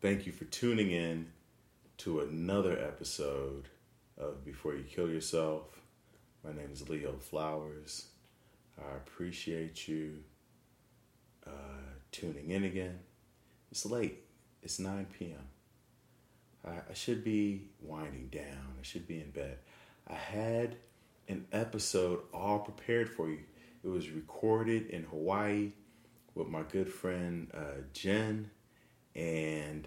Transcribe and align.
Thank 0.00 0.26
you 0.26 0.32
for 0.32 0.44
tuning 0.44 0.92
in 0.92 1.32
to 1.98 2.20
another 2.20 2.78
episode 2.78 3.64
of 4.16 4.44
Before 4.44 4.72
You 4.72 4.84
Kill 4.84 5.10
Yourself. 5.10 5.82
My 6.44 6.52
name 6.52 6.70
is 6.72 6.88
Leo 6.88 7.16
Flowers. 7.16 8.06
I 8.78 8.94
appreciate 8.94 9.88
you 9.88 10.18
uh, 11.44 11.50
tuning 12.12 12.50
in 12.50 12.62
again. 12.62 13.00
It's 13.72 13.84
late, 13.86 14.22
it's 14.62 14.78
9 14.78 15.08
p.m. 15.18 15.48
I, 16.64 16.74
I 16.88 16.94
should 16.94 17.24
be 17.24 17.66
winding 17.80 18.28
down, 18.28 18.76
I 18.78 18.82
should 18.82 19.08
be 19.08 19.18
in 19.18 19.30
bed. 19.30 19.58
I 20.06 20.14
had 20.14 20.76
an 21.26 21.44
episode 21.50 22.20
all 22.32 22.60
prepared 22.60 23.10
for 23.10 23.28
you. 23.28 23.40
It 23.82 23.88
was 23.88 24.10
recorded 24.10 24.90
in 24.90 25.02
Hawaii 25.02 25.72
with 26.36 26.46
my 26.46 26.62
good 26.62 26.88
friend 26.88 27.50
uh, 27.52 27.82
Jen 27.92 28.52
and 29.14 29.86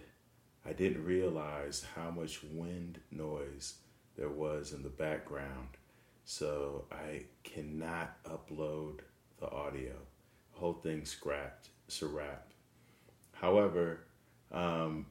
I 0.66 0.74
didn't 0.74 1.04
realize 1.04 1.86
how 1.96 2.12
much 2.12 2.44
wind 2.44 3.00
noise 3.12 3.76
there 4.18 4.30
was 4.30 4.74
in 4.74 4.84
the 4.84 4.90
background. 4.90 5.70
So 6.26 6.86
I 6.92 7.24
cannot 7.44 8.24
upload 8.24 9.00
the 9.40 9.50
audio. 9.50 9.94
The 10.54 10.60
whole 10.60 10.74
thing 10.74 11.06
scrapped. 11.06 11.70
It's 11.88 12.02
a 12.02 12.08
wrap. 12.08 12.52
However, 13.34 14.02
um, 14.52 15.08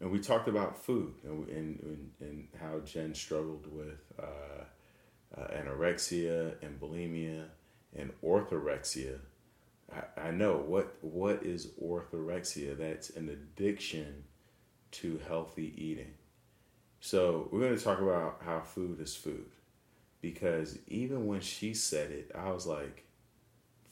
and 0.00 0.10
we 0.10 0.18
talked 0.18 0.48
about 0.48 0.84
food 0.84 1.14
and, 1.24 1.48
and, 1.48 2.10
and 2.20 2.48
how 2.60 2.80
Jen 2.80 3.14
struggled 3.14 3.66
with 3.72 4.00
uh, 4.18 4.64
uh, 5.38 5.48
anorexia 5.48 6.54
and 6.62 6.80
bulimia 6.80 7.44
and 7.94 8.12
orthorexia 8.22 9.18
I, 9.92 10.28
I 10.28 10.30
know 10.30 10.56
what 10.56 10.96
what 11.00 11.42
is 11.42 11.68
orthorexia. 11.82 12.76
That's 12.76 13.10
an 13.10 13.28
addiction 13.28 14.24
to 14.92 15.20
healthy 15.26 15.72
eating. 15.76 16.14
So 17.00 17.48
we're 17.52 17.60
going 17.60 17.76
to 17.76 17.84
talk 17.84 18.00
about 18.00 18.40
how 18.44 18.60
food 18.60 19.00
is 19.00 19.14
food, 19.14 19.50
because 20.20 20.78
even 20.88 21.26
when 21.26 21.40
she 21.40 21.74
said 21.74 22.10
it, 22.10 22.32
I 22.34 22.50
was 22.50 22.66
like, 22.66 23.04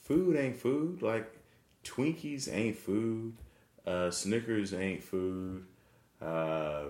"Food 0.01 0.37
ain't 0.37 0.57
food. 0.57 1.03
Like 1.03 1.31
Twinkies 1.85 2.53
ain't 2.53 2.77
food. 2.77 3.35
Uh, 3.87 4.11
Snickers 4.11 4.73
ain't 4.73 5.03
food. 5.03 5.67
Uh, 6.21 6.85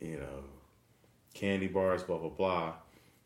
you 0.00 0.16
know, 0.16 0.44
candy 1.34 1.68
bars, 1.68 2.02
blah 2.02 2.18
blah 2.18 2.30
blah." 2.30 2.72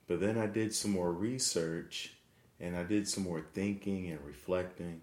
But 0.07 0.21
then 0.21 0.37
I 0.37 0.47
did 0.47 0.75
some 0.75 0.91
more 0.91 1.13
research, 1.13 2.13
and 2.61 2.77
I 2.77 2.83
did 2.83 3.09
some 3.09 3.25
more 3.25 3.41
thinking 3.55 4.11
and 4.11 4.21
reflecting 4.21 5.01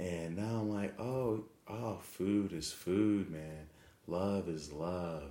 and 0.00 0.36
now 0.36 0.60
I'm 0.60 0.70
like, 0.70 0.98
oh, 0.98 1.44
oh, 1.68 1.98
food 2.00 2.54
is 2.54 2.72
food, 2.72 3.30
man. 3.30 3.66
Love 4.06 4.48
is 4.48 4.72
love, 4.72 5.30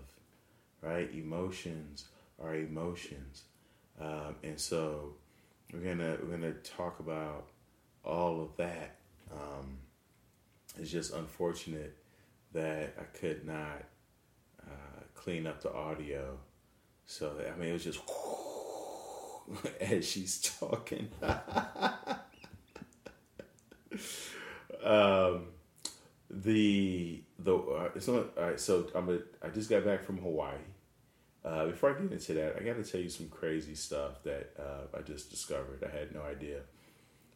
right? 0.81 1.09
Emotions 1.12 2.06
are 2.42 2.56
emotions, 2.56 3.44
um, 4.00 4.36
and 4.44 4.59
so 4.59 5.16
we're 5.73 5.80
gonna 5.80 6.17
we're 6.22 6.38
gonna 6.38 6.53
talk 6.53 7.00
about 7.00 7.47
all 8.06 8.42
of 8.42 8.56
that. 8.58 8.97
Um, 9.31 9.80
it's 10.78 10.92
just 10.92 11.14
unfortunate 11.14 11.97
that 12.53 12.94
I 13.00 13.03
could 13.17 13.45
not 13.45 13.84
uh, 14.62 15.02
clean 15.16 15.47
up 15.47 15.64
the 15.64 15.73
audio. 15.73 16.38
So 17.08 17.34
I 17.52 17.59
mean, 17.59 17.70
it 17.70 17.73
was 17.73 17.84
just 17.84 18.00
as 19.81 20.08
she's 20.08 20.40
talking. 20.59 21.09
Um, 24.83 25.47
the 26.30 27.22
the 27.39 27.55
uh, 27.55 27.89
it's 27.95 28.08
not 28.08 28.38
all 28.38 28.44
right. 28.44 28.59
So 28.59 28.88
I'm 28.95 29.09
a, 29.09 29.19
I 29.45 29.49
just 29.49 29.69
got 29.69 29.85
back 29.85 30.03
from 30.03 30.17
Hawaii. 30.17 30.58
Uh, 31.44 31.67
before 31.67 31.91
I 31.91 32.02
get 32.02 32.11
into 32.11 32.33
that, 32.33 32.58
I 32.59 32.63
got 32.63 32.75
to 32.75 32.83
tell 32.83 33.00
you 33.00 33.09
some 33.09 33.30
crazy 33.30 33.73
stuff 33.73 34.23
that 34.23 34.52
uh, 34.59 34.97
I 34.97 35.02
just 35.02 35.30
discovered. 35.30 35.83
I 35.83 35.97
had 35.97 36.13
no 36.13 36.22
idea. 36.22 36.59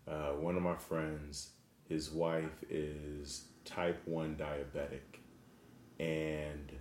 Uh, 0.08 0.34
one 0.34 0.58
of 0.58 0.62
my 0.62 0.76
friends, 0.76 1.52
his 1.88 2.12
wife 2.12 2.64
is 2.70 3.46
type 3.64 4.02
one 4.06 4.36
diabetic, 4.36 5.22
and 6.00 6.72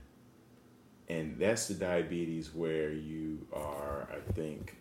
and 1.09 1.39
that's 1.39 1.69
the 1.69 1.75
diabetes 1.75 2.55
where 2.55 2.91
you 2.91 3.47
are, 3.53 4.09
I 4.11 4.33
think, 4.33 4.77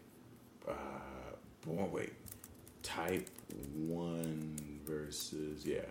uh, 0.68 0.74
born 1.66 1.92
wait, 1.92 2.14
type 2.84 3.30
one 3.76 4.71
versus 4.92 5.66
yeah. 5.66 5.86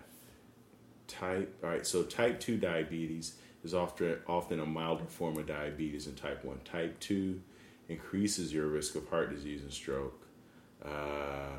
Type 1.06 1.56
all 1.62 1.70
right. 1.70 1.86
So 1.86 2.02
type 2.02 2.40
two 2.40 2.56
diabetes 2.56 3.34
is 3.64 3.74
often 3.74 4.18
often 4.26 4.60
a 4.60 4.66
milder 4.66 5.06
form 5.06 5.38
of 5.38 5.46
diabetes 5.46 6.04
than 6.06 6.14
type 6.14 6.44
one. 6.44 6.60
Type 6.64 6.98
two 7.00 7.40
increases 7.88 8.52
your 8.52 8.66
risk 8.66 8.94
of 8.94 9.08
heart 9.08 9.30
disease 9.34 9.62
and 9.62 9.72
stroke. 9.72 10.26
Uh, 10.84 11.58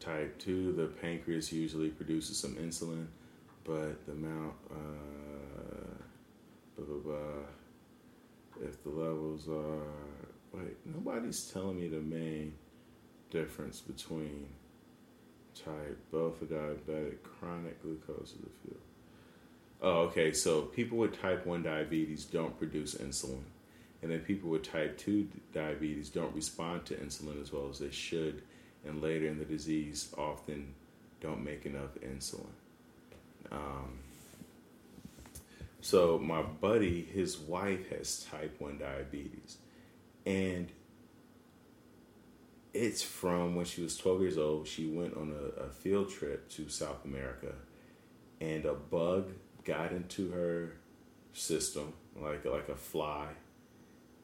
type 0.00 0.38
two, 0.38 0.72
the 0.72 0.86
pancreas 0.86 1.52
usually 1.52 1.88
produces 1.88 2.38
some 2.38 2.54
insulin, 2.54 3.06
but 3.64 4.04
the 4.06 4.12
amount. 4.12 4.54
Uh, 4.70 5.94
blah, 6.76 6.86
blah, 6.86 7.12
blah, 7.12 8.66
if 8.68 8.82
the 8.82 8.90
levels 8.90 9.48
are 9.48 9.86
wait, 10.52 10.76
nobody's 10.84 11.50
telling 11.52 11.78
me 11.78 11.88
the 11.88 12.00
main 12.00 12.54
difference 13.30 13.80
between 13.80 14.46
type, 15.54 15.98
both 16.10 16.42
are 16.42 16.46
diabetic, 16.46 17.16
chronic 17.22 17.82
glucose 17.82 18.30
is 18.30 18.42
a 18.42 18.66
field. 18.68 18.80
Oh, 19.82 20.00
okay. 20.02 20.32
So 20.32 20.62
people 20.62 20.98
with 20.98 21.20
type 21.20 21.44
1 21.46 21.62
diabetes 21.62 22.24
don't 22.24 22.58
produce 22.58 22.94
insulin. 22.94 23.42
And 24.02 24.10
then 24.10 24.20
people 24.20 24.50
with 24.50 24.62
type 24.62 24.98
2 24.98 25.28
diabetes 25.52 26.08
don't 26.08 26.34
respond 26.34 26.86
to 26.86 26.94
insulin 26.94 27.40
as 27.40 27.52
well 27.52 27.68
as 27.70 27.78
they 27.78 27.90
should. 27.90 28.42
And 28.86 29.02
later 29.02 29.26
in 29.26 29.38
the 29.38 29.44
disease, 29.44 30.12
often 30.16 30.74
don't 31.20 31.44
make 31.44 31.66
enough 31.66 31.94
insulin. 32.02 32.46
Um, 33.52 33.98
so 35.80 36.18
my 36.18 36.42
buddy, 36.42 37.02
his 37.02 37.38
wife 37.38 37.90
has 37.90 38.26
type 38.30 38.56
1 38.58 38.78
diabetes. 38.78 39.58
And 40.24 40.68
it's 42.74 43.02
from 43.02 43.54
when 43.54 43.64
she 43.64 43.82
was 43.82 43.96
12 43.96 44.20
years 44.20 44.38
old. 44.38 44.66
She 44.66 44.86
went 44.86 45.16
on 45.16 45.32
a, 45.32 45.62
a 45.62 45.70
field 45.70 46.10
trip 46.10 46.48
to 46.50 46.68
South 46.68 47.04
America, 47.04 47.52
and 48.40 48.64
a 48.66 48.74
bug 48.74 49.30
got 49.64 49.92
into 49.92 50.30
her 50.32 50.72
system, 51.32 51.92
like 52.20 52.44
like 52.44 52.68
a 52.68 52.74
fly, 52.74 53.28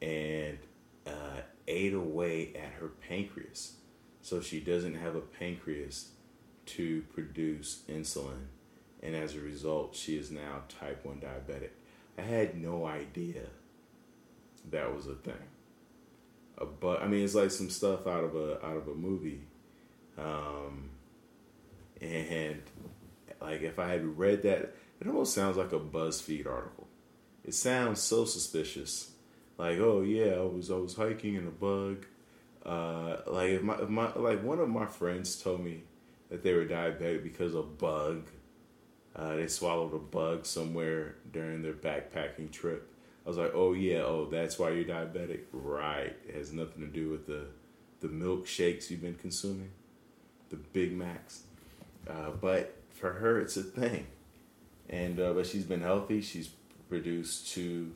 and 0.03 0.59
uh, 1.07 1.43
ate 1.69 1.95
away 1.95 2.53
at 2.57 2.73
her 2.81 2.89
pancreas. 2.89 3.75
So 4.23 4.41
she 4.41 4.61
doesn't 4.61 4.97
have 4.97 5.15
a 5.15 5.21
pancreas 5.21 6.11
to 6.67 7.03
produce 7.15 7.83
insulin, 7.89 8.47
and 9.01 9.15
as 9.15 9.37
a 9.37 9.41
result, 9.41 9.95
she 9.95 10.17
is 10.17 10.31
now 10.31 10.65
type 10.69 11.07
one 11.07 11.21
diabetic. 11.21 11.71
I 12.19 12.23
had 12.23 12.61
no 12.61 12.85
idea 12.85 13.45
that 14.71 14.95
was 14.95 15.07
a 15.07 15.15
thing 15.15 15.47
a 16.61 16.67
but 16.67 17.03
I 17.03 17.09
mean 17.09 17.25
it's 17.25 17.35
like 17.35 17.51
some 17.51 17.71
stuff 17.71 18.07
out 18.07 18.25
of 18.25 18.35
a 18.35 18.65
out 18.65 18.77
of 18.77 18.89
a 18.89 18.95
movie. 18.95 19.41
Um, 20.19 20.91
and 22.01 22.63
like 23.41 23.63
if 23.63 23.79
I 23.79 23.89
had 23.89 24.19
read 24.19 24.43
that, 24.43 24.75
it 25.01 25.07
almost 25.07 25.35
sounds 25.35 25.57
like 25.57 25.73
a 25.73 25.81
BuzzFeed 25.81 26.47
article. 26.47 26.87
It 27.45 27.55
sounds 27.55 28.01
so 28.01 28.25
suspicious. 28.25 29.11
Like, 29.57 29.79
oh 29.79 30.03
yeah, 30.03 30.35
I 30.35 30.43
was 30.43 30.71
I 30.71 30.77
was 30.77 30.95
hiking 30.95 31.35
in 31.35 31.47
a 31.47 31.51
bug. 31.51 32.07
Uh, 32.65 33.17
like 33.27 33.51
if 33.51 33.63
my, 33.63 33.75
if 33.79 33.89
my 33.89 34.13
like 34.15 34.43
one 34.43 34.59
of 34.59 34.69
my 34.69 34.87
friends 34.87 35.41
told 35.41 35.65
me 35.65 35.83
that 36.31 36.43
they 36.43 36.55
were 36.55 36.65
diabetic 36.65 37.23
because 37.23 37.55
of 37.55 37.65
a 37.65 37.69
bug. 37.69 38.29
Uh, 39.15 39.35
they 39.35 39.49
swallowed 39.49 39.93
a 39.93 39.99
bug 39.99 40.47
somewhere 40.47 41.17
during 41.33 41.63
their 41.63 41.73
backpacking 41.73 42.51
trip, 42.51 42.89
I 43.25 43.29
was 43.29 43.37
like, 43.37 43.53
oh 43.55 43.73
yeah, 43.75 43.99
oh 43.99 44.29
that's 44.31 44.59
why 44.59 44.71
you're 44.71 44.85
diabetic, 44.85 45.41
right? 45.53 46.17
It 46.27 46.35
has 46.35 46.53
nothing 46.53 46.81
to 46.83 46.89
do 46.89 47.11
with 47.11 47.27
the 47.27 47.47
the 48.01 48.09
milkshakes 48.09 48.91
you've 48.91 49.03
been 49.03 49.15
consuming, 49.15 49.71
the 50.49 50.57
Big 50.57 50.93
Macs. 50.93 51.43
Uh, 52.09 52.31
but 52.41 52.77
for 52.91 53.13
her, 53.13 53.41
it's 53.41 53.57
a 53.57 53.63
thing, 53.63 54.07
and 54.89 55.21
uh, 55.21 55.33
but 55.35 55.47
she's 55.47 55.65
been 55.65 55.83
healthy. 55.83 56.21
She's 56.21 56.51
produced 56.89 57.53
two 57.53 57.93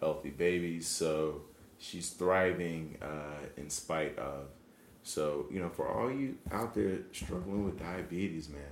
healthy 0.00 0.30
babies, 0.30 0.88
so 0.88 1.42
she's 1.78 2.10
thriving 2.10 2.98
uh, 3.00 3.46
in 3.56 3.70
spite 3.70 4.18
of. 4.18 4.48
So 5.04 5.46
you 5.50 5.60
know, 5.60 5.68
for 5.68 5.88
all 5.88 6.10
you 6.10 6.36
out 6.50 6.74
there 6.74 6.98
struggling 7.12 7.64
with 7.64 7.78
diabetes, 7.78 8.48
man, 8.48 8.62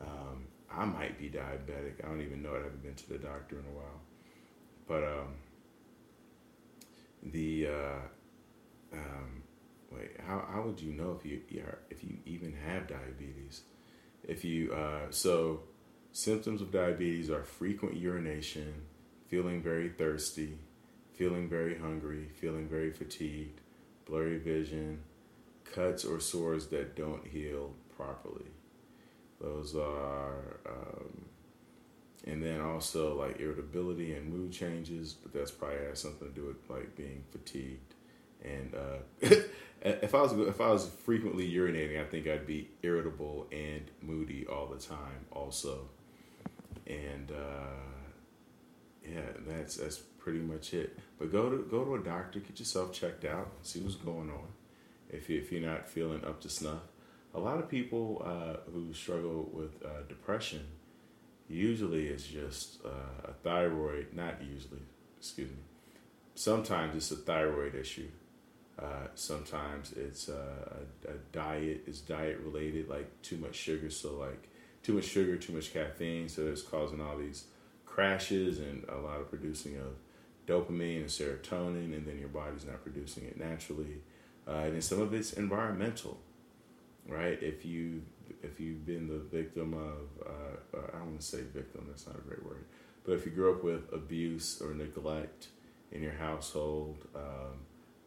um, 0.00 0.46
I 0.70 0.84
might 0.84 1.18
be 1.18 1.28
diabetic. 1.28 2.04
I 2.04 2.08
don't 2.08 2.22
even 2.22 2.42
know 2.42 2.54
it. 2.54 2.60
I 2.60 2.64
haven't 2.64 2.82
been 2.82 2.94
to 2.94 3.08
the 3.08 3.18
doctor 3.18 3.58
in 3.58 3.64
a 3.64 3.76
while. 3.76 4.00
But 4.88 5.04
um, 5.04 5.34
the 7.22 7.68
uh, 7.68 8.94
um, 8.94 9.42
wait, 9.92 10.12
how 10.26 10.44
how 10.50 10.62
would 10.62 10.80
you 10.80 10.92
know 10.92 11.18
if 11.18 11.30
you 11.30 11.40
if 11.90 12.02
you 12.02 12.16
even 12.24 12.54
have 12.66 12.88
diabetes? 12.88 13.62
If 14.26 14.44
you 14.44 14.72
uh, 14.72 15.10
so 15.10 15.60
symptoms 16.12 16.62
of 16.62 16.72
diabetes 16.72 17.30
are 17.30 17.44
frequent 17.44 17.96
urination, 17.96 18.74
feeling 19.26 19.62
very 19.62 19.90
thirsty, 19.90 20.58
feeling 21.12 21.48
very 21.48 21.78
hungry, 21.78 22.28
feeling 22.34 22.68
very 22.68 22.90
fatigued, 22.90 23.60
blurry 24.06 24.38
vision, 24.38 25.00
cuts 25.64 26.04
or 26.04 26.20
sores 26.20 26.68
that 26.68 26.96
don't 26.96 27.26
heal 27.26 27.74
properly. 27.96 28.46
Those 29.40 29.76
are, 29.76 30.60
um, 30.66 31.26
and 32.26 32.42
then 32.42 32.60
also 32.60 33.16
like 33.18 33.40
irritability 33.40 34.14
and 34.14 34.32
mood 34.32 34.52
changes, 34.52 35.14
but 35.14 35.32
that's 35.32 35.50
probably 35.50 35.78
has 35.88 36.00
something 36.00 36.28
to 36.28 36.34
do 36.34 36.46
with 36.46 36.68
like 36.68 36.96
being 36.96 37.24
fatigued. 37.30 37.94
And 38.44 38.74
uh, 38.74 39.28
if 39.82 40.14
I 40.14 40.22
was 40.22 40.32
if 40.32 40.60
I 40.60 40.70
was 40.70 40.88
frequently 41.04 41.50
urinating, 41.50 42.00
I 42.00 42.04
think 42.04 42.26
I'd 42.26 42.46
be 42.46 42.68
irritable 42.82 43.46
and 43.52 43.90
moody 44.02 44.46
all 44.46 44.66
the 44.66 44.78
time, 44.78 45.26
also. 45.30 45.88
And 46.86 47.30
uh, 47.30 47.88
yeah, 49.06 49.20
that's 49.46 49.76
that's 49.76 49.98
pretty 50.18 50.40
much 50.40 50.74
it. 50.74 50.98
But 51.18 51.32
go 51.32 51.50
to 51.50 51.66
go 51.70 51.84
to 51.84 51.94
a 51.94 52.00
doctor, 52.00 52.40
get 52.40 52.58
yourself 52.58 52.92
checked 52.92 53.24
out, 53.24 53.50
see 53.62 53.80
what's 53.80 53.96
going 53.96 54.30
on. 54.30 54.48
If 55.10 55.30
you, 55.30 55.38
if 55.38 55.50
you're 55.50 55.62
not 55.62 55.88
feeling 55.88 56.22
up 56.24 56.40
to 56.42 56.50
snuff, 56.50 56.82
a 57.34 57.40
lot 57.40 57.58
of 57.58 57.68
people 57.68 58.22
uh, 58.24 58.70
who 58.70 58.92
struggle 58.92 59.48
with 59.52 59.82
uh, 59.82 60.02
depression, 60.06 60.66
usually 61.48 62.08
it's 62.08 62.26
just 62.26 62.78
uh, 62.84 63.28
a 63.28 63.32
thyroid. 63.32 64.08
Not 64.12 64.42
usually, 64.42 64.82
excuse 65.18 65.50
me. 65.50 65.56
Sometimes 66.34 66.94
it's 66.94 67.10
a 67.10 67.16
thyroid 67.16 67.74
issue. 67.74 68.08
Uh, 68.78 69.08
sometimes 69.16 69.92
it's 69.92 70.28
uh, 70.28 70.84
a, 71.06 71.10
a, 71.10 71.14
diet 71.32 71.82
is 71.88 72.00
diet 72.00 72.38
related, 72.44 72.88
like 72.88 73.10
too 73.22 73.36
much 73.36 73.56
sugar. 73.56 73.90
So 73.90 74.14
like 74.14 74.48
too 74.84 74.92
much 74.92 75.04
sugar, 75.04 75.36
too 75.36 75.52
much 75.52 75.72
caffeine, 75.72 76.28
so 76.28 76.46
it's 76.46 76.62
causing 76.62 77.00
all 77.00 77.18
these 77.18 77.44
crashes 77.84 78.60
and 78.60 78.84
a 78.88 78.96
lot 78.98 79.20
of 79.20 79.28
producing 79.28 79.76
of 79.78 79.96
dopamine 80.46 80.98
and 80.98 81.06
serotonin, 81.06 81.92
and 81.96 82.06
then 82.06 82.18
your 82.20 82.28
body's 82.28 82.64
not 82.64 82.82
producing 82.84 83.24
it 83.24 83.36
naturally. 83.36 84.00
Uh, 84.46 84.62
and 84.64 84.74
then 84.74 84.80
some 84.80 85.00
of 85.00 85.12
it's 85.12 85.32
environmental, 85.32 86.18
right? 87.08 87.42
If 87.42 87.66
you 87.66 88.02
if 88.42 88.60
you've 88.60 88.86
been 88.86 89.08
the 89.08 89.18
victim 89.18 89.74
of 89.74 90.26
uh, 90.26 90.78
I 90.94 90.98
don't 90.98 91.06
want 91.06 91.20
to 91.20 91.26
say 91.26 91.42
victim, 91.42 91.86
that's 91.88 92.06
not 92.06 92.16
a 92.16 92.20
great 92.20 92.44
word, 92.44 92.64
but 93.04 93.12
if 93.12 93.26
you 93.26 93.32
grew 93.32 93.52
up 93.52 93.64
with 93.64 93.92
abuse 93.92 94.60
or 94.60 94.74
neglect 94.74 95.48
in 95.92 96.02
your 96.02 96.12
household, 96.12 97.06
um, 97.14 97.58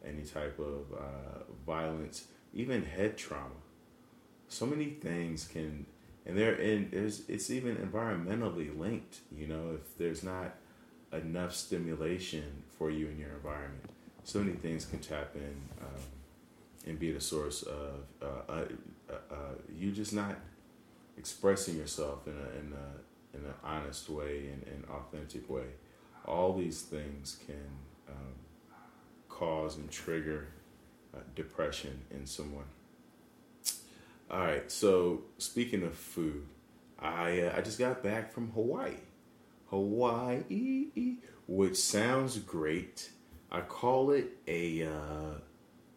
any 0.04 0.22
type 0.22 0.58
of 0.58 0.96
uh, 0.96 1.42
violence, 1.66 2.26
even 2.54 2.84
head 2.84 3.16
trauma, 3.16 3.50
so 4.48 4.66
many 4.66 4.90
things 4.90 5.46
can 5.46 5.86
and 6.26 6.36
they're 6.36 6.54
in 6.54 6.88
there's 6.92 7.22
it's 7.28 7.50
even 7.50 7.76
environmentally 7.76 8.76
linked 8.78 9.20
you 9.34 9.46
know 9.46 9.74
if 9.74 9.96
there's 9.98 10.22
not 10.22 10.54
enough 11.12 11.54
stimulation 11.54 12.62
for 12.78 12.90
you 12.90 13.08
in 13.08 13.18
your 13.18 13.30
environment 13.30 13.90
so 14.24 14.38
many 14.38 14.52
things 14.52 14.84
can 14.84 14.98
tap 14.98 15.30
in 15.34 15.56
um, 15.80 16.02
and 16.86 16.98
be 16.98 17.12
the 17.12 17.20
source 17.20 17.62
of 17.62 18.04
uh, 18.22 18.64
uh, 19.12 19.34
uh, 19.34 19.36
you 19.78 19.92
just 19.92 20.12
not 20.12 20.36
expressing 21.18 21.76
yourself 21.76 22.26
in 22.26 22.32
a, 22.32 22.58
in 22.58 22.72
a, 22.72 23.36
in 23.38 23.44
an 23.44 23.54
honest 23.62 24.08
way 24.08 24.48
and 24.52 24.62
an 24.66 24.84
authentic 24.90 25.48
way 25.48 25.66
all 26.24 26.56
these 26.56 26.82
things 26.82 27.38
can 27.46 27.68
um, 28.08 28.34
cause 29.28 29.76
and 29.76 29.90
trigger 29.90 30.48
uh, 31.14 31.18
depression 31.34 32.00
in 32.10 32.26
someone 32.26 32.64
all 34.32 34.40
right. 34.40 34.70
So 34.72 35.24
speaking 35.36 35.82
of 35.82 35.94
food, 35.94 36.46
I 36.98 37.42
uh, 37.42 37.54
I 37.56 37.60
just 37.60 37.78
got 37.78 38.02
back 38.02 38.32
from 38.32 38.50
Hawaii. 38.52 38.94
Hawaii, 39.68 41.16
which 41.46 41.76
sounds 41.76 42.38
great. 42.38 43.10
I 43.50 43.60
call 43.60 44.10
it 44.12 44.38
a 44.48 44.84
uh, 44.84 45.34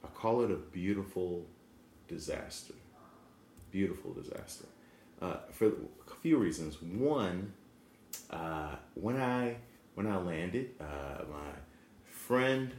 I 0.03 0.07
call 0.13 0.43
it 0.43 0.51
a 0.51 0.55
beautiful 0.57 1.45
disaster. 2.09 2.73
Beautiful 3.75 4.13
disaster. 4.13 4.67
Uh, 5.21 5.35
for 5.51 5.67
a 5.67 6.15
few 6.21 6.37
reasons. 6.37 6.81
One, 6.81 7.51
uh, 8.29 8.77
when 8.93 9.17
I 9.17 9.57
when 9.95 10.07
I 10.07 10.15
landed, 10.15 10.69
uh, 10.79 11.25
my 11.29 11.51
friend 12.05 12.71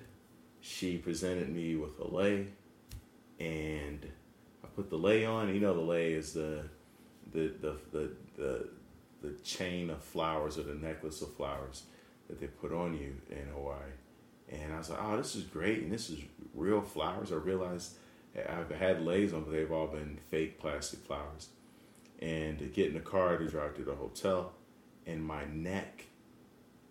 she 0.63 0.97
presented 0.97 1.55
me 1.55 1.77
with 1.77 2.01
a 2.01 2.09
lei, 2.09 2.47
and 3.39 4.11
I 4.65 4.69
put 4.75 4.89
the 4.89 4.97
lei 4.97 5.27
on. 5.27 5.53
You 5.53 5.61
know, 5.61 5.75
the 5.75 5.83
lei 5.83 6.15
is 6.15 6.33
the 6.33 6.63
the 7.31 7.53
the 7.61 7.77
the 7.93 8.11
the, 8.39 8.69
the 9.21 9.33
chain 9.45 9.91
of 9.91 10.03
flowers 10.03 10.57
or 10.57 10.63
the 10.63 10.77
necklace 10.77 11.21
of 11.21 11.35
flowers 11.35 11.83
that 12.27 12.41
they 12.41 12.47
put 12.47 12.73
on 12.73 12.95
you 12.95 13.17
in 13.29 13.47
Hawaii. 13.53 13.93
And 14.49 14.73
I 14.73 14.79
was 14.79 14.89
like, 14.89 15.01
oh, 15.03 15.19
this 15.19 15.37
is 15.37 15.43
great, 15.43 15.83
and 15.83 15.93
this 15.93 16.09
is 16.09 16.21
real 16.55 16.81
flowers. 16.81 17.33
I 17.33 17.35
realized 17.35 17.99
I've 18.49 18.71
had 18.71 19.05
leis 19.05 19.33
on, 19.33 19.45
but 19.45 19.53
they've 19.53 19.71
all 19.73 19.87
been 19.87 20.19
fake 20.31 20.59
plastic 20.59 21.01
flowers. 21.01 21.49
And 22.21 22.59
to 22.59 22.65
get 22.65 22.89
in 22.89 22.95
the 22.95 23.01
car 23.01 23.37
to 23.37 23.47
drive 23.47 23.77
to 23.77 23.85
the 23.85 23.95
hotel, 23.95 24.53
and 25.07 25.25
my 25.25 25.45
neck 25.45 26.05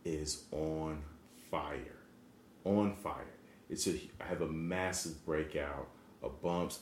is 0.03 0.44
on 0.51 1.01
fire, 1.50 1.97
on 2.63 2.95
fire. 2.95 3.25
It's 3.69 3.88
a 3.88 4.00
I 4.21 4.25
have 4.25 4.42
a 4.42 4.47
massive 4.47 5.25
breakout 5.25 5.88
of 6.21 6.42
bumps. 6.42 6.80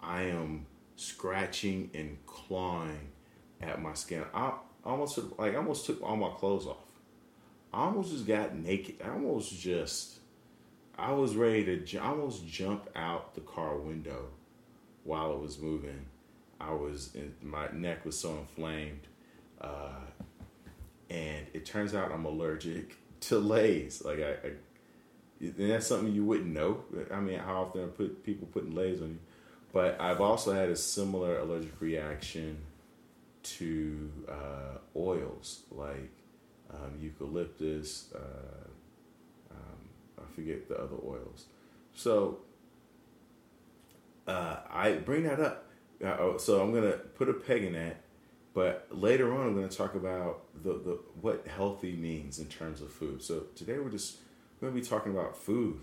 I 0.00 0.22
am 0.22 0.66
scratching 0.96 1.90
and 1.94 2.18
clawing 2.26 3.12
at 3.60 3.80
my 3.80 3.94
skin. 3.94 4.24
I 4.34 4.52
almost 4.84 5.18
like 5.38 5.54
I 5.54 5.56
almost 5.56 5.86
took 5.86 6.02
all 6.02 6.16
my 6.16 6.30
clothes 6.30 6.66
off. 6.66 6.76
I 7.72 7.84
almost 7.84 8.12
just 8.12 8.26
got 8.26 8.56
naked. 8.56 8.96
I 9.04 9.10
almost 9.10 9.58
just 9.58 10.18
I 10.98 11.12
was 11.12 11.36
ready 11.36 11.64
to 11.78 11.98
I 11.98 12.06
almost 12.06 12.46
jump 12.46 12.88
out 12.94 13.34
the 13.34 13.40
car 13.40 13.76
window 13.76 14.28
while 15.02 15.32
it 15.32 15.40
was 15.40 15.58
moving. 15.58 16.06
I 16.60 16.72
was 16.72 17.14
in, 17.14 17.34
my 17.42 17.68
neck 17.72 18.04
was 18.04 18.18
so 18.18 18.38
inflamed, 18.38 19.06
uh, 19.60 20.00
and 21.10 21.46
it 21.52 21.66
turns 21.66 21.94
out 21.94 22.12
I'm 22.12 22.24
allergic 22.24 22.96
to 23.22 23.38
leis. 23.38 24.04
Like 24.04 24.20
I, 24.20 24.30
I 24.30 24.52
and 25.40 25.70
that's 25.70 25.86
something 25.86 26.14
you 26.14 26.24
wouldn't 26.24 26.52
know. 26.52 26.84
I 27.10 27.20
mean, 27.20 27.38
how 27.38 27.62
often 27.62 27.88
put 27.88 28.24
people 28.24 28.48
putting 28.52 28.74
leis 28.74 29.02
on 29.02 29.08
you? 29.08 29.18
But 29.72 30.00
I've 30.00 30.20
also 30.20 30.52
had 30.52 30.68
a 30.68 30.76
similar 30.76 31.38
allergic 31.38 31.80
reaction 31.80 32.58
to 33.42 34.10
uh, 34.28 34.78
oils 34.96 35.62
like 35.72 36.12
um, 36.72 36.92
eucalyptus. 37.00 38.12
Uh, 38.14 38.68
forget 40.34 40.68
the 40.68 40.76
other 40.76 40.96
oils. 41.04 41.46
So 41.94 42.38
uh, 44.26 44.56
I 44.70 44.92
bring 44.92 45.24
that 45.24 45.40
up. 45.40 45.66
Uh, 46.02 46.16
oh, 46.18 46.36
so 46.38 46.60
I'm 46.60 46.72
gonna 46.72 46.92
put 46.92 47.28
a 47.28 47.34
peg 47.34 47.64
in 47.64 47.74
that. 47.74 48.00
But 48.52 48.86
later 48.90 49.34
on, 49.34 49.48
I'm 49.48 49.68
to 49.68 49.76
talk 49.76 49.96
about 49.96 50.44
the, 50.62 50.74
the 50.74 50.98
what 51.20 51.46
healthy 51.46 51.92
means 51.92 52.38
in 52.38 52.46
terms 52.46 52.80
of 52.80 52.90
food. 52.92 53.22
So 53.22 53.44
today 53.56 53.78
we're 53.78 53.90
just 53.90 54.18
to 54.60 54.70
be 54.70 54.80
talking 54.80 55.12
about 55.12 55.36
food 55.36 55.80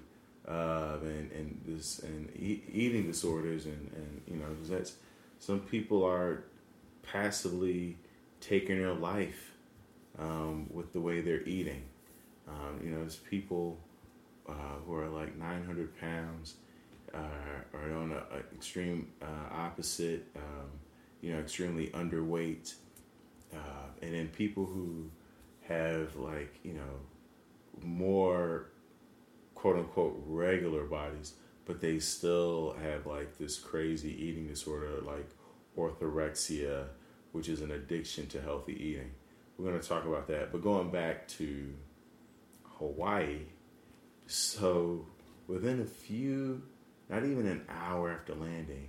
uh, 0.47 0.97
and 1.01 1.31
and 1.31 1.61
this 1.65 1.99
and 1.99 2.29
e- 2.35 2.63
eating 2.71 3.05
disorders 3.05 3.65
and 3.65 3.91
and 3.95 4.21
you 4.27 4.37
know 4.37 4.47
that's 4.63 4.93
some 5.39 5.59
people 5.59 6.03
are 6.03 6.43
passively 7.03 7.97
taking 8.39 8.77
their 8.79 8.93
life 8.93 9.51
um, 10.19 10.67
with 10.71 10.93
the 10.93 10.99
way 10.99 11.21
they're 11.21 11.43
eating. 11.43 11.83
Um, 12.47 12.79
you 12.83 12.89
know, 12.89 12.99
there's 12.99 13.15
people 13.15 13.77
uh, 14.51 14.79
who 14.85 14.95
are 14.95 15.07
like 15.07 15.35
900 15.37 15.99
pounds, 15.99 16.55
uh, 17.13 17.17
are 17.73 17.93
on 17.95 18.11
an 18.11 18.43
extreme 18.53 19.07
uh, 19.21 19.53
opposite, 19.53 20.27
um, 20.35 20.69
you 21.21 21.33
know, 21.33 21.39
extremely 21.39 21.87
underweight, 21.87 22.73
uh, 23.53 23.57
and 24.01 24.13
then 24.13 24.27
people 24.29 24.65
who 24.65 25.09
have 25.67 26.15
like 26.15 26.59
you 26.63 26.73
know 26.73 27.83
more 27.83 28.67
quote 29.55 29.77
unquote 29.77 30.21
regular 30.25 30.83
bodies, 30.85 31.33
but 31.65 31.81
they 31.81 31.99
still 31.99 32.75
have 32.81 33.05
like 33.05 33.37
this 33.37 33.59
crazy 33.59 34.11
eating 34.11 34.47
disorder 34.47 35.01
like 35.01 35.29
orthorexia, 35.77 36.87
which 37.31 37.47
is 37.47 37.61
an 37.61 37.71
addiction 37.71 38.27
to 38.27 38.41
healthy 38.41 38.73
eating. 38.73 39.11
We're 39.57 39.69
going 39.69 39.79
to 39.79 39.87
talk 39.87 40.05
about 40.05 40.27
that. 40.27 40.51
But 40.51 40.63
going 40.63 40.89
back 40.89 41.27
to 41.29 41.73
Hawaii, 42.79 43.41
so 44.31 45.05
within 45.47 45.81
a 45.81 45.85
few, 45.85 46.61
not 47.09 47.25
even 47.25 47.47
an 47.47 47.65
hour 47.69 48.09
after 48.09 48.33
landing, 48.33 48.87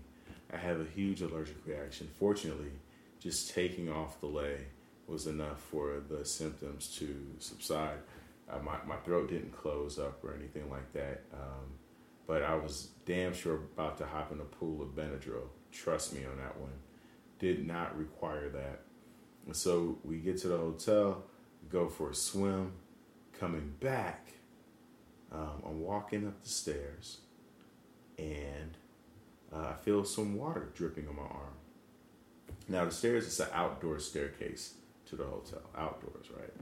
I 0.53 0.57
have 0.57 0.81
a 0.81 0.85
huge 0.85 1.21
allergic 1.21 1.57
reaction. 1.67 2.09
Fortunately, 2.19 2.71
just 3.19 3.51
taking 3.51 3.91
off 3.91 4.21
the 4.21 4.27
lay 4.27 4.67
was 5.09 5.27
enough 5.27 5.61
for 5.61 6.01
the 6.09 6.25
symptoms 6.25 6.89
to 6.99 7.15
subside. 7.39 7.99
Uh, 8.49 8.59
my, 8.61 8.77
my 8.87 8.97
throat 8.97 9.31
didn't 9.31 9.53
close 9.53 9.99
up 9.99 10.23
or 10.23 10.35
anything 10.35 10.71
like 10.71 10.93
that. 10.93 11.25
Um, 11.33 11.73
but 12.27 12.45
I 12.45 12.55
was 12.55 12.89
damn 13.05 13.35
sure 13.35 13.57
about 13.57 13.99
to 13.99 14.07
hop 14.07 14.31
in 14.31 14.41
a 14.41 14.45
pool 14.45 14.81
of 14.81 14.91
Benadryl. 14.95 15.49
Trust 15.73 16.15
me 16.15 16.25
on 16.25 16.37
that 16.37 16.59
one. 16.61 16.73
Did 17.39 17.67
not 17.67 17.99
require 17.99 18.49
that. 18.51 18.83
And 19.47 19.57
so 19.57 19.99
we 20.05 20.19
get 20.19 20.39
to 20.39 20.49
the 20.49 20.57
hotel, 20.57 21.25
go 21.69 21.89
for 21.89 22.11
a 22.11 22.15
swim. 22.15 22.75
Coming 23.41 23.75
back, 23.81 24.35
um, 25.33 25.63
I'm 25.65 25.81
walking 25.81 26.27
up 26.27 26.43
the 26.43 26.49
stairs, 26.49 27.19
and 28.19 28.77
uh, 29.53 29.69
I 29.71 29.75
feel 29.75 30.05
some 30.05 30.37
water 30.37 30.69
dripping 30.75 31.09
on 31.09 31.17
my 31.17 31.23
arm. 31.23 31.55
Now 32.69 32.85
the 32.85 32.91
stairs 32.91 33.27
is 33.27 33.41
an 33.41 33.49
outdoor 33.53 33.99
staircase 33.99 34.75
to 35.07 35.17
the 35.17 35.25
hotel, 35.25 35.63
outdoors, 35.77 36.27
right? 36.37 36.53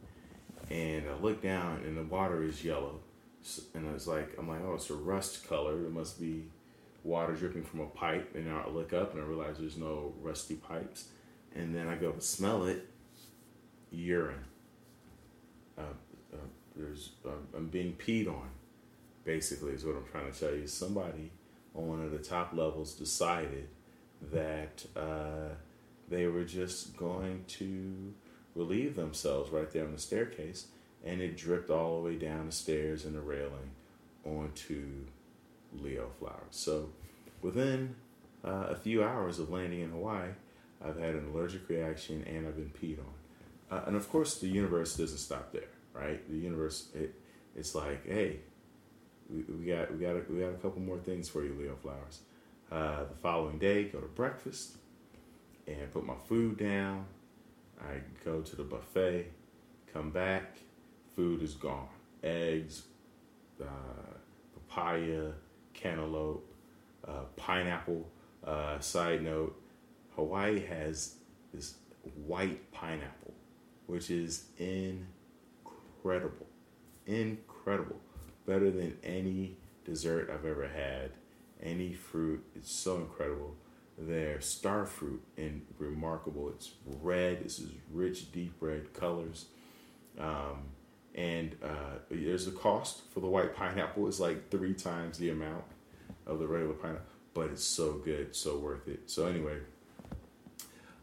And 0.71 1.09
I 1.09 1.15
look 1.21 1.43
down, 1.43 1.83
and 1.85 1.97
the 1.97 2.05
water 2.05 2.43
is 2.43 2.65
yellow, 2.65 3.01
and 3.75 3.89
I 3.89 3.93
was 3.93 4.07
like, 4.07 4.35
I'm 4.39 4.49
like, 4.49 4.61
oh, 4.65 4.75
it's 4.75 4.91
a 4.91 4.95
rust 4.95 5.49
color. 5.49 5.85
It 5.85 5.93
must 5.93 6.21
be 6.21 6.45
water 7.03 7.35
dripping 7.35 7.65
from 7.65 7.81
a 7.81 7.87
pipe. 7.87 8.35
And 8.35 8.51
I 8.51 8.69
look 8.69 8.93
up, 8.93 9.15
and 9.15 9.23
I 9.23 9.27
realize 9.27 9.59
there's 9.59 9.77
no 9.77 10.13
rusty 10.21 10.57
pipes. 10.57 11.09
And 11.55 11.75
then 11.75 11.89
I 11.89 11.97
go 11.97 12.15
smell 12.19 12.65
it, 12.65 12.89
urine. 13.91 14.45
Uh, 15.77 15.83
uh, 16.33 16.37
there's 16.77 17.11
uh, 17.27 17.31
I'm 17.57 17.67
being 17.69 17.95
peed 17.95 18.29
on, 18.29 18.49
basically 19.25 19.73
is 19.73 19.85
what 19.85 19.97
I'm 19.97 20.07
trying 20.11 20.31
to 20.31 20.39
tell 20.39 20.55
you. 20.55 20.67
Somebody 20.67 21.31
on 21.75 21.89
one 21.89 22.03
of 22.03 22.11
the 22.11 22.19
top 22.19 22.53
levels 22.53 22.95
decided 22.95 23.69
that 24.33 24.85
uh, 24.97 25.55
they 26.09 26.27
were 26.27 26.45
just 26.45 26.97
going 26.97 27.45
to 27.47 28.13
relieve 28.55 28.97
themselves 28.97 29.51
right 29.51 29.71
there 29.71 29.85
on 29.85 29.93
the 29.93 29.99
staircase, 30.01 30.67
and 31.05 31.21
it 31.21 31.37
dripped 31.37 31.71
all 31.71 32.03
the 32.03 32.09
way 32.09 32.17
down 32.17 32.47
the 32.47 32.53
stairs 32.53 33.05
and 33.05 33.15
the 33.15 33.21
railing 33.21 33.71
onto 34.25 35.05
Leo 35.73 36.11
Flowers. 36.19 36.37
So 36.51 36.91
within 37.43 37.95
uh, 38.45 38.67
a 38.69 38.77
few 38.77 39.03
hours 39.03 39.39
of 39.39 39.51
landing 39.51 39.81
in 39.81 39.91
Hawaii, 39.91 40.31
I've 40.85 40.99
had 40.99 41.15
an 41.15 41.29
allergic 41.33 41.69
reaction 41.69 42.25
and 42.27 42.47
I've 42.47 42.57
been 42.57 42.73
peed 42.81 42.99
on. 42.99 43.79
Uh, 43.79 43.85
and 43.87 43.97
of 43.97 44.09
course, 44.11 44.39
the 44.39 44.49
universe 44.49 44.97
doesn't 44.97 45.19
stop 45.19 45.53
there, 45.53 45.69
right? 45.95 46.29
The 46.29 46.37
universe, 46.37 46.89
it, 46.95 47.15
it's 47.55 47.75
like, 47.75 48.07
hey, 48.07 48.41
we, 49.33 49.67
got 49.67 49.93
we 49.93 49.99
got 49.99 50.17
a, 50.17 50.23
we 50.29 50.41
got 50.41 50.51
a 50.51 50.59
couple 50.63 50.81
more 50.81 50.99
things 50.99 51.29
for 51.29 51.45
you, 51.45 51.55
Leo 51.59 51.77
Flowers. 51.77 52.21
Uh, 52.71 53.05
the 53.05 53.17
following 53.21 53.59
day, 53.59 53.85
go 53.85 53.99
to 54.01 54.07
breakfast 54.07 54.77
and 55.67 55.91
put 55.93 56.05
my 56.05 56.15
food 56.29 56.57
down. 56.59 57.07
I 57.81 58.01
go 58.25 58.41
to 58.41 58.57
the 58.57 58.63
buffet, 58.63 59.27
come 59.93 60.11
back, 60.11 60.59
food 61.17 61.43
is 61.43 61.55
gone. 61.55 61.89
Eggs, 62.23 62.83
uh, 63.61 63.65
papaya, 64.55 65.33
cantaloupe, 65.73 66.47
uh, 67.07 67.25
pineapple. 67.37 68.07
Uh, 68.45 68.79
side 68.79 69.23
note: 69.23 69.61
Hawaii 70.17 70.61
has 70.61 71.17
this 71.53 71.75
white 72.27 72.71
pineapple, 72.73 73.35
which 73.87 74.11
is 74.11 74.45
incredible, 74.59 76.47
incredible 77.07 78.01
better 78.51 78.69
than 78.73 78.97
any 79.05 79.57
dessert 79.85 80.29
I've 80.29 80.45
ever 80.45 80.67
had. 80.67 81.13
Any 81.63 81.93
fruit, 81.93 82.43
it's 82.57 82.73
so 82.73 82.97
incredible. 82.97 83.55
They're 83.97 84.41
star 84.41 84.87
fruit 84.87 85.23
and 85.37 85.65
remarkable. 85.79 86.49
It's 86.49 86.73
red. 86.85 87.45
This 87.45 87.61
is 87.61 87.71
rich, 87.93 88.33
deep 88.33 88.55
red 88.61 88.93
colors. 88.93 89.45
Um, 90.19 90.65
and 91.15 91.55
uh, 91.63 91.99
there's 92.11 92.49
a 92.49 92.51
cost 92.51 93.03
for 93.13 93.21
the 93.21 93.29
white 93.29 93.55
pineapple. 93.55 94.09
It's 94.09 94.19
like 94.19 94.51
three 94.51 94.75
times 94.75 95.19
the 95.19 95.31
amount 95.31 95.65
of 96.27 96.41
the 96.41 96.49
regular 96.49 96.75
pineapple, 96.75 97.07
but 97.35 97.51
it's 97.51 97.65
so 97.65 97.93
good, 98.05 98.35
so 98.35 98.57
worth 98.57 98.89
it. 98.89 99.09
So 99.09 99.27
anyway, 99.27 99.59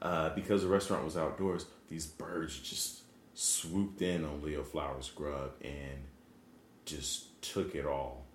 uh, 0.01 0.29
because 0.29 0.63
the 0.63 0.67
restaurant 0.67 1.05
was 1.05 1.15
outdoors, 1.15 1.65
these 1.87 2.07
birds 2.07 2.59
just 2.59 3.03
swooped 3.35 4.01
in 4.01 4.25
on 4.25 4.41
Leo 4.41 4.63
Flowers 4.63 5.11
Grub 5.15 5.51
and 5.63 6.03
just 6.83 7.36
took 7.41 7.75
it 7.75 7.85
all. 7.85 8.25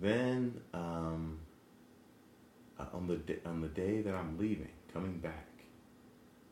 Then 0.00 0.60
um, 0.74 1.38
uh, 2.78 2.84
on 2.92 3.06
the 3.06 3.16
di- 3.16 3.40
on 3.44 3.60
the 3.60 3.68
day 3.68 4.00
that 4.02 4.14
I'm 4.14 4.38
leaving, 4.38 4.70
coming 4.92 5.18
back, 5.18 5.48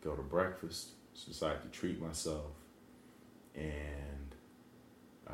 go 0.02 0.14
to 0.14 0.22
breakfast, 0.22 0.90
decide 1.26 1.62
to 1.62 1.68
treat 1.68 2.00
myself, 2.00 2.52
and 3.54 4.34
uh, 5.28 5.32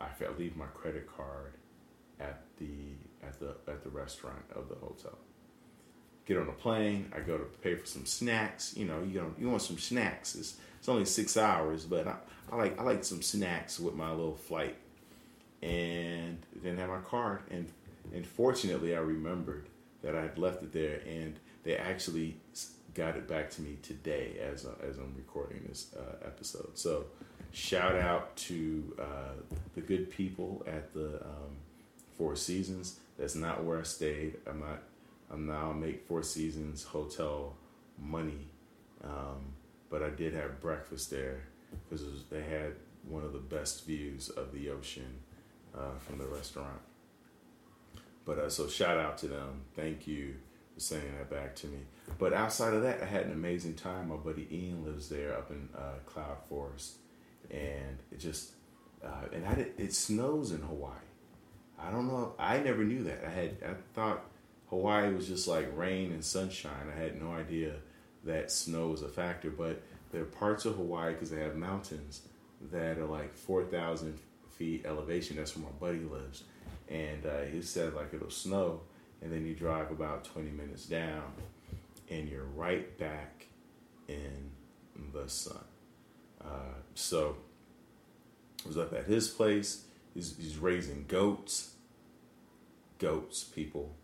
I 0.00 0.08
leave 0.38 0.56
my 0.56 0.66
credit 0.66 1.08
card 1.16 1.54
at 2.20 2.42
the 2.58 2.94
at 3.22 3.38
the 3.40 3.54
at 3.70 3.82
the 3.82 3.90
restaurant 3.90 4.44
of 4.54 4.68
the 4.68 4.76
hotel. 4.76 5.18
Get 6.26 6.38
on 6.38 6.48
a 6.48 6.52
plane. 6.52 7.12
I 7.14 7.20
go 7.20 7.36
to 7.36 7.44
pay 7.44 7.74
for 7.74 7.86
some 7.86 8.06
snacks. 8.06 8.74
You 8.76 8.86
know, 8.86 9.02
you 9.02 9.34
you 9.38 9.48
want 9.48 9.62
some 9.62 9.78
snacks. 9.78 10.34
It's, 10.34 10.56
it's 10.78 10.88
only 10.88 11.04
six 11.04 11.36
hours, 11.36 11.84
but 11.84 12.06
I, 12.06 12.16
I 12.52 12.56
like 12.56 12.78
I 12.78 12.82
like 12.82 13.04
some 13.04 13.22
snacks 13.22 13.78
with 13.78 13.94
my 13.94 14.10
little 14.10 14.36
flight 14.36 14.76
and 15.64 16.38
didn't 16.62 16.78
have 16.78 16.90
my 16.90 16.98
card. 16.98 17.40
And 17.50 17.68
and 18.12 18.26
fortunately, 18.26 18.94
I 18.94 19.00
remembered 19.00 19.66
that 20.02 20.14
I 20.14 20.22
had 20.22 20.38
left 20.38 20.62
it 20.62 20.72
there, 20.72 21.00
and 21.06 21.38
they 21.64 21.76
actually 21.76 22.36
got 22.92 23.16
it 23.16 23.26
back 23.26 23.50
to 23.50 23.62
me 23.62 23.78
today 23.82 24.36
as 24.40 24.66
uh, 24.66 24.74
as 24.86 24.98
I'm 24.98 25.14
recording 25.16 25.64
this 25.66 25.94
uh, 25.96 26.26
episode. 26.26 26.72
So, 26.74 27.06
shout 27.52 27.96
out 27.96 28.36
to 28.36 28.96
uh, 29.00 29.56
the 29.74 29.80
good 29.80 30.10
people 30.10 30.62
at 30.66 30.92
the 30.92 31.22
um, 31.22 31.56
Four 32.18 32.36
Seasons. 32.36 33.00
That's 33.18 33.34
not 33.34 33.64
where 33.64 33.78
I 33.78 33.84
stayed. 33.84 34.36
I'm 34.46 34.60
not. 34.60 34.82
I'm 35.30 35.46
now 35.46 35.72
make 35.72 36.06
Four 36.06 36.22
Seasons 36.22 36.84
hotel 36.84 37.54
money, 37.98 38.48
um, 39.02 39.54
but 39.88 40.02
I 40.02 40.10
did 40.10 40.34
have 40.34 40.60
breakfast 40.60 41.10
there 41.10 41.44
because 41.88 42.04
they 42.30 42.42
had 42.42 42.74
one 43.08 43.24
of 43.24 43.32
the 43.32 43.38
best 43.38 43.86
views 43.86 44.28
of 44.28 44.52
the 44.52 44.70
ocean 44.70 45.20
uh, 45.76 45.98
from 46.00 46.18
the 46.18 46.26
restaurant. 46.26 46.80
But 48.24 48.38
uh, 48.38 48.48
so 48.48 48.68
shout 48.68 48.98
out 48.98 49.18
to 49.18 49.28
them. 49.28 49.62
Thank 49.76 50.06
you 50.06 50.34
for 50.72 50.80
saying 50.80 51.12
that 51.18 51.30
back 51.30 51.54
to 51.56 51.66
me. 51.66 51.78
But 52.18 52.32
outside 52.32 52.74
of 52.74 52.82
that, 52.82 53.02
I 53.02 53.06
had 53.06 53.26
an 53.26 53.32
amazing 53.32 53.74
time. 53.74 54.08
My 54.08 54.16
buddy 54.16 54.48
Ian 54.50 54.84
lives 54.84 55.08
there 55.08 55.36
up 55.36 55.50
in 55.50 55.68
uh, 55.76 55.98
Cloud 56.06 56.38
Forest, 56.48 56.96
and 57.50 57.98
it 58.10 58.18
just 58.18 58.52
uh, 59.04 59.28
and 59.32 59.46
I 59.46 59.54
did, 59.54 59.72
it 59.78 59.92
snows 59.92 60.52
in 60.52 60.60
Hawaii. 60.62 60.92
I 61.78 61.90
don't 61.90 62.06
know. 62.06 62.34
I 62.38 62.58
never 62.58 62.84
knew 62.84 63.04
that. 63.04 63.24
I 63.26 63.30
had 63.30 63.56
I 63.66 63.74
thought 63.92 64.24
Hawaii 64.70 65.12
was 65.12 65.28
just 65.28 65.46
like 65.46 65.76
rain 65.76 66.12
and 66.12 66.24
sunshine. 66.24 66.90
I 66.94 66.98
had 66.98 67.20
no 67.20 67.32
idea 67.32 67.74
that 68.24 68.50
snow 68.50 68.88
was 68.88 69.02
a 69.02 69.08
factor. 69.08 69.50
But 69.50 69.82
there 70.12 70.22
are 70.22 70.26
parts 70.26 70.64
of 70.64 70.76
Hawaii 70.76 71.12
because 71.12 71.30
they 71.30 71.40
have 71.40 71.56
mountains 71.56 72.22
that 72.72 72.98
are 72.98 73.06
like 73.06 73.34
four 73.34 73.64
thousand 73.64 74.18
feet 74.58 74.84
elevation. 74.86 75.36
That's 75.36 75.56
where 75.56 75.64
my 75.64 75.72
buddy 75.78 76.04
lives, 76.04 76.44
and 76.88 77.24
uh, 77.26 77.42
he 77.50 77.62
said 77.62 77.94
like 77.94 78.12
it'll 78.12 78.30
snow, 78.30 78.80
and 79.22 79.32
then 79.32 79.46
you 79.46 79.54
drive 79.54 79.90
about 79.90 80.24
twenty 80.24 80.50
minutes 80.50 80.86
down, 80.86 81.32
and 82.10 82.28
you're 82.28 82.44
right 82.44 82.96
back 82.98 83.46
in 84.08 84.50
the 85.12 85.28
sun. 85.28 85.64
Uh, 86.44 86.74
so 86.94 87.36
I 88.64 88.68
was 88.68 88.78
up 88.78 88.92
at 88.92 89.06
his 89.06 89.28
place. 89.28 89.84
He's, 90.14 90.36
he's 90.36 90.58
raising 90.58 91.06
goats. 91.08 91.74
Goats, 92.98 93.44
people. 93.44 93.94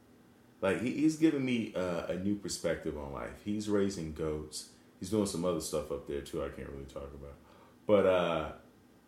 Like 0.61 0.83
he, 0.83 0.90
he's 0.92 1.16
giving 1.16 1.45
me 1.45 1.73
uh, 1.75 2.07
a 2.09 2.16
new 2.16 2.35
perspective 2.35 2.99
on 2.99 3.12
life. 3.12 3.40
He's 3.45 3.69
raising 3.69 4.12
goats. 4.12 4.71
He's 4.99 5.11
doing 5.11 5.26
some 5.26 5.45
other 5.45 5.61
stuff 5.61 5.90
up 5.90 6.07
there 6.07 6.21
too. 6.21 6.42
I 6.42 6.49
can't 6.49 6.69
really 6.69 6.85
talk 6.85 7.11
about. 7.14 7.35
But 7.87 8.07
uh, 8.07 8.52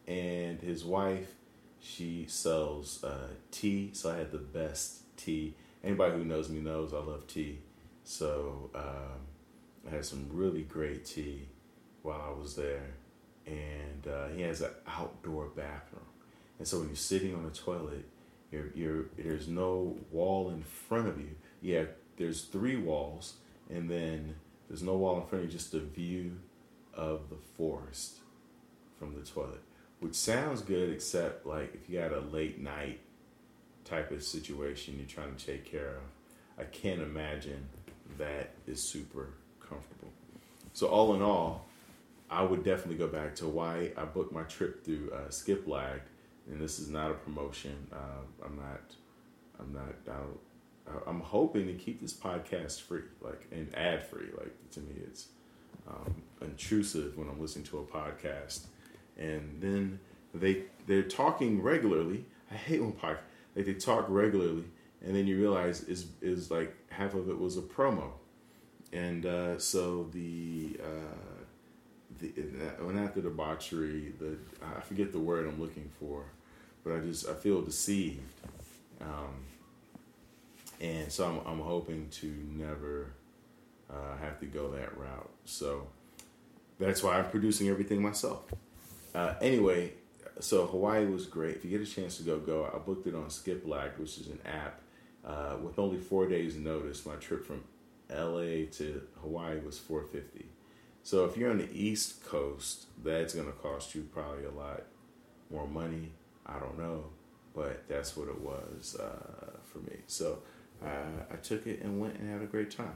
and 0.06 0.60
his 0.60 0.84
wife, 0.84 1.32
she 1.80 2.26
sells 2.28 3.02
uh, 3.04 3.28
tea. 3.50 3.90
So 3.92 4.10
I 4.10 4.16
had 4.18 4.32
the 4.32 4.38
best 4.38 5.16
tea. 5.16 5.54
Anybody 5.84 6.16
who 6.16 6.24
knows 6.24 6.48
me 6.48 6.60
knows 6.60 6.92
I 6.92 6.98
love 6.98 7.26
tea. 7.26 7.58
So 8.04 8.70
um, 8.74 9.20
I 9.86 9.94
had 9.94 10.04
some 10.04 10.26
really 10.32 10.62
great 10.62 11.04
tea 11.04 11.48
while 12.02 12.22
I 12.24 12.38
was 12.38 12.56
there. 12.56 12.94
And 13.46 14.06
uh, 14.06 14.28
he 14.28 14.42
has 14.42 14.60
an 14.60 14.70
outdoor 14.86 15.46
bathroom. 15.46 16.06
And 16.58 16.66
so 16.66 16.78
when 16.78 16.88
you're 16.88 16.96
sitting 16.96 17.34
on 17.34 17.44
the 17.44 17.50
toilet, 17.50 18.04
you're, 18.52 18.70
you're, 18.74 19.06
there's 19.16 19.48
no 19.48 19.96
wall 20.10 20.50
in 20.50 20.62
front 20.62 21.08
of 21.08 21.18
you. 21.18 21.30
Yeah, 21.60 21.84
there's 22.16 22.42
three 22.42 22.76
walls, 22.76 23.34
and 23.70 23.90
then 23.90 24.36
there's 24.68 24.82
no 24.82 24.96
wall 24.96 25.20
in 25.20 25.26
front 25.26 25.44
of 25.44 25.50
you, 25.50 25.56
just 25.56 25.74
a 25.74 25.80
view 25.80 26.38
of 26.94 27.30
the 27.30 27.36
forest 27.56 28.18
from 28.98 29.14
the 29.14 29.22
toilet 29.22 29.62
which 30.02 30.14
sounds 30.14 30.62
good, 30.62 30.90
except 30.90 31.46
like 31.46 31.74
if 31.74 31.88
you 31.88 32.00
got 32.00 32.12
a 32.12 32.20
late 32.20 32.60
night 32.60 32.98
type 33.84 34.10
of 34.10 34.22
situation 34.22 34.96
you're 34.96 35.06
trying 35.06 35.34
to 35.34 35.46
take 35.46 35.64
care 35.64 35.90
of. 35.90 36.02
I 36.58 36.64
can't 36.64 37.00
imagine 37.00 37.68
that 38.18 38.50
is 38.66 38.82
super 38.82 39.30
comfortable. 39.60 40.12
So 40.72 40.88
all 40.88 41.14
in 41.14 41.22
all, 41.22 41.66
I 42.28 42.42
would 42.42 42.64
definitely 42.64 42.96
go 42.96 43.06
back 43.06 43.36
to 43.36 43.48
why 43.48 43.92
I 43.96 44.04
booked 44.04 44.32
my 44.32 44.42
trip 44.42 44.84
through 44.84 45.12
uh, 45.14 45.30
Lag. 45.66 46.00
and 46.50 46.60
this 46.60 46.80
is 46.80 46.88
not 46.88 47.10
a 47.10 47.14
promotion. 47.14 47.86
Uh, 47.92 48.44
I'm 48.44 48.56
not. 48.56 48.80
I'm 49.60 49.72
not. 49.72 49.94
I 51.06 51.10
am 51.10 51.20
hoping 51.20 51.66
to 51.66 51.74
keep 51.74 52.00
this 52.00 52.12
podcast 52.12 52.80
free, 52.80 53.02
like 53.20 53.46
and 53.52 53.72
ad 53.76 54.02
free. 54.02 54.28
Like 54.36 54.52
to 54.72 54.80
me, 54.80 54.94
it's 55.06 55.28
um, 55.86 56.22
intrusive 56.40 57.16
when 57.16 57.28
I'm 57.28 57.40
listening 57.40 57.66
to 57.66 57.78
a 57.78 57.84
podcast. 57.84 58.66
And 59.22 59.58
then 59.60 60.00
they 60.34 60.64
they're 60.86 61.02
talking 61.02 61.62
regularly. 61.62 62.24
I 62.50 62.54
hate 62.54 62.80
when 62.82 62.92
podcast 62.92 63.18
like 63.54 63.66
they 63.66 63.74
talk 63.74 64.06
regularly, 64.08 64.64
and 65.04 65.14
then 65.14 65.26
you 65.26 65.38
realize 65.38 65.84
is 65.84 66.06
is 66.20 66.50
like 66.50 66.74
half 66.90 67.14
of 67.14 67.28
it 67.28 67.38
was 67.38 67.56
a 67.56 67.62
promo, 67.62 68.12
and 68.92 69.26
uh, 69.26 69.58
so 69.58 70.08
the. 70.12 70.80
Uh, 70.82 71.42
the, 72.20 72.28
when 72.84 72.98
after 72.98 73.20
debauchery, 73.20 74.12
the 74.18 74.36
I 74.76 74.80
forget 74.80 75.12
the 75.12 75.18
word 75.18 75.46
I'm 75.46 75.60
looking 75.60 75.90
for, 75.98 76.24
but 76.84 76.94
I 76.94 77.00
just 77.00 77.28
I 77.28 77.34
feel 77.34 77.62
deceived, 77.62 78.20
um, 79.00 79.46
and 80.80 81.10
so 81.10 81.26
I'm 81.26 81.52
I'm 81.52 81.60
hoping 81.60 82.08
to 82.20 82.26
never 82.50 83.12
uh, 83.90 84.16
have 84.20 84.38
to 84.40 84.46
go 84.46 84.70
that 84.72 84.96
route. 84.96 85.30
So 85.44 85.88
that's 86.78 87.02
why 87.02 87.18
I'm 87.18 87.30
producing 87.30 87.68
everything 87.68 88.02
myself. 88.02 88.44
Uh, 89.14 89.34
anyway, 89.40 89.92
so 90.40 90.66
Hawaii 90.66 91.06
was 91.06 91.26
great. 91.26 91.56
If 91.56 91.64
you 91.64 91.70
get 91.70 91.86
a 91.86 91.90
chance 91.90 92.16
to 92.16 92.22
go, 92.22 92.38
go. 92.38 92.70
I 92.72 92.78
booked 92.78 93.06
it 93.06 93.14
on 93.14 93.26
Skiplagged, 93.26 93.98
which 93.98 94.18
is 94.18 94.28
an 94.28 94.40
app. 94.44 94.80
Uh, 95.24 95.56
with 95.62 95.78
only 95.78 95.98
four 95.98 96.26
days' 96.26 96.56
notice, 96.56 97.06
my 97.06 97.14
trip 97.16 97.46
from 97.46 97.62
LA 98.10 98.66
to 98.72 99.02
Hawaii 99.20 99.60
was 99.60 99.78
450. 99.78 100.46
So 101.04 101.24
if 101.24 101.36
you're 101.36 101.50
on 101.50 101.58
the 101.58 101.68
East 101.72 102.24
Coast, 102.24 102.86
that's 103.02 103.34
going 103.34 103.46
to 103.46 103.52
cost 103.52 103.94
you 103.94 104.08
probably 104.12 104.44
a 104.44 104.50
lot 104.50 104.82
more 105.50 105.66
money. 105.66 106.12
I 106.46 106.58
don't 106.58 106.78
know, 106.78 107.06
but 107.54 107.88
that's 107.88 108.16
what 108.16 108.28
it 108.28 108.40
was 108.40 108.96
uh, 108.98 109.58
for 109.64 109.78
me. 109.78 109.98
So 110.06 110.38
uh, 110.84 111.24
I 111.32 111.36
took 111.36 111.66
it 111.66 111.82
and 111.82 112.00
went 112.00 112.18
and 112.18 112.30
had 112.30 112.42
a 112.42 112.46
great 112.46 112.70
time. 112.70 112.94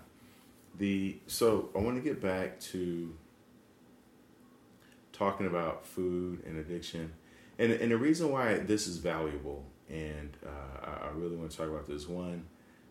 The 0.78 1.16
so 1.26 1.70
I 1.74 1.78
want 1.78 1.96
to 1.96 2.02
get 2.02 2.20
back 2.20 2.60
to 2.60 3.14
talking 5.16 5.46
about 5.46 5.86
food 5.86 6.42
and 6.44 6.58
addiction, 6.58 7.12
and 7.58 7.72
and 7.72 7.90
the 7.90 7.96
reason 7.96 8.30
why 8.30 8.58
this 8.58 8.86
is 8.86 8.98
valuable, 8.98 9.64
and 9.88 10.36
uh, 10.44 10.90
I 11.06 11.08
really 11.14 11.36
want 11.36 11.50
to 11.50 11.56
talk 11.56 11.68
about 11.68 11.86
this 11.86 12.06
one, 12.08 12.44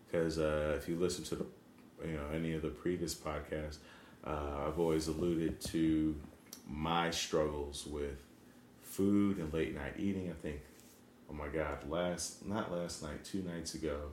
because 0.06 0.38
uh, 0.38 0.74
if 0.76 0.88
you 0.88 0.96
listen 0.96 1.24
to 1.24 1.36
the 1.36 1.46
you 2.04 2.12
know 2.12 2.26
any 2.34 2.54
of 2.54 2.62
the 2.62 2.68
previous 2.68 3.14
podcasts, 3.14 3.78
uh, 4.24 4.66
I've 4.66 4.78
always 4.78 5.08
alluded 5.08 5.60
to 5.72 6.16
my 6.68 7.10
struggles 7.10 7.86
with 7.86 8.22
food 8.82 9.38
and 9.38 9.52
late 9.52 9.74
night 9.74 9.94
eating. 9.98 10.30
I 10.30 10.34
think, 10.42 10.60
oh 11.30 11.34
my 11.34 11.48
God, 11.48 11.88
last 11.88 12.44
not 12.46 12.72
last 12.72 13.02
night, 13.02 13.24
two 13.24 13.42
nights 13.42 13.74
ago, 13.74 14.10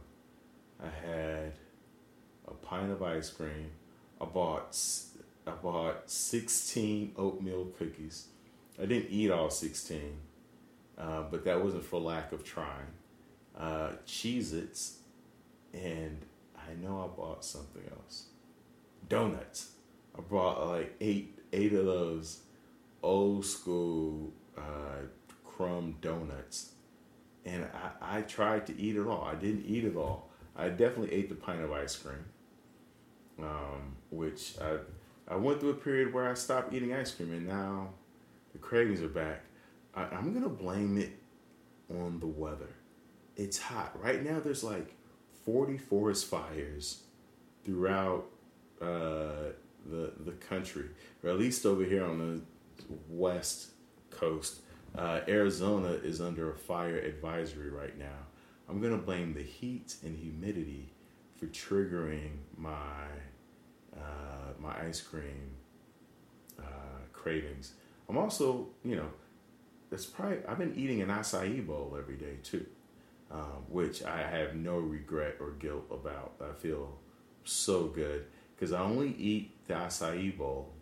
I 0.81 0.89
had 1.07 1.53
a 2.47 2.53
pint 2.53 2.91
of 2.91 3.01
ice 3.01 3.29
cream. 3.29 3.71
I 4.21 4.25
bought 4.25 4.75
I 5.45 5.51
bought 5.51 6.09
sixteen 6.09 7.13
oatmeal 7.17 7.65
cookies. 7.77 8.27
I 8.81 8.85
didn't 8.85 9.09
eat 9.09 9.29
all 9.29 9.49
sixteen, 9.49 10.17
uh, 10.97 11.23
but 11.29 11.43
that 11.45 11.63
wasn't 11.63 11.83
for 11.83 11.99
lack 11.99 12.31
of 12.31 12.43
trying. 12.43 12.87
Uh, 13.57 13.91
Cheez-Its, 14.07 14.97
and 15.73 16.19
I 16.57 16.73
know 16.81 17.03
I 17.03 17.07
bought 17.15 17.43
something 17.45 17.83
else. 17.91 18.27
Donuts. 19.09 19.71
I 20.17 20.21
bought 20.21 20.67
like 20.67 20.95
eight 21.01 21.37
eight 21.51 21.73
of 21.73 21.85
those 21.85 22.39
old 23.01 23.45
school 23.45 24.31
uh, 24.57 25.01
crumb 25.43 25.97
donuts, 26.01 26.71
and 27.45 27.67
I, 28.01 28.17
I 28.17 28.21
tried 28.21 28.65
to 28.67 28.79
eat 28.79 28.95
it 28.95 29.05
all. 29.05 29.23
I 29.23 29.35
didn't 29.35 29.65
eat 29.67 29.83
it 29.83 29.95
all. 29.95 30.29
I 30.55 30.69
definitely 30.69 31.11
ate 31.13 31.29
the 31.29 31.35
pint 31.35 31.61
of 31.61 31.71
ice 31.71 31.95
cream, 31.95 32.25
um, 33.39 33.95
which 34.09 34.55
I 34.61 34.77
I 35.33 35.35
went 35.35 35.59
through 35.59 35.71
a 35.71 35.73
period 35.73 36.13
where 36.13 36.29
I 36.29 36.35
stopped 36.35 36.73
eating 36.73 36.93
ice 36.93 37.09
cream, 37.09 37.31
and 37.31 37.47
now 37.47 37.89
the 38.51 38.59
cravings 38.59 39.01
are 39.01 39.07
back. 39.07 39.41
I, 39.95 40.03
I'm 40.03 40.31
gonna 40.31 40.47
blame 40.47 40.99
it 40.99 41.09
on 41.89 42.19
the 42.19 42.27
weather. 42.27 42.69
It's 43.35 43.57
hot 43.57 43.99
right 43.99 44.23
now. 44.23 44.39
There's 44.39 44.63
like 44.63 44.93
40 45.43 45.79
forest 45.79 46.27
fires 46.27 47.01
throughout 47.65 48.25
uh, 48.79 49.53
the 49.89 50.13
the 50.23 50.33
country, 50.39 50.89
or 51.23 51.31
at 51.31 51.39
least 51.39 51.65
over 51.65 51.83
here 51.83 52.05
on 52.05 52.19
the 52.19 52.85
west 53.09 53.71
coast. 54.11 54.59
Uh, 54.95 55.21
Arizona 55.27 55.93
is 55.93 56.21
under 56.21 56.51
a 56.51 56.55
fire 56.55 56.99
advisory 56.99 57.71
right 57.71 57.97
now. 57.97 58.27
I'm 58.69 58.79
gonna 58.79 58.99
blame 58.99 59.33
the 59.33 59.41
heat 59.41 59.95
and 60.03 60.15
humidity 60.15 60.93
for 61.37 61.47
triggering 61.47 62.33
my 62.55 63.07
uh, 63.97 64.53
my 64.59 64.87
ice 64.87 65.01
cream 65.01 65.51
uh, 66.59 67.01
cravings. 67.11 67.73
I'm 68.09 68.17
also, 68.17 68.67
you 68.83 68.95
know, 68.95 69.09
that's 69.89 70.05
probably 70.05 70.39
I've 70.47 70.57
been 70.57 70.75
eating 70.75 71.01
an 71.01 71.09
acai 71.09 71.65
bowl 71.65 71.95
every 71.97 72.15
day 72.15 72.37
too, 72.43 72.65
um, 73.31 73.65
which 73.69 74.03
I 74.03 74.19
have 74.19 74.55
no 74.55 74.77
regret 74.77 75.37
or 75.39 75.51
guilt 75.51 75.85
about. 75.91 76.33
I 76.41 76.53
feel 76.53 76.97
so 77.43 77.85
good 77.85 78.25
because 78.55 78.73
I 78.73 78.81
only 78.81 79.15
eat 79.17 79.51
the 79.67 79.75
acai 79.75 80.37
bowl. 80.37 80.73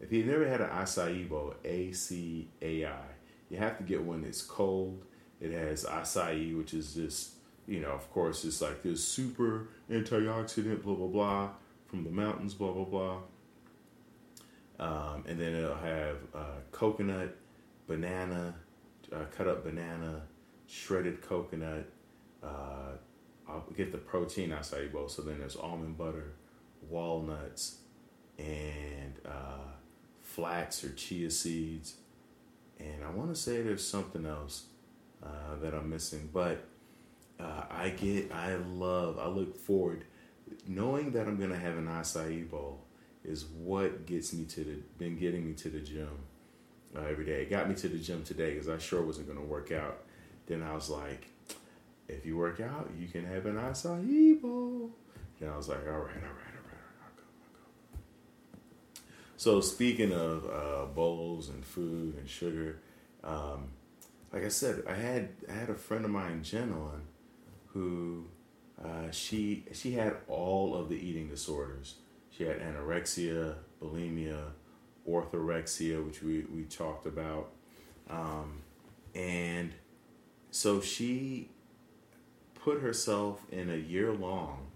If 0.00 0.12
you've 0.12 0.26
never 0.26 0.48
had 0.48 0.60
an 0.60 0.70
acai 0.70 1.28
bowl, 1.28 1.54
A 1.64 1.92
C 1.92 2.48
A 2.62 2.86
I, 2.86 3.08
you 3.50 3.58
have 3.58 3.76
to 3.78 3.84
get 3.84 4.02
one 4.02 4.22
that's 4.22 4.42
cold. 4.42 5.02
It 5.40 5.52
has 5.52 5.84
acai, 5.84 6.56
which 6.56 6.72
is 6.74 6.94
just, 6.94 7.32
you 7.66 7.80
know, 7.80 7.90
of 7.90 8.10
course, 8.10 8.44
it's 8.44 8.62
like 8.62 8.82
this 8.82 9.02
super 9.02 9.68
antioxidant, 9.90 10.82
blah, 10.82 10.94
blah, 10.94 11.06
blah, 11.06 11.48
from 11.90 12.04
the 12.04 12.10
mountains, 12.10 12.54
blah, 12.54 12.72
blah, 12.72 12.84
blah. 12.84 13.16
Um, 14.78 15.24
and 15.26 15.38
then 15.38 15.54
it'll 15.54 15.74
have 15.74 16.16
uh, 16.34 16.60
coconut, 16.70 17.36
banana, 17.88 18.54
uh, 19.12 19.24
cut 19.36 19.48
up 19.48 19.64
banana, 19.64 20.22
shredded 20.66 21.20
coconut. 21.20 21.86
Uh, 22.42 22.92
I'll 23.48 23.66
get 23.76 23.90
the 23.90 23.98
protein 23.98 24.50
acai 24.50 24.90
bowl. 24.90 25.08
So 25.08 25.22
then 25.22 25.40
there's 25.40 25.56
almond 25.56 25.98
butter, 25.98 26.32
walnuts, 26.88 27.78
and 28.38 29.14
uh, 29.26 29.72
flax 30.22 30.84
or 30.84 30.92
chia 30.92 31.30
seeds. 31.30 31.96
And 32.78 33.04
I 33.04 33.10
want 33.10 33.34
to 33.34 33.38
say 33.38 33.60
there's 33.60 33.86
something 33.86 34.24
else 34.24 34.66
uh, 35.22 35.56
that 35.60 35.74
I'm 35.74 35.90
missing, 35.90 36.30
but 36.32 36.64
uh, 37.38 37.64
I 37.70 37.90
get, 37.90 38.32
I 38.32 38.54
love, 38.54 39.18
I 39.18 39.26
look 39.26 39.58
forward. 39.58 40.04
Knowing 40.66 41.12
that 41.12 41.26
I'm 41.26 41.38
gonna 41.38 41.58
have 41.58 41.76
an 41.76 41.86
acai 41.86 42.48
bowl 42.48 42.84
is 43.24 43.44
what 43.44 44.06
gets 44.06 44.32
me 44.32 44.44
to 44.46 44.64
the, 44.64 44.76
been 44.98 45.18
getting 45.18 45.46
me 45.46 45.52
to 45.54 45.68
the 45.68 45.80
gym 45.80 46.08
uh, 46.96 47.02
every 47.02 47.24
day. 47.24 47.42
It 47.42 47.50
got 47.50 47.68
me 47.68 47.74
to 47.76 47.88
the 47.88 47.98
gym 47.98 48.22
today 48.24 48.54
because 48.54 48.68
I 48.68 48.78
sure 48.78 49.02
wasn't 49.02 49.28
gonna 49.28 49.44
work 49.44 49.72
out. 49.72 50.04
Then 50.46 50.62
I 50.62 50.74
was 50.74 50.88
like, 50.88 51.26
if 52.08 52.26
you 52.26 52.36
work 52.36 52.60
out, 52.60 52.90
you 52.98 53.08
can 53.08 53.24
have 53.24 53.46
an 53.46 53.56
acai 53.56 54.40
bowl. 54.40 54.90
And 55.40 55.50
I 55.50 55.56
was 55.56 55.68
like, 55.68 55.86
"All 55.86 55.92
right, 55.92 55.94
all 55.94 56.00
right, 56.00 56.16
all 56.16 56.22
right, 56.22 56.84
right, 57.00 57.16
go, 57.16 57.22
go." 57.52 59.00
So 59.36 59.60
speaking 59.60 60.12
of 60.12 60.44
uh, 60.44 60.84
bowls 60.94 61.48
and 61.48 61.64
food 61.64 62.16
and 62.18 62.28
sugar, 62.28 62.80
um, 63.24 63.68
like 64.32 64.44
I 64.44 64.48
said, 64.48 64.82
I 64.86 64.94
had 64.94 65.30
I 65.48 65.52
had 65.52 65.70
a 65.70 65.74
friend 65.74 66.04
of 66.04 66.10
mine, 66.10 66.42
Jen, 66.42 66.72
on, 66.72 67.02
who 67.68 68.26
uh, 68.84 69.10
she 69.10 69.64
she 69.72 69.92
had 69.92 70.16
all 70.28 70.74
of 70.74 70.88
the 70.88 70.96
eating 70.96 71.28
disorders. 71.28 71.96
She 72.30 72.44
had 72.44 72.60
anorexia, 72.60 73.54
bulimia, 73.82 74.42
orthorexia, 75.08 76.04
which 76.04 76.22
we 76.22 76.46
we 76.54 76.64
talked 76.64 77.06
about, 77.06 77.50
um, 78.08 78.62
and 79.14 79.72
so 80.50 80.80
she 80.80 81.50
put 82.54 82.80
herself 82.80 83.40
in 83.50 83.70
a 83.70 83.76
year 83.76 84.12
long 84.12 84.66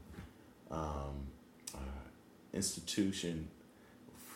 um, 0.70 1.28
uh, 1.74 1.78
institution 2.52 3.48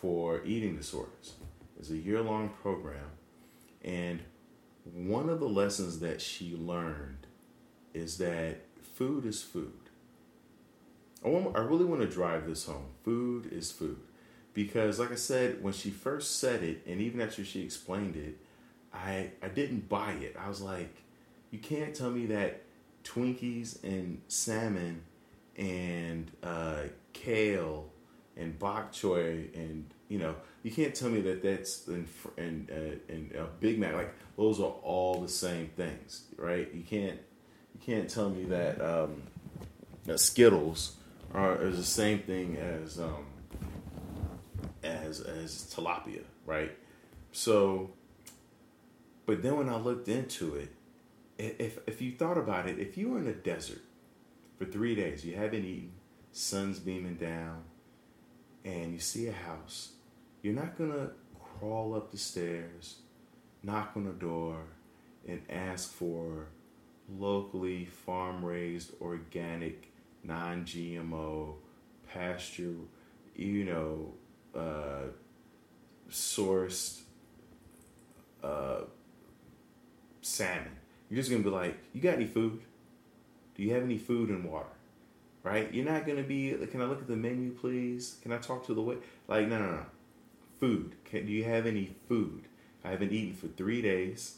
for 0.00 0.44
eating 0.44 0.76
disorders. 0.76 1.34
It's 1.78 1.90
a 1.90 1.96
year 1.96 2.20
long 2.20 2.50
program. 2.62 3.10
And 3.84 4.20
one 4.84 5.28
of 5.28 5.40
the 5.40 5.48
lessons 5.48 6.00
that 6.00 6.20
she 6.20 6.56
learned 6.56 7.26
is 7.94 8.18
that 8.18 8.64
food 8.98 9.24
is 9.24 9.40
food. 9.40 9.72
I, 11.24 11.28
want, 11.28 11.56
I 11.56 11.60
really 11.60 11.84
want 11.84 12.00
to 12.00 12.08
drive 12.08 12.48
this 12.48 12.66
home. 12.66 12.86
Food 13.04 13.48
is 13.52 13.70
food. 13.70 14.00
Because, 14.54 14.98
like 14.98 15.12
I 15.12 15.16
said, 15.16 15.62
when 15.62 15.72
she 15.72 15.90
first 15.90 16.40
said 16.40 16.64
it, 16.64 16.82
and 16.84 17.00
even 17.00 17.20
after 17.20 17.44
she 17.44 17.62
explained 17.62 18.16
it, 18.16 18.38
I, 18.92 19.30
I 19.40 19.48
didn't 19.48 19.88
buy 19.88 20.12
it. 20.12 20.36
I 20.36 20.48
was 20.48 20.60
like, 20.60 20.96
you 21.52 21.60
can't 21.60 21.94
tell 21.94 22.10
me 22.10 22.26
that 22.26 22.62
Twinkies 23.04 23.82
and 23.84 24.20
salmon 24.26 25.02
and 25.56 26.32
uh, 26.42 26.82
kale 27.12 27.90
and 28.36 28.58
bok 28.58 28.92
choy 28.92 29.52
and 29.54 29.84
you 30.08 30.16
know 30.18 30.36
you 30.62 30.70
can't 30.70 30.94
tell 30.94 31.08
me 31.08 31.20
that 31.22 31.42
that's 31.42 31.88
in 31.88 32.06
and 32.36 32.70
uh, 32.70 33.40
a 33.40 33.46
Big 33.58 33.78
Mac 33.78 33.94
like 33.94 34.14
those 34.36 34.60
are 34.60 34.74
all 34.82 35.20
the 35.20 35.28
same 35.28 35.68
things, 35.76 36.24
right? 36.36 36.72
You 36.72 36.82
can't 36.82 37.18
you 37.86 37.94
can't 37.94 38.08
tell 38.08 38.30
me 38.30 38.44
that, 38.44 38.80
um, 38.80 39.22
Skittles 40.16 40.96
are 41.34 41.60
is 41.62 41.76
the 41.76 41.82
same 41.82 42.20
thing 42.20 42.56
as 42.56 42.98
um, 42.98 43.26
as 44.82 45.20
as 45.20 45.20
as 45.20 45.74
tilapia, 45.74 46.22
right? 46.46 46.72
So, 47.32 47.90
but 49.26 49.42
then 49.42 49.56
when 49.56 49.68
I 49.68 49.76
looked 49.76 50.08
into 50.08 50.54
it, 50.54 50.70
if 51.38 51.78
if 51.86 52.00
you 52.00 52.12
thought 52.12 52.38
about 52.38 52.68
it, 52.68 52.78
if 52.78 52.96
you 52.96 53.10
were 53.10 53.18
in 53.18 53.26
a 53.26 53.34
desert 53.34 53.82
for 54.58 54.64
three 54.64 54.94
days, 54.94 55.24
you 55.24 55.36
haven't 55.36 55.64
eaten, 55.64 55.92
sun's 56.32 56.78
beaming 56.78 57.16
down, 57.16 57.64
and 58.64 58.92
you 58.92 59.00
see 59.00 59.28
a 59.28 59.32
house, 59.32 59.92
you're 60.42 60.54
not 60.54 60.78
gonna 60.78 61.10
crawl 61.58 61.94
up 61.94 62.10
the 62.10 62.18
stairs, 62.18 62.96
knock 63.62 63.92
on 63.94 64.04
the 64.04 64.12
door, 64.12 64.62
and 65.26 65.42
ask 65.50 65.92
for 65.92 66.46
locally 67.16 67.86
farm 67.86 68.44
raised, 68.44 68.92
organic, 69.00 69.90
non 70.22 70.64
GMO, 70.64 71.54
pasture, 72.12 72.74
you 73.34 73.64
know, 73.64 74.12
uh, 74.54 75.08
sourced 76.10 77.00
uh, 78.42 78.80
salmon. 80.22 80.76
You're 81.08 81.18
just 81.18 81.30
gonna 81.30 81.42
be 81.42 81.50
like, 81.50 81.78
you 81.92 82.00
got 82.00 82.14
any 82.14 82.26
food? 82.26 82.60
Do 83.54 83.62
you 83.62 83.72
have 83.74 83.82
any 83.82 83.98
food 83.98 84.28
and 84.28 84.44
water? 84.44 84.66
Right? 85.42 85.72
You're 85.72 85.86
not 85.86 86.06
gonna 86.06 86.22
be. 86.22 86.54
Can 86.70 86.82
I 86.82 86.84
look 86.84 87.00
at 87.00 87.08
the 87.08 87.16
menu, 87.16 87.52
please? 87.52 88.16
Can 88.22 88.32
I 88.32 88.38
talk 88.38 88.66
to 88.66 88.74
the 88.74 88.82
wait? 88.82 88.98
Like, 89.26 89.48
no, 89.48 89.58
no, 89.58 89.70
no. 89.70 89.86
Food. 90.60 90.96
Can, 91.04 91.26
do 91.26 91.32
you 91.32 91.44
have 91.44 91.66
any 91.66 91.94
food? 92.08 92.44
I 92.84 92.90
haven't 92.90 93.12
eaten 93.12 93.34
for 93.34 93.46
three 93.48 93.80
days, 93.80 94.37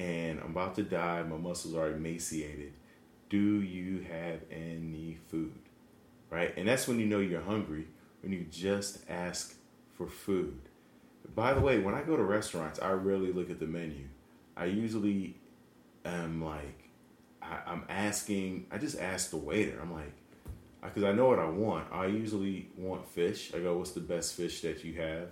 and 0.00 0.40
I'm 0.40 0.52
about 0.52 0.76
to 0.76 0.82
die. 0.82 1.22
My 1.22 1.36
muscles 1.36 1.74
are 1.74 1.90
emaciated. 1.90 2.72
Do 3.28 3.60
you 3.60 4.06
have 4.10 4.40
any 4.50 5.18
food? 5.28 5.58
Right? 6.30 6.54
And 6.56 6.66
that's 6.66 6.88
when 6.88 6.98
you 6.98 7.06
know 7.06 7.18
you're 7.18 7.42
hungry 7.42 7.86
when 8.22 8.32
you 8.32 8.46
just 8.50 8.98
ask 9.10 9.54
for 9.92 10.06
food. 10.06 10.58
By 11.34 11.52
the 11.52 11.60
way, 11.60 11.78
when 11.80 11.94
I 11.94 12.02
go 12.02 12.16
to 12.16 12.22
restaurants, 12.22 12.80
I 12.80 12.92
rarely 12.92 13.30
look 13.30 13.50
at 13.50 13.60
the 13.60 13.66
menu. 13.66 14.06
I 14.56 14.66
usually 14.66 15.36
am 16.06 16.42
like, 16.42 16.88
I, 17.42 17.60
am 17.66 17.84
asking, 17.90 18.68
I 18.70 18.78
just 18.78 18.98
ask 18.98 19.30
the 19.30 19.36
waiter. 19.36 19.78
I'm 19.82 19.92
like, 19.92 20.12
because 20.82 21.04
I 21.04 21.12
know 21.12 21.28
what 21.28 21.38
I 21.38 21.48
want. 21.48 21.88
I 21.92 22.06
usually 22.06 22.70
want 22.74 23.06
fish. 23.06 23.52
I 23.54 23.58
go, 23.58 23.76
what's 23.76 23.92
the 23.92 24.00
best 24.00 24.34
fish 24.34 24.62
that 24.62 24.82
you 24.82 24.94
have? 24.94 25.28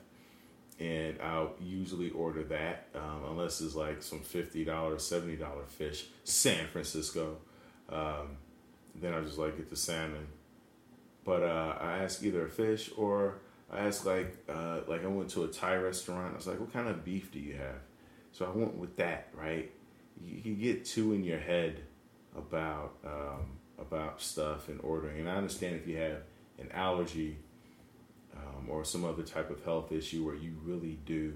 And 0.80 1.20
I'll 1.20 1.54
usually 1.60 2.10
order 2.10 2.44
that, 2.44 2.86
um, 2.94 3.24
unless 3.30 3.60
it's 3.60 3.74
like 3.74 4.00
some 4.00 4.20
$50, 4.20 4.64
$70 4.64 5.68
fish, 5.68 6.06
San 6.22 6.68
Francisco. 6.68 7.38
Um, 7.88 8.36
then 8.94 9.12
I 9.12 9.20
just 9.20 9.38
like 9.38 9.56
get 9.56 9.70
the 9.70 9.76
salmon. 9.76 10.28
But 11.24 11.42
uh, 11.42 11.76
I 11.80 11.98
ask 11.98 12.22
either 12.22 12.46
a 12.46 12.48
fish 12.48 12.90
or 12.96 13.40
I 13.70 13.80
ask 13.80 14.06
like 14.06 14.36
uh, 14.48 14.80
like 14.86 15.04
I 15.04 15.08
went 15.08 15.30
to 15.30 15.44
a 15.44 15.48
Thai 15.48 15.76
restaurant. 15.76 16.32
I 16.32 16.36
was 16.36 16.46
like, 16.46 16.58
"What 16.58 16.72
kind 16.72 16.88
of 16.88 17.04
beef 17.04 17.30
do 17.30 17.38
you 17.38 17.54
have?" 17.56 17.80
So 18.32 18.46
I 18.46 18.56
went 18.56 18.76
with 18.76 18.96
that. 18.96 19.28
Right? 19.34 19.70
You, 20.24 20.40
you 20.42 20.54
get 20.54 20.84
two 20.84 21.12
in 21.12 21.24
your 21.24 21.38
head 21.38 21.82
about 22.34 22.94
um, 23.04 23.58
about 23.78 24.20
stuff 24.20 24.68
and 24.68 24.80
ordering. 24.82 25.20
And 25.20 25.28
I 25.28 25.36
understand 25.36 25.76
if 25.76 25.86
you 25.86 25.98
have 25.98 26.22
an 26.58 26.70
allergy 26.72 27.36
um, 28.46 28.68
or 28.68 28.84
some 28.84 29.04
other 29.04 29.22
type 29.22 29.50
of 29.50 29.64
health 29.64 29.92
issue 29.92 30.24
where 30.24 30.34
you 30.34 30.54
really 30.62 30.98
do 31.04 31.34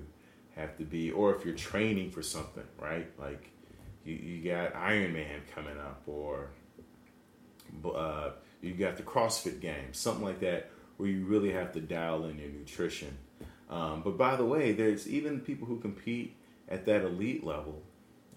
have 0.56 0.76
to 0.78 0.84
be, 0.84 1.10
or 1.10 1.34
if 1.34 1.44
you're 1.44 1.54
training 1.54 2.10
for 2.10 2.22
something, 2.22 2.64
right? 2.78 3.08
Like 3.18 3.50
you, 4.04 4.14
you 4.14 4.50
got 4.50 4.74
Ironman 4.74 5.40
coming 5.54 5.78
up, 5.78 6.02
or 6.06 6.50
uh, 7.94 8.30
you 8.60 8.74
got 8.74 8.96
the 8.96 9.02
CrossFit 9.02 9.60
Games, 9.60 9.98
something 9.98 10.24
like 10.24 10.40
that 10.40 10.70
where 10.96 11.08
you 11.08 11.24
really 11.24 11.52
have 11.52 11.72
to 11.72 11.80
dial 11.80 12.26
in 12.26 12.38
your 12.38 12.50
nutrition. 12.50 13.16
Um, 13.70 14.02
but 14.04 14.18
by 14.18 14.36
the 14.36 14.44
way, 14.44 14.72
there's 14.72 15.08
even 15.08 15.40
people 15.40 15.66
who 15.66 15.78
compete 15.78 16.36
at 16.68 16.84
that 16.86 17.02
elite 17.02 17.44
level, 17.44 17.82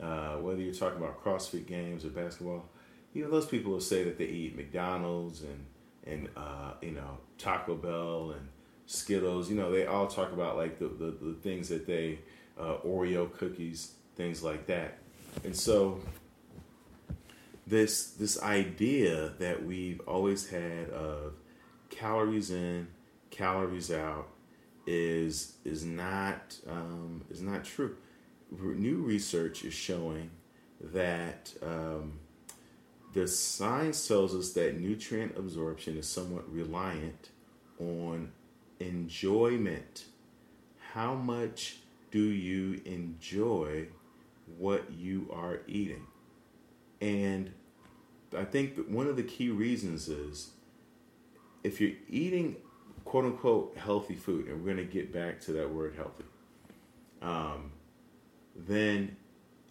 uh, 0.01 0.35
whether 0.35 0.61
you're 0.61 0.73
talking 0.73 0.97
about 0.97 1.23
CrossFit 1.23 1.67
games 1.67 2.05
or 2.05 2.09
basketball, 2.09 2.69
even 3.13 3.31
those 3.31 3.45
people 3.45 3.71
will 3.71 3.81
say 3.81 4.03
that 4.03 4.17
they 4.17 4.25
eat 4.25 4.55
McDonald's 4.55 5.41
and 5.41 5.65
and 6.05 6.29
uh, 6.37 6.73
you 6.81 6.91
know 6.91 7.17
Taco 7.37 7.75
Bell 7.75 8.35
and 8.37 8.47
Skittles. 8.85 9.49
You 9.49 9.55
know, 9.55 9.71
they 9.71 9.85
all 9.85 10.07
talk 10.07 10.31
about 10.31 10.57
like 10.57 10.79
the 10.79 10.87
the, 10.87 11.15
the 11.21 11.33
things 11.41 11.69
that 11.69 11.85
they 11.87 12.19
uh, 12.59 12.77
Oreo 12.85 13.31
cookies, 13.31 13.93
things 14.15 14.43
like 14.43 14.67
that. 14.67 14.97
And 15.43 15.55
so 15.55 16.01
this 17.67 18.11
this 18.11 18.41
idea 18.41 19.33
that 19.39 19.65
we've 19.65 19.99
always 20.01 20.49
had 20.49 20.89
of 20.89 21.33
calories 21.89 22.51
in, 22.51 22.87
calories 23.31 23.91
out 23.91 24.27
is 24.85 25.57
is 25.65 25.83
not 25.83 26.55
um, 26.69 27.25
is 27.29 27.41
not 27.41 27.63
true. 27.63 27.95
New 28.51 28.97
research 28.97 29.65
is 29.65 29.73
showing 29.73 30.29
that 30.79 31.51
um, 31.63 32.19
the 33.13 33.27
science 33.27 34.07
tells 34.07 34.35
us 34.35 34.51
that 34.53 34.79
nutrient 34.79 35.37
absorption 35.37 35.97
is 35.97 36.07
somewhat 36.07 36.51
reliant 36.51 37.29
on 37.79 38.31
enjoyment. 38.79 40.05
How 40.93 41.13
much 41.13 41.77
do 42.11 42.21
you 42.21 42.81
enjoy 42.85 43.87
what 44.57 44.91
you 44.91 45.29
are 45.33 45.59
eating? 45.67 46.07
And 47.01 47.51
I 48.35 48.45
think 48.45 48.75
that 48.75 48.89
one 48.89 49.07
of 49.07 49.15
the 49.15 49.23
key 49.23 49.49
reasons 49.49 50.07
is 50.07 50.51
if 51.63 51.81
you're 51.81 51.97
eating 52.09 52.57
quote 53.03 53.25
unquote 53.25 53.77
healthy 53.77 54.15
food, 54.15 54.47
and 54.47 54.63
we're 54.63 54.73
going 54.73 54.85
to 54.85 54.91
get 54.91 55.13
back 55.13 55.39
to 55.41 55.53
that 55.53 55.71
word 55.71 55.93
healthy, 55.95 56.23
um, 57.21 57.71
then, 58.55 59.15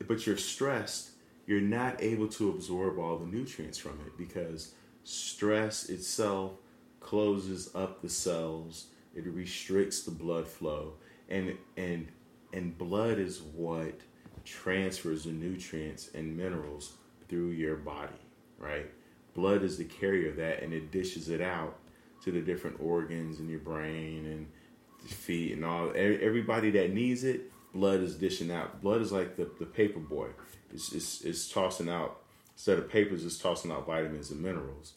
but 0.07 0.27
you're 0.27 0.37
stressed, 0.37 1.11
you're 1.47 1.61
not 1.61 2.03
able 2.03 2.29
to 2.29 2.51
absorb 2.51 2.99
all 2.99 3.19
the 3.19 3.27
nutrients 3.27 3.79
from 3.79 3.93
it 4.07 4.17
because 4.17 4.73
stress 5.05 5.89
itself 5.89 6.53
closes 7.01 7.75
up 7.75 8.01
the 8.01 8.09
cells, 8.09 8.87
it 9.15 9.27
restricts 9.27 10.03
the 10.03 10.11
blood 10.11 10.47
flow, 10.47 10.95
and 11.29 11.57
and 11.77 12.09
and 12.53 12.77
blood 12.79 13.19
is 13.19 13.43
what 13.43 14.01
transfers 14.45 15.25
the 15.25 15.33
nutrients 15.33 16.11
and 16.15 16.37
minerals 16.37 16.95
through 17.29 17.49
your 17.49 17.77
body, 17.77 18.13
right? 18.59 18.91
Blood 19.35 19.63
is 19.63 19.79
the 19.79 19.85
carrier 19.85 20.31
of 20.31 20.37
that 20.37 20.63
and 20.63 20.73
it 20.73 20.93
dishes 20.93 21.29
it 21.29 21.41
out 21.41 21.79
to 22.23 22.31
the 22.31 22.41
different 22.41 22.77
organs 22.81 23.41
in 23.41 23.49
your 23.49 23.59
brain 23.59 24.27
and 24.27 25.11
feet 25.11 25.53
and 25.53 25.65
all. 25.65 25.93
Everybody 25.95 26.71
that 26.73 26.93
needs 26.93 27.25
it, 27.25 27.51
blood 27.73 28.01
is 28.01 28.15
dishing 28.15 28.51
out. 28.51 28.81
Blood 28.81 29.01
is 29.01 29.13
like 29.13 29.37
the, 29.37 29.51
the 29.59 29.67
paper 29.67 29.99
boy. 29.99 30.29
It's, 30.73 30.93
it's, 30.93 31.23
it's 31.23 31.49
tossing 31.49 31.89
out, 31.89 32.23
instead 32.53 32.79
of 32.79 32.89
papers, 32.89 33.25
it's 33.25 33.39
tossing 33.39 33.73
out 33.73 33.87
vitamins 33.87 34.31
and 34.31 34.41
minerals. 34.41 34.95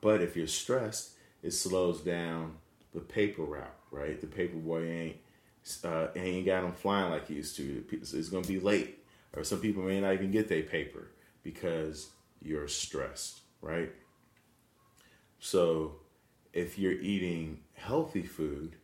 But 0.00 0.22
if 0.22 0.36
you're 0.36 0.46
stressed, 0.46 1.12
it 1.42 1.52
slows 1.52 2.00
down 2.00 2.56
the 2.96 3.02
paper 3.02 3.42
route, 3.42 3.76
right? 3.90 4.18
The 4.18 4.26
paper 4.26 4.56
boy 4.56 4.84
ain't 4.88 5.16
uh, 5.84 6.08
ain't 6.16 6.46
got 6.46 6.62
them 6.62 6.72
flying 6.72 7.10
like 7.10 7.28
he 7.28 7.34
used 7.34 7.56
to. 7.56 7.84
It's 7.92 8.30
to 8.30 8.40
be 8.42 8.58
late, 8.58 9.04
or 9.34 9.44
some 9.44 9.60
people 9.60 9.82
may 9.82 10.00
not 10.00 10.14
even 10.14 10.30
get 10.30 10.48
their 10.48 10.62
paper 10.62 11.10
because 11.42 12.08
you're 12.40 12.68
stressed, 12.68 13.40
right? 13.60 13.92
So 15.38 15.96
if 16.54 16.78
you're 16.78 16.92
eating 16.92 17.60
healthy 17.74 18.22
food, 18.22 18.76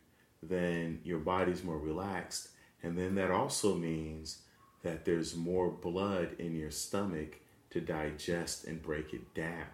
then 0.43 0.99
your 1.03 1.19
body's 1.19 1.63
more 1.63 1.79
relaxed. 1.79 2.49
And 2.83 2.97
then 2.97 3.15
that 3.15 3.31
also 3.31 3.73
means 3.75 4.43
that 4.83 5.05
there's 5.05 5.35
more 5.35 5.71
blood 5.71 6.35
in 6.37 6.55
your 6.55 6.69
stomach 6.69 7.39
to 7.71 7.81
digest 7.81 8.65
and 8.65 8.83
break 8.83 9.13
it 9.13 9.33
down, 9.33 9.65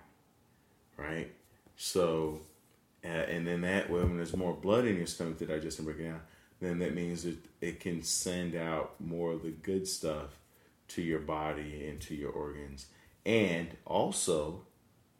right? 0.95 1.31
So, 1.75 2.41
uh, 3.03 3.07
and 3.07 3.47
then 3.47 3.61
that 3.61 3.89
when 3.89 4.17
there's 4.17 4.35
more 4.35 4.53
blood 4.53 4.85
in 4.85 4.97
your 4.97 5.07
stomach 5.07 5.37
to 5.39 5.45
digest 5.45 5.79
and 5.79 5.87
break 5.87 5.99
it 5.99 6.03
down, 6.03 6.21
then 6.59 6.79
that 6.79 6.93
means 6.93 7.23
that 7.23 7.37
it 7.61 7.79
can 7.79 8.03
send 8.03 8.55
out 8.55 8.95
more 8.99 9.31
of 9.33 9.43
the 9.43 9.51
good 9.51 9.87
stuff 9.87 10.37
to 10.89 11.01
your 11.01 11.19
body 11.19 11.87
and 11.87 12.01
to 12.01 12.15
your 12.15 12.31
organs. 12.31 12.87
And 13.25 13.69
also, 13.85 14.63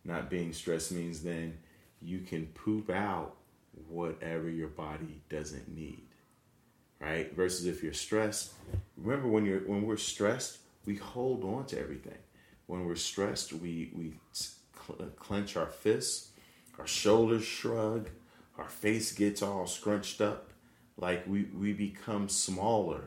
not 0.04 0.30
being 0.30 0.54
stressed 0.54 0.92
means 0.92 1.22
then 1.22 1.58
you 2.02 2.20
can 2.20 2.48
poop 2.48 2.90
out 2.90 3.36
whatever 3.88 4.50
your 4.50 4.68
body 4.68 5.22
doesn't 5.30 5.74
need 5.74 6.06
right 7.00 7.34
versus 7.36 7.66
if 7.66 7.84
you're 7.84 7.94
stressed 7.94 8.54
remember 8.98 9.28
when 9.28 9.46
you're 9.46 9.62
when 9.62 9.84
we're 9.84 9.98
stressed 9.98 10.58
we 10.86 10.96
hold 10.96 11.44
on 11.44 11.66
to 11.66 11.80
everything 11.80 12.18
when 12.68 12.86
we're 12.86 12.96
stressed 12.96 13.54
we 13.54 13.92
we 13.96 14.14
clench 15.18 15.56
our 15.56 15.68
fists 15.68 16.29
our 16.80 16.88
shoulders 16.88 17.44
shrug 17.44 18.10
our 18.58 18.70
face 18.70 19.12
gets 19.12 19.42
all 19.42 19.68
scrunched 19.68 20.22
up 20.22 20.52
like 20.98 21.26
we 21.28 21.44
we 21.58 21.74
become 21.74 22.28
smaller 22.30 23.04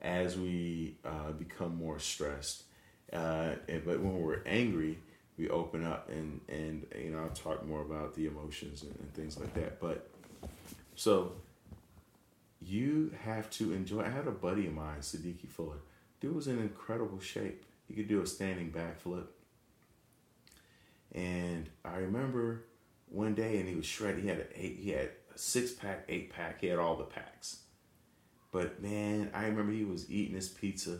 as 0.00 0.36
we 0.36 0.96
uh, 1.04 1.32
become 1.32 1.76
more 1.76 1.98
stressed 1.98 2.64
uh, 3.12 3.52
but 3.84 4.00
when 4.00 4.20
we're 4.20 4.42
angry 4.46 4.98
we 5.38 5.48
open 5.48 5.84
up 5.84 6.10
and 6.10 6.40
and 6.48 6.84
you 7.00 7.10
know 7.10 7.20
I'll 7.20 7.28
talk 7.30 7.64
more 7.64 7.80
about 7.80 8.14
the 8.14 8.26
emotions 8.26 8.82
and, 8.82 8.94
and 9.00 9.14
things 9.14 9.38
like 9.38 9.54
that. 9.54 9.80
But 9.80 10.10
so 10.96 11.32
you 12.60 13.12
have 13.22 13.48
to 13.50 13.72
enjoy. 13.72 14.02
I 14.02 14.10
had 14.10 14.26
a 14.26 14.32
buddy 14.32 14.66
of 14.66 14.74
mine, 14.74 14.98
Siddiqui 15.00 15.48
Fuller. 15.48 15.78
Dude 16.20 16.34
was 16.34 16.48
in 16.48 16.58
incredible 16.58 17.20
shape. 17.20 17.64
He 17.86 17.94
could 17.94 18.08
do 18.08 18.20
a 18.20 18.26
standing 18.26 18.72
backflip. 18.72 19.26
And 21.14 21.70
I 21.84 21.98
remember 21.98 22.64
one 23.10 23.34
day, 23.34 23.58
and 23.58 23.68
he 23.68 23.74
was 23.74 23.86
shredded. 23.86 24.22
He 24.22 24.28
had 24.28 24.46
a 24.54 24.58
he 24.58 24.90
had 24.90 25.10
a 25.34 25.38
six 25.38 25.72
pack, 25.72 26.04
eight 26.08 26.32
pack. 26.32 26.60
He 26.60 26.66
had 26.68 26.78
all 26.78 26.96
the 26.96 27.04
packs. 27.04 27.58
But 28.50 28.82
man, 28.82 29.30
I 29.34 29.46
remember 29.46 29.72
he 29.72 29.84
was 29.84 30.10
eating 30.10 30.34
his 30.34 30.48
pizza, 30.48 30.98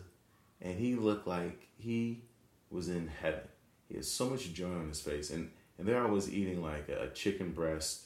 and 0.61 0.79
he 0.79 0.95
looked 0.95 1.27
like 1.27 1.69
he 1.79 2.23
was 2.71 2.89
in 2.89 3.09
heaven. 3.09 3.49
He 3.89 3.97
had 3.97 4.05
so 4.05 4.29
much 4.29 4.53
joy 4.53 4.73
on 4.73 4.89
his 4.89 5.01
face, 5.01 5.31
and 5.31 5.51
and 5.79 5.87
there 5.87 6.03
I 6.03 6.11
was 6.11 6.33
eating 6.33 6.63
like 6.63 6.89
a 6.89 7.09
chicken 7.11 7.53
breast 7.53 8.05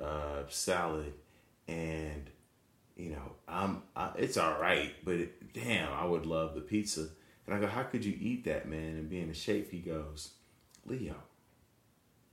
uh, 0.00 0.42
salad, 0.48 1.12
and 1.68 2.30
you 2.96 3.10
know, 3.10 3.32
I'm 3.48 3.82
I, 3.94 4.10
it's 4.16 4.36
all 4.36 4.60
right, 4.60 4.92
but 5.04 5.14
it, 5.14 5.52
damn, 5.52 5.92
I 5.92 6.04
would 6.04 6.26
love 6.26 6.54
the 6.54 6.60
pizza. 6.60 7.08
And 7.46 7.54
I 7.54 7.60
go, 7.60 7.66
how 7.66 7.82
could 7.82 8.04
you 8.04 8.16
eat 8.20 8.44
that, 8.44 8.68
man, 8.68 8.96
and 8.96 9.10
be 9.10 9.18
in 9.18 9.32
shape? 9.32 9.72
He 9.72 9.78
goes, 9.78 10.34
Leo, 10.86 11.16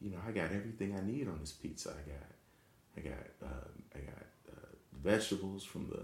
you 0.02 0.12
know, 0.12 0.18
I 0.28 0.32
got 0.32 0.52
everything 0.52 0.96
I 0.96 1.02
need 1.06 1.28
on 1.28 1.40
this 1.40 1.52
pizza. 1.52 1.90
I 1.90 2.10
got, 2.10 2.30
I 2.98 3.10
got, 3.10 3.50
uh, 3.50 3.68
I 3.96 4.00
got 4.00 4.26
uh, 4.52 4.76
vegetables 4.94 5.64
from 5.64 5.88
the 5.90 6.02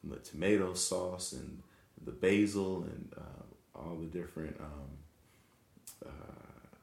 from 0.00 0.10
the 0.10 0.16
tomato 0.16 0.74
sauce 0.74 1.32
and 1.32 1.62
the 2.04 2.12
basil 2.12 2.82
and 2.84 3.12
uh, 3.16 3.78
all 3.78 3.96
the 3.96 4.06
different 4.06 4.54
um, 4.60 6.04
uh, 6.04 6.08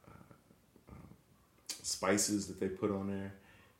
uh, 0.07 0.91
um, 0.91 1.07
spices 1.67 2.47
that 2.47 2.59
they 2.59 2.67
put 2.67 2.91
on 2.91 3.07
there. 3.07 3.33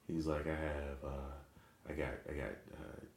He's 0.07 0.27
like, 0.27 0.45
I 0.45 0.55
have, 0.55 0.97
uh, 1.03 1.89
I 1.89 1.93
got, 1.93 2.13
I 2.29 2.33
got 2.33 2.51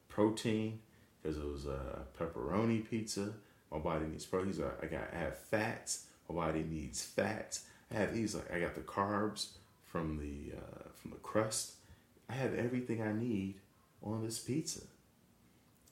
protein 0.09 0.79
because 1.23 1.39
it 1.39 1.45
was 1.45 1.67
a 1.67 2.03
pepperoni 2.19 2.89
pizza. 2.89 3.33
My 3.71 3.79
body 3.79 4.07
needs 4.07 4.25
protein. 4.25 4.49
He's 4.49 4.61
like, 4.61 4.83
I 4.83 4.87
got, 4.87 5.09
I 5.13 5.19
have 5.19 5.37
fats. 5.37 6.07
My 6.29 6.35
body 6.37 6.65
needs 6.69 7.03
fats. 7.03 7.65
I 7.95 7.99
have. 7.99 8.37
I 8.53 8.59
got 8.59 8.75
the 8.75 8.81
carbs 8.81 9.49
from 9.85 10.19
the 10.19 10.57
uh, 10.57 10.89
from 11.01 11.13
the 11.13 11.17
crust. 11.19 11.75
I 12.29 12.35
have 12.35 12.55
everything 12.55 13.03
I 13.03 13.13
need 13.13 13.57
on 14.03 14.25
this 14.25 14.39
pizza. 14.39 14.81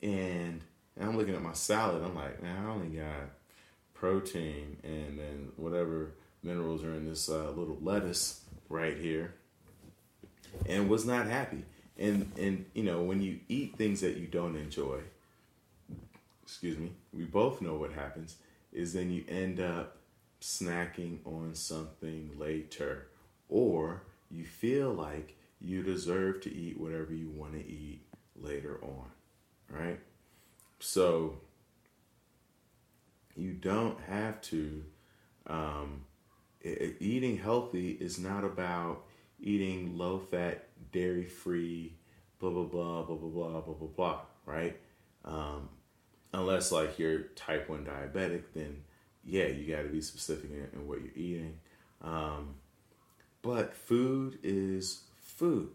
And, 0.03 0.61
and 0.97 1.09
I'm 1.09 1.17
looking 1.17 1.35
at 1.35 1.43
my 1.43 1.53
salad. 1.53 2.03
I'm 2.03 2.17
like, 2.17 2.43
man, 2.43 2.65
I 2.65 2.71
only 2.71 2.97
got 2.97 3.31
protein 3.95 4.79
and 4.83 5.19
then 5.19 5.53
whatever 5.57 6.13
minerals 6.43 6.83
are 6.83 6.95
in 6.95 7.07
this 7.09 7.29
uh, 7.29 7.51
little 7.51 7.79
lettuce 7.81 8.41
right 8.69 8.97
here. 8.97 9.35
And 10.67 10.89
was 10.89 11.07
not 11.07 11.27
happy. 11.27 11.65
And 11.99 12.33
and 12.39 12.65
you 12.75 12.83
know 12.83 13.03
when 13.03 13.23
you 13.23 13.41
eat 13.49 13.77
things 13.77 14.01
that 14.01 14.17
you 14.17 14.27
don't 14.27 14.57
enjoy, 14.57 15.01
excuse 16.43 16.79
me, 16.79 16.93
we 17.13 17.25
both 17.25 17.61
know 17.63 17.75
what 17.75 17.93
happens 17.93 18.37
is 18.73 18.93
then 18.93 19.11
you 19.11 19.25
end 19.29 19.61
up 19.61 19.97
snacking 20.43 21.19
on 21.25 21.55
something 21.55 22.33
later, 22.37 23.07
or 23.49 24.03
you 24.29 24.45
feel 24.45 24.93
like 24.93 25.37
you 25.61 25.83
deserve 25.83 26.41
to 26.41 26.53
eat 26.53 26.79
whatever 26.79 27.15
you 27.15 27.31
want 27.31 27.53
to 27.53 27.61
eat 27.61 28.01
later 28.37 28.81
on, 28.83 29.07
right? 29.71 30.01
So 30.81 31.37
you 33.37 33.53
don't 33.53 34.01
have 34.01 34.41
to. 34.43 34.85
Um, 35.47 36.05
eating 36.65 37.39
healthy 37.39 37.91
is 37.91 38.19
not 38.19 38.45
about 38.45 39.05
eating 39.41 39.97
low 39.97 40.19
fat, 40.19 40.69
dairy 40.93 41.25
free, 41.25 41.95
blah 42.41 42.51
blah 42.51 42.65
blah 42.65 43.03
blah 43.03 43.17
blah 43.17 43.29
blah 43.29 43.61
blah 43.61 43.75
blah 43.75 43.89
blah. 43.97 44.21
Right? 44.45 44.77
Um, 45.25 45.69
unless 46.33 46.73
like 46.73 46.99
you're 46.99 47.21
type 47.37 47.69
one 47.69 47.85
diabetic, 47.85 48.43
then 48.55 48.83
yeah, 49.25 49.47
you 49.47 49.73
got 49.73 49.83
to 49.83 49.89
be 49.89 50.01
specific 50.01 50.51
in, 50.51 50.69
in, 50.73 50.87
what 50.87 51.01
you're 51.01 51.13
eating. 51.15 51.59
Um, 52.03 52.55
but 53.43 53.75
food 53.75 54.39
is 54.43 55.03
food, 55.21 55.71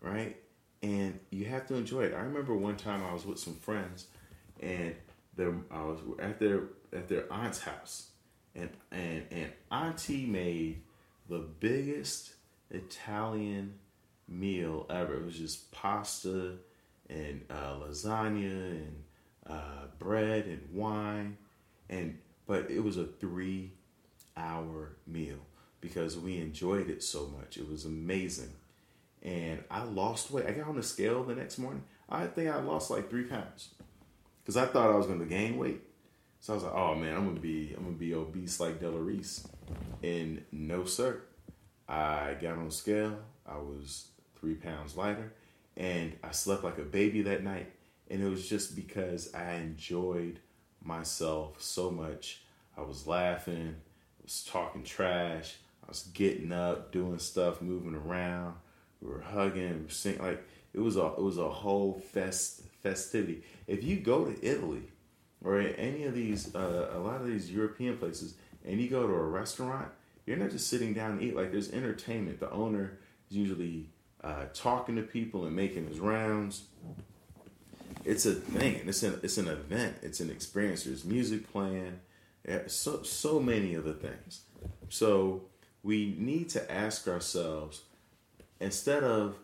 right? 0.00 0.36
And 0.82 1.18
you 1.30 1.44
have 1.46 1.66
to 1.68 1.74
enjoy 1.74 2.02
it. 2.02 2.14
I 2.14 2.20
remember 2.20 2.56
one 2.56 2.76
time 2.76 3.04
I 3.04 3.12
was 3.12 3.26
with 3.26 3.38
some 3.38 3.54
friends, 3.54 4.06
and 4.60 4.94
their, 5.36 5.54
I 5.70 5.82
was 5.82 5.98
at 6.18 6.38
their 6.38 6.62
at 6.92 7.08
their 7.08 7.32
aunt's 7.32 7.60
house, 7.60 8.08
and 8.54 8.70
and 8.90 9.24
and 9.30 9.52
auntie 9.70 10.26
made 10.26 10.82
the 11.28 11.38
biggest 11.38 12.34
Italian 12.70 13.74
meal 14.26 14.86
ever. 14.88 15.14
It 15.14 15.24
was 15.24 15.36
just 15.36 15.70
pasta 15.70 16.54
and 17.08 17.44
uh, 17.50 17.74
lasagna 17.74 18.70
and 18.70 19.02
uh, 19.46 19.86
bread 19.98 20.46
and 20.46 20.68
wine, 20.72 21.36
and 21.88 22.18
but 22.50 22.68
it 22.68 22.82
was 22.82 22.96
a 22.96 23.04
three 23.04 23.70
hour 24.36 24.96
meal 25.06 25.38
because 25.80 26.18
we 26.18 26.38
enjoyed 26.38 26.90
it 26.90 27.00
so 27.00 27.32
much. 27.38 27.56
It 27.56 27.68
was 27.70 27.84
amazing, 27.84 28.50
and 29.22 29.62
I 29.70 29.84
lost 29.84 30.32
weight. 30.32 30.46
I 30.46 30.50
got 30.50 30.66
on 30.66 30.74
the 30.74 30.82
scale 30.82 31.22
the 31.22 31.36
next 31.36 31.58
morning. 31.58 31.84
I 32.08 32.26
think 32.26 32.50
I 32.50 32.60
lost 32.60 32.90
like 32.90 33.08
three 33.08 33.22
pounds 33.22 33.68
because 34.42 34.56
I 34.56 34.66
thought 34.66 34.90
I 34.90 34.96
was 34.96 35.06
going 35.06 35.20
to 35.20 35.26
gain 35.26 35.58
weight. 35.58 35.80
So 36.40 36.52
I 36.52 36.56
was 36.56 36.64
like, 36.64 36.74
"Oh 36.74 36.96
man, 36.96 37.14
I'm 37.14 37.24
gonna 37.24 37.38
be 37.38 37.72
I'm 37.76 37.84
gonna 37.84 37.96
be 37.96 38.14
obese 38.14 38.58
like 38.58 38.80
Della 38.80 38.98
Reese," 38.98 39.46
and 40.02 40.42
no 40.50 40.84
sir. 40.84 41.22
I 41.88 42.34
got 42.42 42.58
on 42.58 42.72
scale. 42.72 43.16
I 43.46 43.58
was 43.58 44.08
three 44.40 44.54
pounds 44.54 44.96
lighter, 44.96 45.34
and 45.76 46.16
I 46.24 46.32
slept 46.32 46.64
like 46.64 46.78
a 46.78 46.82
baby 46.82 47.22
that 47.22 47.44
night. 47.44 47.70
And 48.10 48.20
it 48.20 48.28
was 48.28 48.48
just 48.48 48.74
because 48.74 49.32
I 49.36 49.52
enjoyed 49.52 50.40
myself 50.82 51.60
so 51.60 51.90
much. 51.90 52.42
I 52.76 52.82
was 52.82 53.06
laughing, 53.06 53.76
I 53.76 54.22
was 54.22 54.44
talking 54.44 54.82
trash, 54.82 55.56
I 55.84 55.88
was 55.88 56.02
getting 56.14 56.52
up, 56.52 56.92
doing 56.92 57.18
stuff, 57.18 57.60
moving 57.60 57.94
around. 57.94 58.54
We 59.00 59.08
were 59.08 59.20
hugging, 59.20 59.78
we 59.78 59.84
were 59.84 59.90
singing. 59.90 60.22
Like 60.22 60.46
it 60.72 60.80
was 60.80 60.96
a 60.96 61.06
it 61.06 61.22
was 61.22 61.38
a 61.38 61.48
whole 61.48 61.94
fest 62.12 62.62
festivity. 62.82 63.42
If 63.66 63.84
you 63.84 63.96
go 63.96 64.24
to 64.24 64.46
Italy 64.46 64.82
or 65.42 65.58
any 65.58 66.04
of 66.04 66.14
these 66.14 66.54
uh, 66.54 66.90
a 66.92 66.98
lot 66.98 67.20
of 67.20 67.26
these 67.26 67.50
European 67.50 67.96
places, 67.96 68.34
and 68.64 68.80
you 68.80 68.88
go 68.88 69.06
to 69.06 69.12
a 69.12 69.22
restaurant 69.22 69.90
you're 70.30 70.38
not 70.38 70.50
just 70.50 70.68
sitting 70.68 70.94
down 70.94 71.12
and 71.12 71.22
eat. 71.22 71.34
Like 71.34 71.50
there's 71.50 71.72
entertainment. 71.72 72.38
The 72.38 72.50
owner 72.50 72.98
is 73.28 73.36
usually 73.36 73.88
uh, 74.22 74.44
talking 74.54 74.94
to 74.94 75.02
people 75.02 75.44
and 75.44 75.56
making 75.56 75.88
his 75.88 75.98
rounds. 75.98 76.64
It's 78.04 78.26
a 78.26 78.34
thing. 78.34 78.80
It's 78.86 79.02
an 79.02 79.20
it's 79.22 79.38
an 79.38 79.48
event. 79.48 79.96
It's 80.02 80.20
an 80.20 80.30
experience. 80.30 80.84
There's 80.84 81.04
music 81.04 81.50
playing. 81.52 82.00
So 82.66 83.02
so 83.02 83.40
many 83.40 83.76
other 83.76 83.92
things. 83.92 84.42
So 84.88 85.42
we 85.82 86.14
need 86.18 86.48
to 86.50 86.72
ask 86.72 87.06
ourselves 87.08 87.82
instead 88.60 89.04
of 89.04 89.36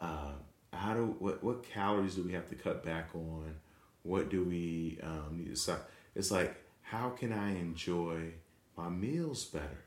uh, 0.00 0.32
how 0.72 0.94
do 0.94 1.16
what 1.18 1.42
what 1.42 1.62
calories 1.62 2.14
do 2.14 2.22
we 2.22 2.32
have 2.32 2.48
to 2.50 2.54
cut 2.54 2.84
back 2.84 3.10
on? 3.14 3.54
What 4.02 4.28
do 4.28 4.44
we 4.44 4.98
um, 5.02 5.38
need 5.38 5.50
to 5.50 5.56
stop? 5.56 5.88
It's 6.14 6.30
like 6.30 6.56
how 6.82 7.10
can 7.10 7.32
I 7.32 7.50
enjoy 7.52 8.32
my 8.76 8.88
meals 8.88 9.44
better? 9.44 9.84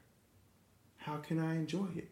how 1.08 1.18
can 1.18 1.40
I 1.40 1.56
enjoy 1.56 1.88
it? 1.96 2.10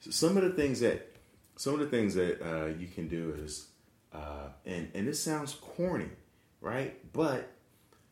So 0.00 0.10
some 0.12 0.36
of 0.36 0.44
the 0.44 0.50
things 0.50 0.78
that 0.80 1.16
some 1.56 1.74
of 1.74 1.80
the 1.80 1.88
things 1.88 2.14
that 2.14 2.40
uh, 2.40 2.66
you 2.66 2.86
can 2.86 3.08
do 3.08 3.34
is, 3.42 3.66
uh, 4.12 4.48
and 4.64 4.90
and 4.94 5.06
this 5.06 5.22
sounds 5.22 5.54
corny, 5.54 6.10
right? 6.60 6.96
But 7.12 7.50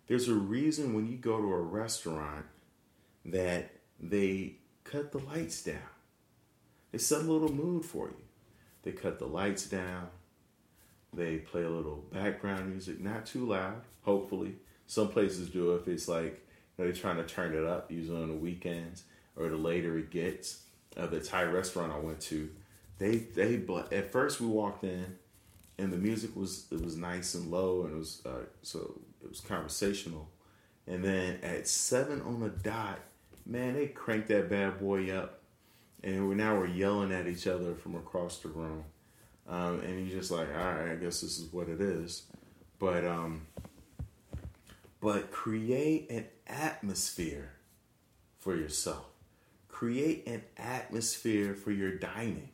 there's 0.07 0.29
a 0.29 0.35
reason 0.35 0.95
when 0.95 1.07
you 1.07 1.17
go 1.17 1.41
to 1.41 1.53
a 1.53 1.61
restaurant 1.61 2.47
that 3.25 3.71
they 3.99 4.57
cut 4.85 5.13
the 5.13 5.19
lights 5.19 5.63
down. 5.63 5.79
They 6.93 6.99
set 6.99 7.23
a 7.23 7.33
little 7.33 7.53
mood 7.53 7.85
for 7.85 8.09
you. 8.09 8.23
They 8.83 8.93
cut 8.93 9.19
the 9.19 9.27
lights 9.27 9.67
down. 9.67 10.09
They 11.13 11.39
play 11.39 11.63
a 11.63 11.71
little 11.71 12.05
background 12.13 12.71
music, 12.71 13.01
not 13.01 13.27
too 13.27 13.47
loud. 13.47 13.83
Hopefully, 14.03 14.57
some 14.87 15.09
places 15.09 15.49
do 15.49 15.75
if 15.75 15.89
it's 15.89 16.09
like 16.09 16.47
you 16.79 16.85
know, 16.85 16.91
they're 16.91 16.93
trying 16.93 17.17
to 17.17 17.25
turn 17.25 17.55
it 17.55 17.65
up, 17.65 17.91
usually 17.91 18.23
on 18.23 18.29
the 18.29 18.35
weekends 18.35 19.05
or 19.37 19.49
the 19.49 19.57
later 19.57 19.99
it 19.99 20.11
gets. 20.11 20.63
Uh, 20.97 21.07
the 21.07 21.21
Thai 21.21 21.45
restaurant 21.45 21.93
I 21.93 21.99
went 21.99 22.21
to, 22.23 22.49
they 22.99 23.17
they 23.17 23.63
at 23.93 24.11
first 24.11 24.41
we 24.41 24.47
walked 24.47 24.83
in, 24.83 25.19
and 25.79 25.93
the 25.93 25.97
music 25.97 26.35
was 26.35 26.67
it 26.71 26.81
was 26.81 26.97
nice 26.97 27.35
and 27.35 27.51
low 27.51 27.83
and 27.83 27.95
it 27.95 27.99
was 27.99 28.23
uh, 28.25 28.45
so 28.63 29.01
it 29.23 29.29
was 29.29 29.41
conversational, 29.41 30.29
and 30.87 31.05
then 31.05 31.39
at 31.43 31.69
seven 31.69 32.23
on 32.23 32.41
the 32.41 32.49
dot, 32.49 33.01
man, 33.45 33.75
they 33.75 33.89
cranked 33.89 34.29
that 34.29 34.49
bad 34.49 34.79
boy 34.81 35.11
up, 35.11 35.41
and 36.03 36.29
we 36.29 36.35
now 36.35 36.57
we're 36.57 36.67
yelling 36.67 37.13
at 37.13 37.27
each 37.27 37.47
other 37.47 37.75
from 37.75 37.95
across 37.95 38.39
the 38.39 38.49
room, 38.49 38.85
um, 39.49 39.81
and 39.81 40.09
you're 40.09 40.19
just 40.19 40.31
like, 40.31 40.49
all 40.49 40.65
right, 40.65 40.93
I 40.93 40.97
guess 40.97 41.21
this 41.21 41.39
is 41.39 41.53
what 41.53 41.69
it 41.69 41.81
is, 41.81 42.23
but 42.79 43.05
um, 43.05 43.47
but 45.01 45.31
create 45.31 46.11
an 46.11 46.27
atmosphere 46.47 47.53
for 48.39 48.57
yourself. 48.57 49.07
Create 49.69 50.27
an 50.27 50.43
atmosphere 50.57 51.55
for 51.55 51.71
your 51.71 51.93
dining. 51.93 52.49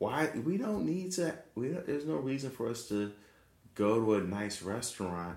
Why 0.00 0.30
we 0.46 0.56
don't 0.56 0.86
need 0.86 1.12
to. 1.12 1.34
We 1.54 1.68
don't, 1.68 1.86
there's 1.86 2.06
no 2.06 2.14
reason 2.14 2.50
for 2.50 2.70
us 2.70 2.88
to 2.88 3.12
go 3.74 4.02
to 4.02 4.14
a 4.14 4.20
nice 4.22 4.62
restaurant 4.62 5.36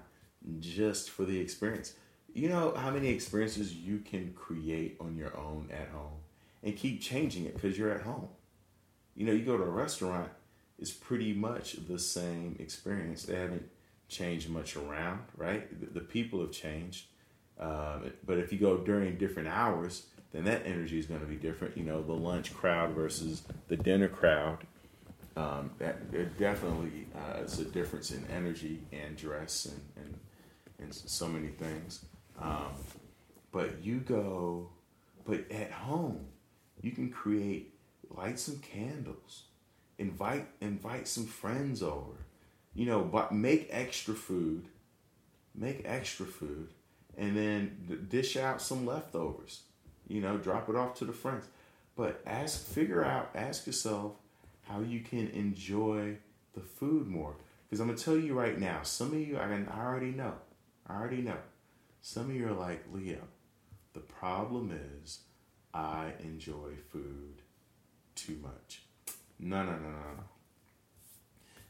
just 0.61 1.09
for 1.09 1.25
the 1.25 1.37
experience. 1.37 1.95
You 2.33 2.47
know 2.47 2.73
how 2.73 2.89
many 2.89 3.09
experiences 3.09 3.75
you 3.75 3.99
can 3.99 4.31
create 4.31 4.95
on 5.01 5.17
your 5.17 5.37
own 5.37 5.67
at 5.69 5.89
home 5.89 6.21
and 6.63 6.77
keep 6.77 7.01
changing 7.01 7.43
it 7.43 7.55
because 7.55 7.77
you're 7.77 7.91
at 7.91 8.03
home. 8.03 8.29
You 9.15 9.25
know, 9.25 9.33
you 9.33 9.43
go 9.43 9.57
to 9.57 9.63
a 9.63 9.69
restaurant, 9.69 10.29
it's 10.79 10.91
pretty 10.91 11.33
much 11.33 11.85
the 11.85 11.99
same 11.99 12.55
experience. 12.57 13.23
They 13.23 13.35
haven't 13.35 13.69
changed 14.07 14.49
much 14.49 14.77
around, 14.77 15.23
right? 15.35 15.77
The, 15.77 15.99
the 15.99 16.05
people 16.05 16.39
have 16.39 16.53
changed. 16.53 17.07
Um, 17.59 18.13
but 18.25 18.37
if 18.37 18.53
you 18.53 18.59
go 18.59 18.77
during 18.77 19.17
different 19.17 19.49
hours, 19.49 20.03
then 20.33 20.43
that 20.45 20.63
energy 20.65 20.99
is 20.99 21.05
going 21.05 21.21
to 21.21 21.27
be 21.27 21.35
different. 21.35 21.77
You 21.77 21.83
know, 21.83 22.01
the 22.01 22.13
lunch 22.13 22.53
crowd 22.53 22.91
versus 22.91 23.43
the 23.67 23.77
dinner 23.77 24.09
crowd. 24.09 24.59
Um, 25.35 25.71
that 25.79 26.11
there 26.11 26.25
definitely 26.25 27.07
uh, 27.15 27.41
is 27.41 27.57
a 27.59 27.65
difference 27.65 28.11
in 28.11 28.23
energy 28.31 28.81
and 28.91 29.17
dress 29.17 29.65
and, 29.65 29.81
and, 29.95 30.19
and 30.79 30.93
so 30.93 31.27
many 31.27 31.47
things. 31.47 32.05
Um, 32.39 32.73
but 33.51 33.83
you 33.83 33.97
go, 33.97 34.69
but 35.25 35.51
at 35.51 35.71
home, 35.71 36.25
you 36.81 36.91
can 36.91 37.09
create, 37.09 37.73
light 38.11 38.37
some 38.37 38.57
candles, 38.59 39.43
invite 39.97 40.47
invite 40.61 41.07
some 41.07 41.25
friends 41.25 41.81
over, 41.81 42.25
you 42.75 42.85
know, 42.85 43.01
but 43.01 43.31
make 43.31 43.67
extra 43.71 44.13
food, 44.13 44.67
make 45.55 45.81
extra 45.85 46.25
food, 46.25 46.69
and 47.17 47.35
then 47.35 48.05
dish 48.09 48.37
out 48.37 48.61
some 48.61 48.85
leftovers. 48.85 49.61
You 50.07 50.21
know, 50.21 50.37
drop 50.37 50.69
it 50.69 50.75
off 50.75 50.95
to 50.95 51.05
the 51.05 51.13
friends. 51.13 51.45
But 51.95 52.21
ask, 52.25 52.65
figure 52.65 53.03
out, 53.03 53.29
ask 53.35 53.67
yourself 53.67 54.13
how 54.63 54.81
you 54.81 55.01
can 55.01 55.29
enjoy 55.29 56.17
the 56.53 56.61
food 56.61 57.07
more. 57.07 57.35
Because 57.69 57.79
I'm 57.79 57.87
gonna 57.87 57.97
tell 57.97 58.17
you 58.17 58.33
right 58.33 58.59
now, 58.59 58.81
some 58.83 59.07
of 59.13 59.19
you, 59.19 59.37
I, 59.37 59.45
already 59.79 60.11
know, 60.11 60.33
I 60.87 60.95
already 60.95 61.21
know. 61.21 61.37
Some 62.01 62.29
of 62.29 62.35
you 62.35 62.47
are 62.47 62.53
like 62.53 62.83
Leo. 62.91 63.19
The 63.93 64.01
problem 64.01 64.77
is, 65.03 65.19
I 65.73 66.11
enjoy 66.19 66.75
food 66.91 67.41
too 68.15 68.39
much. 68.41 68.83
No, 69.39 69.63
no, 69.63 69.71
no, 69.71 69.89
no, 69.89 70.13
no. 70.17 70.23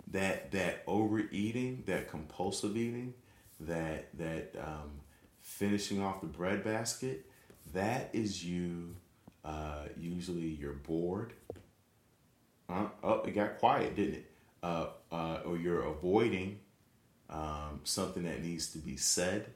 That 0.08 0.52
that 0.52 0.84
overeating, 0.86 1.84
that 1.86 2.10
compulsive 2.10 2.76
eating, 2.76 3.14
that 3.62 4.10
that 4.18 4.56
um, 4.60 5.00
finishing 5.42 6.02
off 6.02 6.22
the 6.22 6.28
bread 6.28 6.64
basket, 6.64 7.26
that 7.74 8.10
is 8.14 8.44
you. 8.44 8.96
Uh, 9.44 9.86
usually 9.98 10.48
you're 10.48 10.74
bored. 10.74 11.34
Uh, 12.70 12.88
oh, 13.04 13.22
it 13.22 13.32
got 13.36 13.60
quiet, 13.60 13.96
didn't 13.96 14.16
it? 14.16 14.32
Uh, 14.62 14.88
uh, 15.12 15.40
or 15.46 15.58
you're 15.58 15.84
avoiding 15.84 16.60
um, 17.30 17.82
something 17.84 18.24
that 18.24 18.42
needs 18.42 18.68
to 18.72 18.78
be 18.78 18.96
said, 18.96 19.48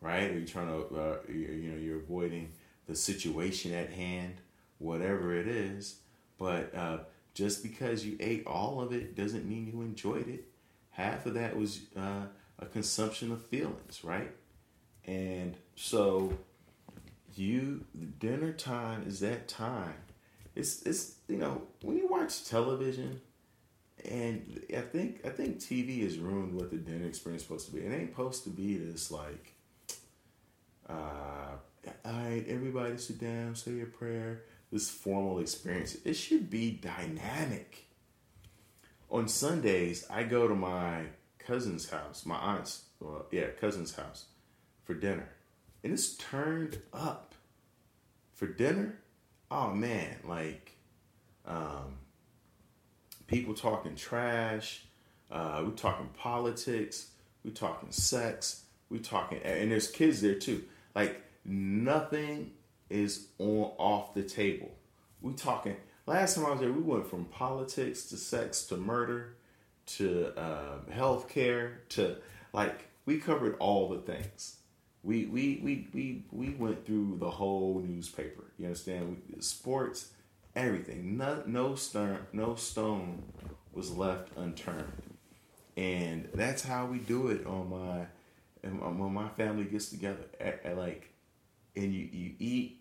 right? 0.00 0.30
Or 0.30 0.34
you're 0.34 0.46
trying 0.46 0.66
to, 0.66 0.94
uh, 0.94 1.16
you, 1.28 1.72
know, 1.72 1.78
you're 1.78 1.98
avoiding 1.98 2.52
the 2.86 2.94
situation 2.94 3.72
at 3.72 3.90
hand, 3.90 4.34
whatever 4.78 5.34
it 5.34 5.48
is. 5.48 5.96
But 6.38 6.74
uh, 6.74 6.98
just 7.32 7.62
because 7.62 8.04
you 8.04 8.16
ate 8.20 8.46
all 8.46 8.80
of 8.80 8.92
it 8.92 9.16
doesn't 9.16 9.48
mean 9.48 9.66
you 9.66 9.80
enjoyed 9.80 10.28
it. 10.28 10.44
Half 10.90 11.24
of 11.24 11.34
that 11.34 11.56
was 11.56 11.80
uh, 11.96 12.26
a 12.58 12.66
consumption 12.66 13.32
of 13.32 13.42
feelings, 13.46 14.04
right? 14.04 14.30
And 15.06 15.56
so 15.74 16.38
you 17.38 17.84
dinner 18.18 18.52
time 18.52 19.04
is 19.06 19.20
that 19.20 19.48
time. 19.48 19.94
It's 20.54 20.82
it's 20.82 21.16
you 21.28 21.38
know 21.38 21.62
when 21.82 21.96
you 21.96 22.08
watch 22.08 22.44
television, 22.44 23.20
and 24.04 24.60
I 24.76 24.80
think 24.80 25.20
I 25.24 25.30
think 25.30 25.58
TV 25.58 26.02
has 26.02 26.18
ruined 26.18 26.54
what 26.54 26.70
the 26.70 26.76
dinner 26.76 27.06
experience 27.06 27.42
is 27.42 27.48
supposed 27.48 27.66
to 27.66 27.74
be. 27.74 27.80
It 27.80 27.92
ain't 27.92 28.10
supposed 28.10 28.44
to 28.44 28.50
be 28.50 28.76
this 28.76 29.10
like, 29.10 29.54
uh, 30.88 30.92
all 32.04 32.12
right, 32.12 32.44
everybody 32.48 32.96
sit 32.98 33.18
down, 33.18 33.54
say 33.54 33.72
your 33.72 33.86
prayer. 33.86 34.42
This 34.70 34.88
formal 34.88 35.38
experience. 35.38 35.98
It 36.02 36.14
should 36.14 36.48
be 36.48 36.70
dynamic. 36.70 37.88
On 39.10 39.28
Sundays, 39.28 40.06
I 40.08 40.22
go 40.22 40.48
to 40.48 40.54
my 40.54 41.08
cousin's 41.38 41.90
house, 41.90 42.24
my 42.24 42.36
aunt's, 42.36 42.84
well, 42.98 43.26
yeah, 43.30 43.48
cousin's 43.60 43.94
house 43.94 44.24
for 44.84 44.94
dinner 44.94 45.28
and 45.82 45.92
it's 45.92 46.16
turned 46.16 46.80
up 46.92 47.34
for 48.34 48.46
dinner. 48.46 48.98
Oh 49.50 49.70
man, 49.70 50.16
like 50.24 50.76
um, 51.46 51.98
people 53.26 53.54
talking 53.54 53.94
trash. 53.96 54.84
Uh, 55.30 55.62
we're 55.64 55.72
talking 55.72 56.08
politics. 56.18 57.10
We're 57.44 57.52
talking 57.52 57.90
sex. 57.90 58.64
We're 58.90 59.00
talking, 59.00 59.38
and 59.42 59.70
there's 59.70 59.90
kids 59.90 60.20
there 60.20 60.34
too. 60.34 60.64
Like 60.94 61.22
nothing 61.44 62.52
is 62.90 63.28
on 63.38 63.72
off 63.78 64.14
the 64.14 64.22
table. 64.22 64.70
We 65.20 65.32
talking. 65.34 65.76
Last 66.06 66.34
time 66.34 66.46
I 66.46 66.50
was 66.50 66.60
there, 66.60 66.72
we 66.72 66.82
went 66.82 67.08
from 67.08 67.26
politics 67.26 68.06
to 68.06 68.16
sex 68.16 68.64
to 68.66 68.76
murder 68.76 69.36
to 69.84 70.32
uh, 70.36 70.78
healthcare 70.90 71.88
to 71.90 72.16
like 72.52 72.88
we 73.06 73.18
covered 73.18 73.56
all 73.58 73.88
the 73.88 73.98
things 73.98 74.56
we 75.02 75.26
we 75.26 75.60
we 75.62 75.88
we 75.92 76.24
we 76.30 76.50
went 76.54 76.86
through 76.86 77.16
the 77.18 77.30
whole 77.30 77.82
newspaper. 77.84 78.44
You 78.58 78.66
understand? 78.66 79.20
Sports, 79.40 80.10
everything. 80.54 81.16
No 81.16 81.42
no 81.46 81.74
stone 81.74 82.18
no 82.32 82.54
stone 82.54 83.22
was 83.72 83.90
left 83.90 84.28
unturned, 84.36 84.92
and 85.76 86.28
that's 86.34 86.62
how 86.62 86.86
we 86.86 86.98
do 86.98 87.28
it 87.28 87.46
on 87.46 87.70
my 87.70 88.06
when 88.62 89.12
my 89.12 89.28
family 89.30 89.64
gets 89.64 89.88
together. 89.88 90.24
Like, 90.76 91.10
and 91.74 91.92
you 91.92 92.08
you 92.12 92.34
eat 92.38 92.80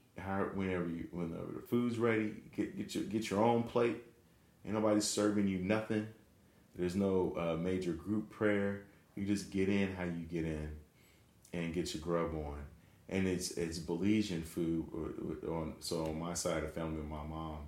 whenever 0.53 0.87
you 0.87 1.07
whenever 1.11 1.51
the 1.55 1.67
food's 1.67 1.97
ready, 1.97 2.33
get 2.55 2.77
get 2.77 2.93
your 2.93 3.03
get 3.05 3.29
your 3.29 3.43
own 3.43 3.63
plate. 3.63 4.03
Ain't 4.63 4.75
nobody 4.75 5.01
serving 5.01 5.47
you 5.47 5.57
nothing. 5.57 6.07
There's 6.75 6.95
no 6.95 7.33
uh, 7.35 7.57
major 7.57 7.93
group 7.93 8.29
prayer. 8.29 8.83
You 9.15 9.25
just 9.25 9.49
get 9.49 9.69
in 9.69 9.95
how 9.95 10.03
you 10.03 10.25
get 10.31 10.45
in 10.45 10.69
and 11.53 11.73
get 11.73 11.93
your 11.93 12.01
grub 12.01 12.33
on. 12.33 12.59
And 13.09 13.27
it's 13.27 13.51
it's 13.51 13.79
Belizean 13.79 14.43
food 14.43 14.85
on 15.47 15.73
so 15.79 16.05
on 16.05 16.19
my 16.19 16.33
side 16.33 16.63
of 16.63 16.73
family, 16.73 17.01
my 17.03 17.23
mom 17.23 17.59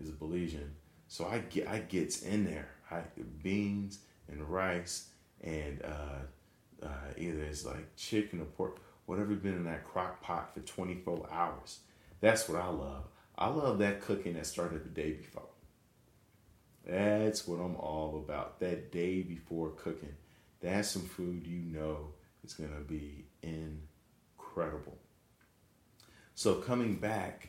is 0.00 0.10
Belizean. 0.10 0.70
So 1.06 1.26
I 1.26 1.38
get 1.38 1.68
I 1.68 1.80
gets 1.80 2.22
in 2.22 2.44
there. 2.44 2.68
I 2.90 3.02
beans 3.42 4.00
and 4.28 4.42
rice 4.48 5.08
and 5.42 5.82
uh, 5.84 6.84
uh, 6.86 7.12
either 7.16 7.42
it's 7.44 7.64
like 7.64 7.94
chicken 7.96 8.40
or 8.40 8.44
pork, 8.44 8.78
whatever 9.06 9.34
been 9.34 9.54
in 9.54 9.64
that 9.64 9.84
crock 9.84 10.20
pot 10.20 10.52
for 10.52 10.60
24 10.60 11.28
hours. 11.30 11.80
That's 12.20 12.48
what 12.48 12.60
I 12.60 12.68
love. 12.68 13.04
I 13.36 13.48
love 13.48 13.78
that 13.78 14.00
cooking 14.00 14.34
that 14.34 14.46
started 14.46 14.84
the 14.84 14.88
day 14.88 15.12
before. 15.12 15.42
That's 16.84 17.46
what 17.46 17.60
I'm 17.60 17.76
all 17.76 18.24
about. 18.24 18.58
That 18.58 18.90
day 18.90 19.22
before 19.22 19.70
cooking. 19.70 20.16
That's 20.60 20.88
some 20.88 21.02
food 21.02 21.46
you 21.46 21.60
know 21.60 22.08
going 22.54 22.70
to 22.70 22.80
be 22.80 23.24
incredible. 23.42 24.98
So, 26.34 26.56
coming 26.56 26.96
back, 26.96 27.48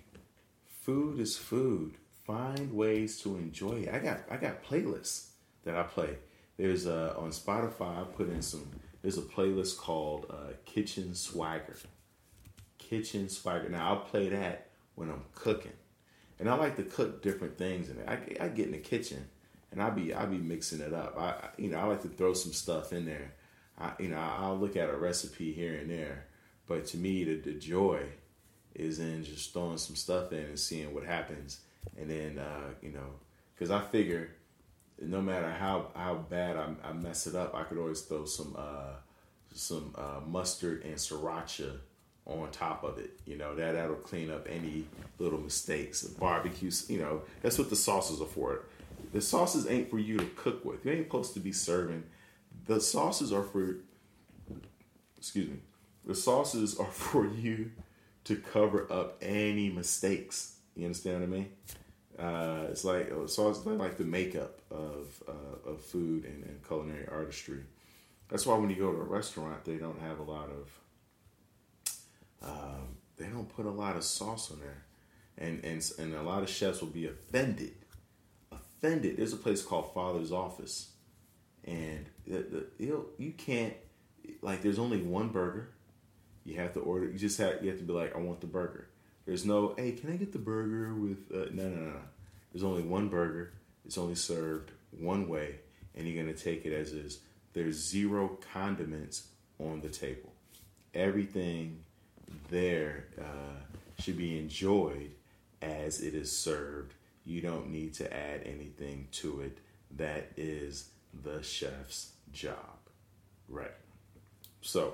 food 0.65 1.19
is 1.19 1.37
food. 1.37 1.95
Find 2.25 2.73
ways 2.73 3.19
to 3.21 3.35
enjoy 3.37 3.83
it. 3.83 3.93
I 3.93 3.99
got 3.99 4.21
I 4.29 4.37
got 4.37 4.63
playlists 4.63 5.29
that 5.63 5.75
I 5.75 5.83
play. 5.83 6.17
There's 6.57 6.85
a 6.85 7.15
on 7.15 7.31
Spotify. 7.31 8.01
I 8.01 8.03
put 8.03 8.29
in 8.29 8.41
some. 8.41 8.67
There's 9.01 9.17
a 9.17 9.21
playlist 9.21 9.77
called 9.77 10.25
uh, 10.29 10.53
Kitchen 10.65 11.15
Swagger. 11.15 11.77
Kitchen 12.77 13.29
Swagger. 13.29 13.69
Now 13.69 13.89
I'll 13.89 14.01
play 14.01 14.29
that 14.29 14.67
when 14.95 15.09
I'm 15.09 15.23
cooking, 15.33 15.73
and 16.39 16.49
I 16.49 16.55
like 16.55 16.75
to 16.77 16.83
cook 16.83 17.21
different 17.21 17.57
things. 17.57 17.89
And 17.89 18.07
I, 18.09 18.19
I 18.39 18.47
get 18.49 18.65
in 18.65 18.73
the 18.73 18.79
kitchen, 18.79 19.27
and 19.71 19.81
I 19.81 19.89
be 19.89 20.13
I 20.13 20.25
be 20.25 20.37
mixing 20.37 20.81
it 20.81 20.93
up. 20.93 21.15
I 21.17 21.49
you 21.57 21.69
know 21.69 21.79
I 21.79 21.85
like 21.85 22.01
to 22.01 22.09
throw 22.09 22.33
some 22.33 22.53
stuff 22.53 22.91
in 22.91 23.05
there 23.05 23.33
I, 23.79 23.91
you 23.99 24.09
know, 24.09 24.19
I'll 24.19 24.57
look 24.57 24.75
at 24.75 24.89
a 24.89 24.97
recipe 24.97 25.53
here 25.53 25.75
and 25.75 25.89
there, 25.89 26.25
but 26.67 26.85
to 26.87 26.97
me, 26.97 27.23
the, 27.23 27.35
the 27.35 27.53
joy 27.53 28.03
is 28.75 28.99
in 28.99 29.23
just 29.23 29.53
throwing 29.53 29.77
some 29.77 29.95
stuff 29.95 30.31
in 30.31 30.39
and 30.39 30.59
seeing 30.59 30.93
what 30.93 31.03
happens. 31.03 31.61
And 31.97 32.09
then, 32.09 32.39
uh, 32.39 32.73
you 32.81 32.91
know, 32.91 33.15
because 33.53 33.71
I 33.71 33.81
figure 33.81 34.31
no 35.01 35.21
matter 35.21 35.49
how, 35.49 35.87
how 35.95 36.15
bad 36.15 36.57
I, 36.57 36.67
I, 36.83 36.93
mess 36.93 37.25
it 37.27 37.35
up, 37.35 37.55
I 37.55 37.63
could 37.63 37.77
always 37.77 38.01
throw 38.01 38.25
some 38.25 38.55
uh, 38.57 38.95
some 39.53 39.95
uh, 39.97 40.19
mustard 40.27 40.83
and 40.83 40.95
sriracha 40.95 41.77
on 42.25 42.51
top 42.51 42.83
of 42.83 42.97
it. 42.99 43.19
You 43.25 43.37
know, 43.37 43.55
that, 43.55 43.73
that'll 43.73 43.95
clean 43.95 44.29
up 44.29 44.47
any 44.49 44.85
little 45.17 45.39
mistakes. 45.39 46.03
Barbecue, 46.03 46.71
you 46.87 46.99
know, 46.99 47.23
that's 47.41 47.57
what 47.57 47.69
the 47.69 47.75
sauces 47.75 48.21
are 48.21 48.27
for. 48.27 48.65
The 49.13 49.21
sauces 49.21 49.67
ain't 49.67 49.89
for 49.89 49.97
you 49.97 50.17
to 50.17 50.25
cook 50.35 50.63
with. 50.65 50.85
You 50.85 50.91
ain't 50.91 51.05
supposed 51.05 51.33
to 51.33 51.39
be 51.39 51.51
serving 51.51 52.03
the 52.69 52.79
sauces 52.79 53.33
are 53.33 53.43
for 53.43 53.77
excuse 55.17 55.49
me 55.49 55.57
the 56.05 56.15
sauces 56.15 56.77
are 56.77 56.85
for 56.91 57.27
you 57.27 57.71
to 58.25 58.35
cover 58.35 58.91
up 58.91 59.17
any 59.21 59.69
mistakes. 59.69 60.57
You 60.75 60.85
understand 60.85 61.19
what 61.19 61.23
i 61.23 61.27
mean? 61.27 61.49
Uh, 62.17 62.67
it's 62.69 62.83
like 62.83 63.11
uh, 63.11 63.27
sauce 63.27 63.65
like 63.65 63.97
the 63.97 64.03
makeup 64.03 64.59
of 64.69 65.23
uh, 65.27 65.69
of 65.69 65.81
food 65.81 66.25
and, 66.25 66.43
and, 66.43 66.67
culinary 66.67 67.07
artistry. 67.09 67.63
That's 68.27 68.45
why 68.45 68.57
when 68.57 68.69
you 68.69 68.75
go 68.75 68.91
to 68.91 68.99
a 68.99 69.03
restaurant, 69.03 69.63
they 69.63 69.77
don't 69.77 69.99
have 70.01 70.19
a 70.19 70.23
lot 70.23 70.49
of, 70.49 70.79
um, 72.43 72.97
they 73.17 73.27
don't 73.27 73.47
put 73.55 73.65
a 73.65 73.71
lot 73.71 73.95
of 73.95 74.03
sauce 74.03 74.51
on 74.51 74.59
there, 74.59 74.83
and 75.37 75.63
and 75.63 75.89
and 75.97 76.13
a 76.13 76.21
lot 76.21 76.43
of 76.43 76.49
chefs 76.49 76.81
will 76.81 76.89
be 76.89 77.07
offended, 77.07 77.73
offended. 78.51 79.15
There's 79.17 79.33
a 79.33 79.37
place 79.37 79.61
called 79.61 79.93
Father's 79.93 80.33
Office, 80.33 80.89
and 81.69 82.05
the, 82.25 82.37
the, 82.39 82.65
you 82.83 83.09
you 83.17 83.31
can't 83.31 83.73
like. 84.41 84.61
There's 84.61 84.79
only 84.79 85.01
one 85.01 85.29
burger. 85.29 85.69
You 86.43 86.55
have 86.55 86.73
to 86.73 86.79
order. 86.79 87.05
You 87.05 87.17
just 87.17 87.37
have 87.37 87.63
you 87.63 87.69
have 87.69 87.79
to 87.79 87.85
be 87.85 87.93
like, 87.93 88.15
I 88.15 88.19
want 88.19 88.41
the 88.41 88.47
burger. 88.47 88.87
There's 89.25 89.45
no, 89.45 89.75
hey, 89.77 89.91
can 89.91 90.11
I 90.11 90.15
get 90.15 90.31
the 90.31 90.39
burger 90.39 90.93
with? 90.95 91.31
Uh, 91.31 91.51
no, 91.53 91.69
no, 91.69 91.75
no, 91.75 91.89
no. 91.91 92.01
There's 92.51 92.63
only 92.63 92.81
one 92.81 93.09
burger. 93.09 93.53
It's 93.85 93.97
only 93.97 94.15
served 94.15 94.71
one 94.91 95.29
way, 95.29 95.59
and 95.95 96.07
you're 96.07 96.23
gonna 96.23 96.35
take 96.35 96.65
it 96.65 96.73
as 96.73 96.91
is. 96.91 97.19
There's 97.53 97.75
zero 97.75 98.39
condiments 98.53 99.27
on 99.59 99.81
the 99.81 99.89
table. 99.89 100.33
Everything 100.93 101.83
there 102.49 103.05
uh, 103.19 104.01
should 104.01 104.17
be 104.17 104.39
enjoyed 104.39 105.11
as 105.61 106.01
it 106.01 106.15
is 106.15 106.35
served. 106.35 106.93
You 107.25 107.41
don't 107.41 107.69
need 107.69 107.93
to 107.95 108.11
add 108.11 108.41
anything 108.45 109.07
to 109.13 109.41
it. 109.41 109.59
That 109.97 110.31
is 110.37 110.89
the 111.13 111.41
chef's 111.41 112.13
job. 112.31 112.77
Right. 113.47 113.71
So, 114.61 114.93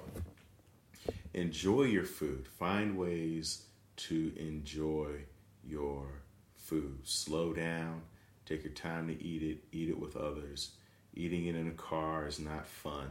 enjoy 1.34 1.84
your 1.84 2.04
food. 2.04 2.48
Find 2.48 2.98
ways 2.98 3.64
to 3.98 4.32
enjoy 4.38 5.26
your 5.64 6.08
food. 6.56 7.00
Slow 7.04 7.54
down. 7.54 8.02
Take 8.46 8.64
your 8.64 8.74
time 8.74 9.08
to 9.08 9.24
eat 9.24 9.42
it. 9.42 9.64
Eat 9.72 9.90
it 9.90 10.00
with 10.00 10.16
others. 10.16 10.72
Eating 11.14 11.48
it 11.48 11.56
in 11.56 11.68
a 11.68 11.72
car 11.72 12.28
is 12.28 12.40
not 12.40 12.68
fun, 12.68 13.10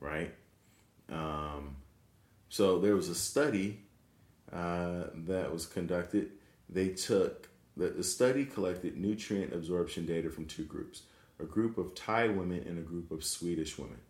right? 0.00 0.34
Um, 1.10 1.76
so 2.48 2.78
there 2.78 2.94
was 2.94 3.08
a 3.08 3.14
study 3.14 3.80
uh, 4.52 5.04
that 5.14 5.50
was 5.50 5.66
conducted. 5.66 6.32
They 6.68 6.88
took 6.90 7.48
the, 7.76 7.88
the 7.88 8.04
study 8.04 8.44
collected 8.44 8.98
nutrient 8.98 9.52
absorption 9.52 10.04
data 10.06 10.28
from 10.30 10.44
two 10.44 10.64
groups 10.64 11.02
a 11.42 11.46
group 11.46 11.76
of 11.76 11.94
Thai 11.94 12.28
women 12.28 12.64
and 12.66 12.78
a 12.78 12.82
group 12.82 13.10
of 13.10 13.24
Swedish 13.24 13.76
women. 13.76 14.00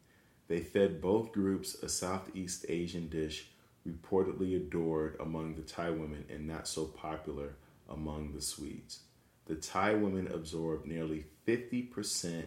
They 0.49 0.61
fed 0.61 1.01
both 1.01 1.33
groups 1.33 1.75
a 1.83 1.89
Southeast 1.89 2.67
Asian 2.69 3.09
dish 3.09 3.49
reportedly 3.89 4.55
adored 4.55 5.17
among 5.19 5.55
the 5.55 5.63
Thai 5.63 5.91
women 5.91 6.25
and 6.29 6.47
not 6.47 6.69
so 6.69 6.85
popular 6.85 7.55
among 7.89 8.33
the 8.33 8.41
Swedes. 8.43 9.01
The 9.47 9.55
Thai 9.55 9.95
women 9.95 10.29
absorbed 10.29 10.87
nearly 10.87 11.25
50% 11.49 12.45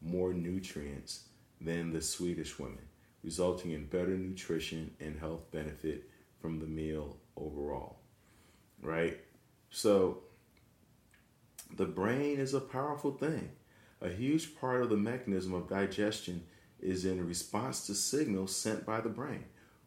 more 0.00 0.32
nutrients 0.32 1.24
than 1.60 1.92
the 1.92 2.00
Swedish 2.00 2.58
women, 2.58 2.86
resulting 3.24 3.72
in 3.72 3.86
better 3.86 4.16
nutrition 4.16 4.92
and 5.00 5.18
health 5.18 5.50
benefit 5.50 6.08
from 6.40 6.60
the 6.60 6.66
meal 6.66 7.16
overall. 7.36 7.98
Right? 8.80 9.18
So, 9.70 10.22
the 11.76 11.84
brain 11.84 12.38
is 12.38 12.54
a 12.54 12.60
powerful 12.60 13.12
thing. 13.12 13.50
A 14.00 14.08
huge 14.08 14.56
part 14.56 14.82
of 14.82 14.90
the 14.90 14.96
mechanism 14.96 15.54
of 15.54 15.68
digestion 15.68 16.44
is 16.80 17.04
in 17.04 17.26
response 17.26 17.86
to 17.86 17.94
signals 17.94 18.54
sent 18.54 18.86
by 18.86 19.00
the 19.00 19.08
brain. 19.08 19.44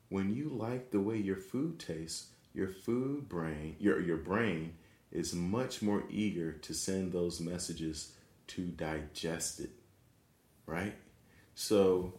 When 0.10 0.36
you 0.36 0.50
like 0.50 0.92
the 0.92 1.00
way 1.00 1.18
your 1.18 1.38
food 1.38 1.80
tastes, 1.80 2.28
your 2.54 2.68
food 2.68 3.30
brain, 3.30 3.78
your, 3.80 4.02
your 4.02 4.18
brain 4.18 4.74
is 5.12 5.34
much 5.34 5.82
more 5.82 6.04
eager 6.10 6.52
to 6.52 6.74
send 6.74 7.12
those 7.12 7.40
messages 7.40 8.12
to 8.48 8.64
digest 8.64 9.62
it. 9.62 9.70
Right? 10.66 10.96
So, 11.56 12.14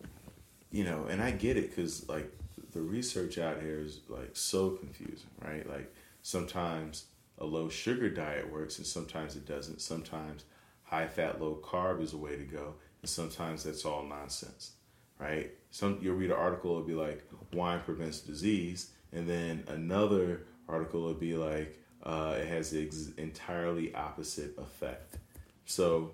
you 0.70 0.84
know, 0.84 1.06
and 1.10 1.22
I 1.22 1.30
get 1.30 1.58
it 1.58 1.68
because 1.70 2.08
like 2.08 2.32
the 2.72 2.80
research 2.80 3.36
out 3.36 3.60
here 3.60 3.80
is 3.80 4.00
like 4.08 4.30
so 4.32 4.70
confusing, 4.70 5.28
right? 5.44 5.68
Like 5.68 5.94
sometimes 6.22 7.04
a 7.38 7.44
low 7.44 7.68
sugar 7.68 8.08
diet 8.08 8.50
works 8.50 8.78
and 8.78 8.86
sometimes 8.86 9.36
it 9.36 9.46
doesn't. 9.46 9.82
Sometimes 9.82 10.44
high 10.92 11.08
fat, 11.08 11.40
low 11.40 11.58
carb 11.64 12.02
is 12.02 12.12
a 12.12 12.18
way 12.18 12.36
to 12.36 12.44
go, 12.44 12.74
and 13.00 13.08
sometimes 13.08 13.64
that's 13.64 13.86
all 13.86 14.04
nonsense, 14.04 14.72
right? 15.18 15.50
Some 15.70 15.98
you'll 16.02 16.16
read 16.16 16.30
an 16.30 16.36
article 16.36 16.72
it'll 16.72 16.82
be 16.82 16.92
like 16.92 17.24
wine 17.54 17.80
prevents 17.80 18.20
disease, 18.20 18.90
and 19.10 19.26
then 19.26 19.64
another 19.68 20.42
article 20.68 21.00
will 21.00 21.14
be 21.14 21.34
like 21.34 21.78
uh, 22.02 22.36
it 22.38 22.46
has 22.46 22.70
the 22.70 22.84
ex- 22.84 23.10
entirely 23.16 23.94
opposite 23.94 24.58
effect. 24.58 25.16
So 25.64 26.12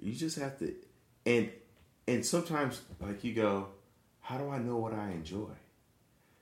you 0.00 0.14
just 0.14 0.38
have 0.38 0.58
to, 0.60 0.74
and 1.26 1.50
and 2.08 2.24
sometimes 2.24 2.80
like 2.98 3.22
you 3.22 3.34
go, 3.34 3.68
how 4.20 4.38
do 4.38 4.48
I 4.48 4.58
know 4.58 4.78
what 4.78 4.94
I 4.94 5.10
enjoy? 5.10 5.52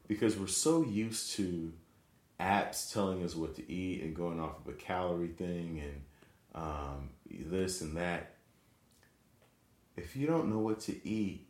Because 0.07 0.37
we're 0.37 0.47
so 0.47 0.85
used 0.85 1.33
to 1.33 1.73
apps 2.39 2.93
telling 2.93 3.25
us 3.25 3.35
what 3.35 3.57
to 3.57 3.73
eat 3.73 4.03
and 4.03 4.15
going 4.15 4.39
off 4.39 4.61
of 4.65 4.73
a 4.73 4.77
calorie 4.77 5.29
thing 5.29 5.83
and 5.83 6.03
um, 6.55 7.11
this 7.43 7.81
and 7.81 7.97
that. 7.97 8.37
If 9.97 10.17
you 10.17 10.27
don't 10.27 10.51
know 10.51 10.59
what 10.59 10.81
to 10.81 11.09
eat, 11.09 11.49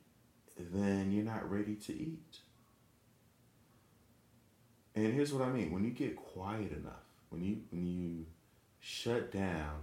then 0.59 1.13
you're 1.13 1.25
not 1.25 1.51
ready 1.51 1.75
to 1.77 1.93
eat. 1.93 2.39
And 4.95 5.13
here's 5.13 5.33
what 5.33 5.43
I 5.43 5.51
mean: 5.51 5.73
when 5.73 5.85
you 5.85 5.91
get 5.91 6.17
quiet 6.17 6.73
enough, 6.73 7.05
when 7.31 7.43
you 7.43 7.63
when 7.71 7.87
you 7.87 8.27
shut 8.81 9.33
down, 9.33 9.81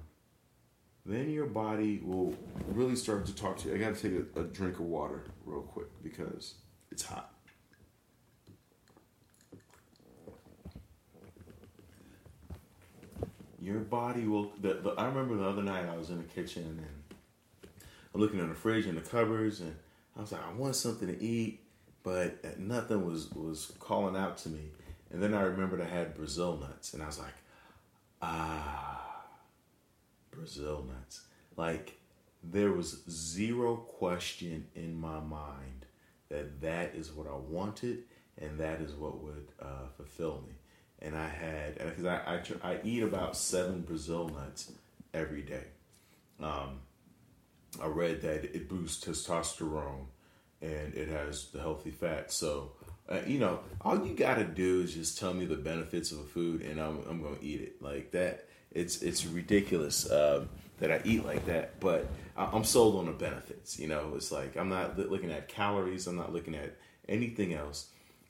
then 1.06 1.30
your 1.30 1.48
body 1.48 2.02
will 2.04 2.36
really 2.68 2.96
start 2.96 3.26
to 3.26 3.36
talk 3.36 3.58
to 3.58 3.70
you. 3.70 3.76
I 3.76 3.78
got 3.78 3.96
to 3.96 4.02
take 4.02 4.28
a, 4.36 4.42
a 4.42 4.44
drink 4.44 4.76
of 4.76 4.86
water 4.86 5.24
real 5.46 5.62
quick 5.62 5.88
because 6.04 6.56
it's 6.92 7.04
hot. 7.04 7.34
Your 13.62 13.80
body 13.80 14.28
will. 14.28 14.52
The, 14.60 14.74
the, 14.76 14.90
I 14.92 15.06
remember 15.06 15.38
the 15.38 15.48
other 15.48 15.62
night 15.62 15.88
I 15.88 15.96
was 15.96 16.10
in 16.10 16.18
the 16.18 16.24
kitchen 16.24 16.64
and 16.64 17.18
I'm 18.14 18.20
looking 18.20 18.40
in 18.40 18.50
the 18.50 18.56
fridge 18.56 18.86
and 18.86 18.98
the 18.98 19.02
cupboards, 19.02 19.62
and 19.62 19.76
I 20.18 20.22
was 20.22 20.32
like, 20.32 20.46
I 20.46 20.52
want 20.54 20.76
something 20.76 21.08
to 21.08 21.24
eat, 21.24 21.62
but 22.04 22.60
nothing 22.60 23.06
was 23.06 23.32
was 23.32 23.72
calling 23.80 24.18
out 24.18 24.38
to 24.40 24.50
me. 24.50 24.72
And 25.12 25.22
then 25.22 25.34
I 25.34 25.42
remembered 25.42 25.82
I 25.82 25.86
had 25.86 26.16
Brazil 26.16 26.58
nuts, 26.58 26.94
and 26.94 27.04
I 27.04 27.06
was 27.06 27.20
like, 27.20 27.36
ah, 28.22 29.26
Brazil 30.32 30.86
nuts. 30.88 31.22
Like 31.56 31.98
there 32.44 32.72
was 32.72 33.04
zero 33.10 33.76
question 33.76 34.66
in 34.76 35.00
my 35.00 35.20
mind 35.20 35.86
that 36.30 36.62
that 36.62 36.96
is 36.96 37.12
what 37.12 37.28
I 37.28 37.36
wanted, 37.36 38.04
and 38.38 38.60
that 38.60 38.82
is 38.82 38.94
what 38.94 39.22
would 39.22 39.48
uh, 39.62 39.88
fulfill 39.96 40.44
me 40.48 40.56
and 41.02 41.16
I 41.16 41.28
had 41.28 41.78
because 41.78 42.06
I, 42.06 42.42
I, 42.64 42.72
I 42.72 42.80
eat 42.84 43.04
about 43.04 43.36
seven 43.36 43.82
Brazil 43.82 44.30
nuts 44.30 44.72
every 45.14 45.42
day. 45.42 45.66
Um, 46.42 46.80
I 47.82 47.88
read 47.88 48.22
that 48.22 48.56
it 48.56 48.68
boosts 48.68 49.06
testosterone 49.06 50.06
and 50.62 50.94
it 50.94 51.08
has 51.10 51.48
the 51.50 51.60
healthy 51.60 51.92
fat. 51.92 52.32
So 52.32 52.74
uh, 53.10 53.20
you 53.28 53.40
know, 53.40 53.60
all 53.82 54.06
you 54.06 54.14
gotta 54.14 54.46
do 54.46 54.82
is 54.82 54.94
just 54.94 55.20
tell 55.20 55.34
me 55.34 55.46
the 55.46 55.56
benefits 55.56 56.12
of 56.12 56.20
a 56.20 56.24
food, 56.24 56.62
and 56.62 56.80
I'm 56.80 57.04
I'm 57.10 57.22
gonna 57.22 57.36
eat 57.42 57.62
it 57.62 57.82
like 57.82 58.12
that. 58.12 58.48
It's 58.72 59.02
it's 59.02 59.26
ridiculous 59.26 60.10
uh, 60.10 60.46
that 60.80 60.92
I 60.92 61.02
eat 61.04 61.26
like 61.26 61.46
that, 61.46 61.80
but 61.80 62.08
I'm 62.38 62.64
sold 62.64 62.96
on 62.96 63.08
the 63.08 63.12
benefits. 63.12 63.78
You 63.78 63.88
know, 63.88 64.14
it's 64.16 64.32
like 64.32 64.56
I'm 64.56 64.70
not 64.70 64.98
looking 64.98 65.32
at 65.32 65.48
calories. 65.50 66.08
I'm 66.08 66.16
not 66.16 66.32
looking 66.32 66.56
at 66.56 66.78
anything 67.10 67.54
else. 67.54 67.88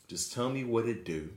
Just 0.08 0.34
tell 0.34 0.50
me 0.50 0.64
what 0.64 0.88
it 0.88 1.06
do 1.06 1.30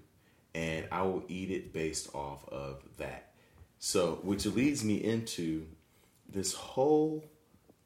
and 0.54 0.86
I 0.92 1.02
will 1.02 1.24
eat 1.28 1.50
it 1.50 1.72
based 1.72 2.14
off 2.14 2.48
of 2.48 2.82
that. 2.98 3.32
So, 3.78 4.20
which 4.22 4.46
leads 4.46 4.84
me 4.84 5.02
into 5.02 5.66
this 6.28 6.54
whole 6.54 7.24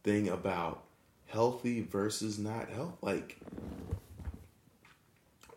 thing 0.05 0.29
about 0.29 0.85
healthy 1.27 1.81
versus 1.81 2.39
not 2.39 2.69
health. 2.69 2.97
Like, 3.01 3.39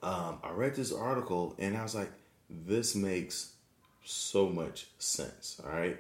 um, 0.02 0.40
I 0.44 0.52
read 0.52 0.76
this 0.76 0.92
article 0.92 1.56
and 1.60 1.78
I 1.78 1.84
was 1.84 1.94
like, 1.94 2.12
this 2.50 2.96
makes 2.96 3.52
so 4.04 4.50
much 4.50 4.88
sense. 4.98 5.62
All 5.64 5.72
right. 5.72 6.00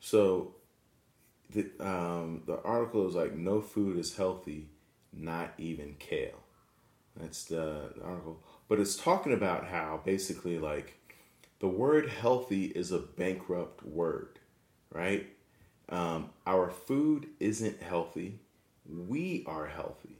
So, 0.00 0.54
the, 1.52 1.66
um, 1.80 2.42
the 2.46 2.60
article 2.62 3.08
is 3.08 3.14
like, 3.14 3.34
no 3.34 3.60
food 3.60 3.98
is 3.98 4.16
healthy, 4.16 4.68
not 5.12 5.52
even 5.58 5.96
kale. 5.98 6.40
That's 7.16 7.44
the, 7.44 7.92
the 7.96 8.02
article 8.04 8.40
but 8.72 8.80
it's 8.80 8.96
talking 8.96 9.34
about 9.34 9.66
how 9.66 10.00
basically 10.02 10.58
like 10.58 10.98
the 11.60 11.68
word 11.68 12.08
healthy 12.08 12.64
is 12.64 12.90
a 12.90 12.98
bankrupt 12.98 13.84
word, 13.84 14.38
right? 14.90 15.26
Um, 15.90 16.30
our 16.46 16.70
food 16.70 17.26
isn't 17.38 17.82
healthy. 17.82 18.38
We 18.88 19.44
are 19.46 19.66
healthy. 19.66 20.16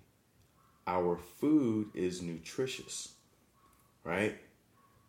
Our 0.87 1.17
food 1.17 1.93
is 1.95 2.21
nutritious, 2.21 3.15
right? 4.05 4.37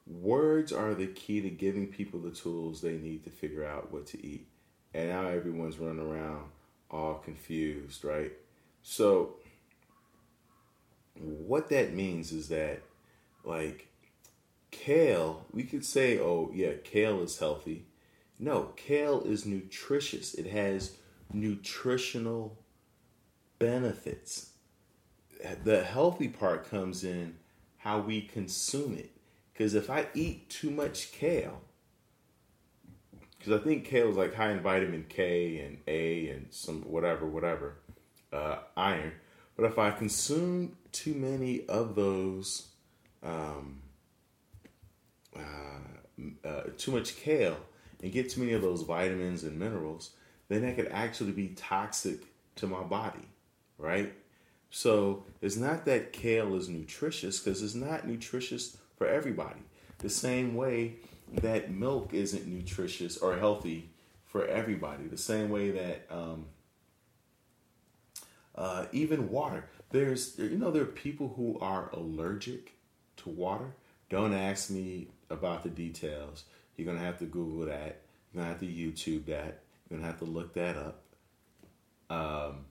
Words 0.08 0.72
are 0.72 0.94
the 0.94 1.08
key 1.08 1.42
to 1.42 1.50
giving 1.50 1.88
people 1.88 2.22
the 2.22 2.32
tools 2.32 2.80
they 2.80 2.96
need 2.96 3.26
to 3.26 3.30
figure 3.30 3.66
out 3.66 3.92
what 3.92 4.06
to 4.06 4.26
eat. 4.26 4.48
And 4.94 5.10
now 5.10 5.28
everyone's 5.28 5.80
running 5.80 6.00
around 6.00 6.46
all 6.90 7.16
confused, 7.16 8.06
right? 8.06 8.32
So 8.84 9.36
what 11.20 11.68
that 11.72 11.94
means 11.94 12.32
is 12.32 12.48
that, 12.48 12.84
like, 13.44 13.88
kale, 14.72 15.46
we 15.52 15.64
could 15.64 15.86
say, 15.86 16.20
oh, 16.20 16.52
yeah, 16.54 16.74
kale 16.84 17.22
is 17.22 17.40
healthy. 17.40 17.86
No, 18.40 18.74
kale 18.76 19.22
is 19.22 19.46
nutritious. 19.46 20.34
It 20.34 20.48
has 20.48 20.98
nutritional 21.32 22.58
benefits. 23.60 24.52
The 25.64 25.84
healthy 25.84 26.28
part 26.28 26.70
comes 26.70 27.04
in 27.04 27.36
how 27.78 28.00
we 28.00 28.22
consume 28.22 28.96
it. 28.96 29.12
Because 29.52 29.76
if 29.76 29.90
I 29.90 30.08
eat 30.14 30.50
too 30.50 30.72
much 30.72 31.12
kale, 31.12 31.62
because 33.38 33.60
I 33.60 33.64
think 33.64 33.86
kale 33.86 34.10
is 34.10 34.16
like 34.16 34.34
high 34.34 34.52
in 34.52 34.62
vitamin 34.62 35.06
K 35.10 35.60
and 35.60 35.78
A 35.88 36.30
and 36.30 36.48
some 36.50 36.82
whatever, 36.84 37.26
whatever, 37.26 37.76
uh, 38.32 38.60
iron. 38.76 39.12
But 39.56 39.66
if 39.66 39.78
I 39.78 39.92
consume 39.92 40.78
too 40.92 41.14
many 41.14 41.66
of 41.68 41.96
those, 41.96 42.70
um, 43.24 43.82
uh, 45.36 46.48
uh, 46.48 46.64
too 46.78 46.92
much 46.92 47.18
kale 47.18 47.58
and 48.02 48.12
get 48.12 48.30
too 48.30 48.42
many 48.42 48.54
of 48.54 48.62
those 48.62 48.82
vitamins 48.82 49.44
and 49.44 49.58
minerals, 49.58 50.12
then 50.50 50.62
that 50.62 50.76
could 50.76 50.90
actually 50.92 51.32
be 51.32 51.50
toxic 51.50 52.22
to 52.56 52.68
my 52.68 52.84
body, 52.84 53.28
right? 53.78 54.14
So 54.70 55.24
it's 55.42 55.56
not 55.56 55.86
that 55.86 56.14
kale 56.14 56.56
is 56.56 56.68
nutritious 56.68 57.40
because 57.40 57.62
it's 57.62 57.76
not 57.76 58.08
nutritious 58.08 58.78
for 58.98 59.08
everybody. 59.08 59.62
The 60.00 60.10
same 60.10 60.56
way 60.56 60.96
that 61.32 61.72
milk 61.72 62.14
isn't 62.14 62.48
nutritious 62.48 63.18
or 63.18 63.38
healthy 63.38 63.90
for 64.26 64.46
everybody. 64.46 65.06
The 65.06 65.18
same 65.18 65.50
way 65.50 65.72
that 65.72 66.08
um, 66.10 66.46
uh, 68.56 68.86
even 68.92 69.30
water. 69.30 69.66
There's, 69.92 70.38
you 70.38 70.58
know, 70.58 70.72
there 70.72 70.84
are 70.84 70.86
people 70.86 71.34
who 71.36 71.58
are 71.60 71.90
allergic 71.94 72.73
to 73.18 73.30
water. 73.30 73.76
Don't 74.10 74.34
ask 74.34 74.70
me 74.70 75.08
about 75.30 75.64
the 75.64 75.70
details. 75.70 76.44
You're 76.76 76.86
gonna 76.86 77.06
have 77.06 77.20
to 77.20 77.26
Google 77.26 77.66
that. 77.68 78.02
You're 78.32 78.44
gonna 78.44 78.48
have 78.48 78.60
to 78.60 78.68
YouTube 78.68 79.26
that. 79.26 79.64
You're 79.90 80.00
gonna 80.00 80.08
have 80.08 80.20
to 80.20 80.26
look 80.26 80.54
that 80.54 80.76
up. 80.78 81.04
Um, 82.10 82.66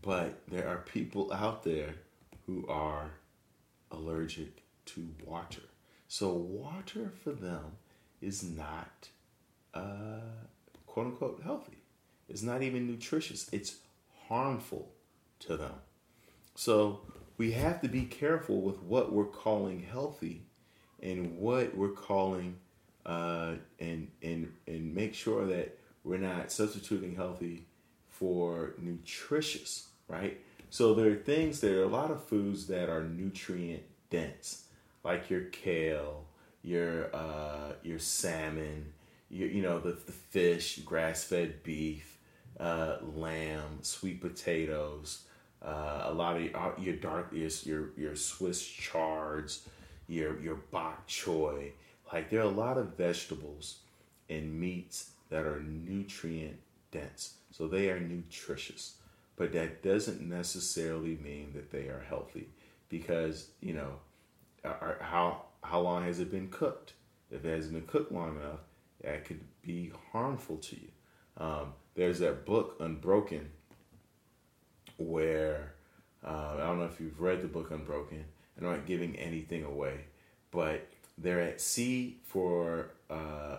but 0.00 0.40
there 0.48 0.68
are 0.68 0.78
people 0.78 1.32
out 1.32 1.64
there 1.64 1.94
who 2.46 2.66
are 2.68 3.10
allergic 3.90 4.62
to 4.86 5.08
water. 5.24 5.62
So 6.08 6.32
water 6.32 7.12
for 7.22 7.32
them 7.32 7.76
is 8.20 8.42
not 8.42 9.08
uh, 9.74 10.20
quote 10.86 11.06
unquote 11.06 11.42
healthy. 11.42 11.78
It's 12.28 12.42
not 12.42 12.62
even 12.62 12.86
nutritious. 12.86 13.48
It's 13.52 13.76
harmful 14.28 14.92
to 15.40 15.56
them. 15.56 15.74
So 16.54 17.00
we 17.38 17.52
have 17.52 17.80
to 17.80 17.88
be 17.88 18.02
careful 18.02 18.60
with 18.60 18.82
what 18.82 19.12
we're 19.12 19.24
calling 19.24 19.86
healthy 19.90 20.42
and 21.00 21.38
what 21.38 21.74
we're 21.76 21.88
calling 21.88 22.56
uh, 23.06 23.54
and 23.78 24.08
and 24.22 24.52
and 24.66 24.94
make 24.94 25.14
sure 25.14 25.46
that 25.46 25.78
we're 26.04 26.18
not 26.18 26.52
substituting 26.52 27.14
healthy 27.14 27.64
for 28.08 28.74
nutritious, 28.78 29.88
right? 30.08 30.38
So 30.70 30.92
there 30.94 31.12
are 31.12 31.16
things, 31.16 31.60
there 31.60 31.80
are 31.80 31.84
a 31.84 31.88
lot 31.88 32.10
of 32.10 32.22
foods 32.24 32.66
that 32.66 32.88
are 32.90 33.04
nutrient 33.04 33.84
dense, 34.10 34.64
like 35.04 35.30
your 35.30 35.42
kale, 35.42 36.24
your 36.62 37.14
uh, 37.14 37.72
your 37.82 38.00
salmon, 38.00 38.92
your, 39.30 39.48
you 39.48 39.62
know 39.62 39.78
the, 39.78 39.92
the 39.92 40.12
fish, 40.12 40.80
grass 40.80 41.24
fed 41.24 41.62
beef, 41.62 42.18
uh, 42.58 42.96
lamb, 43.14 43.78
sweet 43.82 44.20
potatoes, 44.20 45.24
uh, 45.64 46.02
a 46.04 46.12
lot 46.12 46.36
of 46.36 46.42
your, 46.42 46.56
uh, 46.56 46.72
your 46.78 46.96
dark 46.96 47.32
your 47.32 47.90
your 47.96 48.16
Swiss 48.16 48.64
chards, 48.64 49.68
your 50.06 50.38
your 50.40 50.56
bok 50.70 51.06
choy. 51.06 51.72
Like 52.12 52.30
there 52.30 52.40
are 52.40 52.44
a 52.44 52.48
lot 52.48 52.78
of 52.78 52.96
vegetables 52.96 53.78
and 54.30 54.58
meats 54.58 55.10
that 55.30 55.44
are 55.44 55.60
nutrient 55.60 56.58
dense, 56.90 57.34
so 57.50 57.66
they 57.68 57.90
are 57.90 58.00
nutritious. 58.00 58.94
But 59.36 59.52
that 59.52 59.82
doesn't 59.82 60.20
necessarily 60.20 61.16
mean 61.22 61.52
that 61.54 61.70
they 61.70 61.88
are 61.88 62.04
healthy, 62.08 62.48
because 62.88 63.48
you 63.60 63.74
know, 63.74 63.92
are, 64.64 64.98
how 65.00 65.42
how 65.62 65.80
long 65.80 66.04
has 66.04 66.20
it 66.20 66.30
been 66.30 66.48
cooked? 66.48 66.94
If 67.30 67.44
it 67.44 67.54
hasn't 67.54 67.74
been 67.74 67.86
cooked 67.86 68.10
long 68.10 68.36
enough, 68.36 68.60
that 69.02 69.24
could 69.24 69.40
be 69.62 69.92
harmful 70.12 70.56
to 70.56 70.76
you. 70.76 70.88
Um, 71.36 71.74
there's 71.94 72.20
that 72.20 72.46
book 72.46 72.76
Unbroken, 72.80 73.50
where 74.98 75.72
uh, 76.24 76.54
I 76.56 76.66
don't 76.66 76.78
know 76.78 76.84
if 76.84 77.00
you've 77.00 77.20
read 77.20 77.42
the 77.42 77.48
book 77.48 77.70
Unbroken. 77.70 78.24
And 78.56 78.66
I'm 78.66 78.72
not 78.72 78.86
giving 78.86 79.16
anything 79.16 79.64
away, 79.64 80.00
but 80.50 80.88
they're 81.16 81.40
at 81.40 81.60
sea 81.60 82.18
for, 82.24 82.90
uh, 83.08 83.58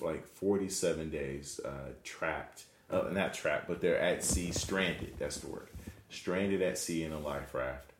like 0.00 0.26
47 0.26 1.10
days, 1.10 1.60
uh, 1.64 1.92
trapped. 2.02 2.64
Uh, 2.90 3.04
not 3.10 3.32
trapped, 3.32 3.66
but 3.66 3.80
they're 3.80 3.98
at 3.98 4.22
sea, 4.22 4.52
stranded. 4.52 5.14
That's 5.18 5.38
the 5.38 5.48
word. 5.48 5.68
Stranded 6.10 6.60
at 6.60 6.76
sea 6.76 7.02
in 7.02 7.12
a 7.12 7.18
life 7.18 7.54
raft, 7.54 7.92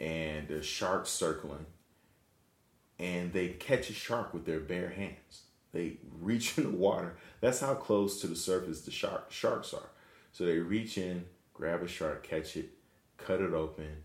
and 0.00 0.48
there's 0.48 0.64
sharks 0.64 1.10
circling, 1.10 1.66
and 2.98 3.32
they 3.32 3.48
catch 3.48 3.90
a 3.90 3.92
shark 3.92 4.32
with 4.32 4.46
their 4.46 4.60
bare 4.60 4.88
hands. 4.88 5.42
They 5.72 5.98
reach 6.20 6.56
in 6.56 6.64
the 6.64 6.70
water. 6.70 7.16
That's 7.40 7.60
how 7.60 7.74
close 7.74 8.20
to 8.22 8.26
the 8.26 8.34
surface 8.36 8.80
the 8.80 8.90
shark 8.90 9.30
sharks 9.30 9.74
are. 9.74 9.90
So 10.32 10.46
they 10.46 10.58
reach 10.58 10.96
in, 10.96 11.26
grab 11.54 11.82
a 11.82 11.88
shark, 11.88 12.22
catch 12.22 12.56
it, 12.56 12.70
cut 13.16 13.40
it 13.40 13.54
open, 13.54 14.04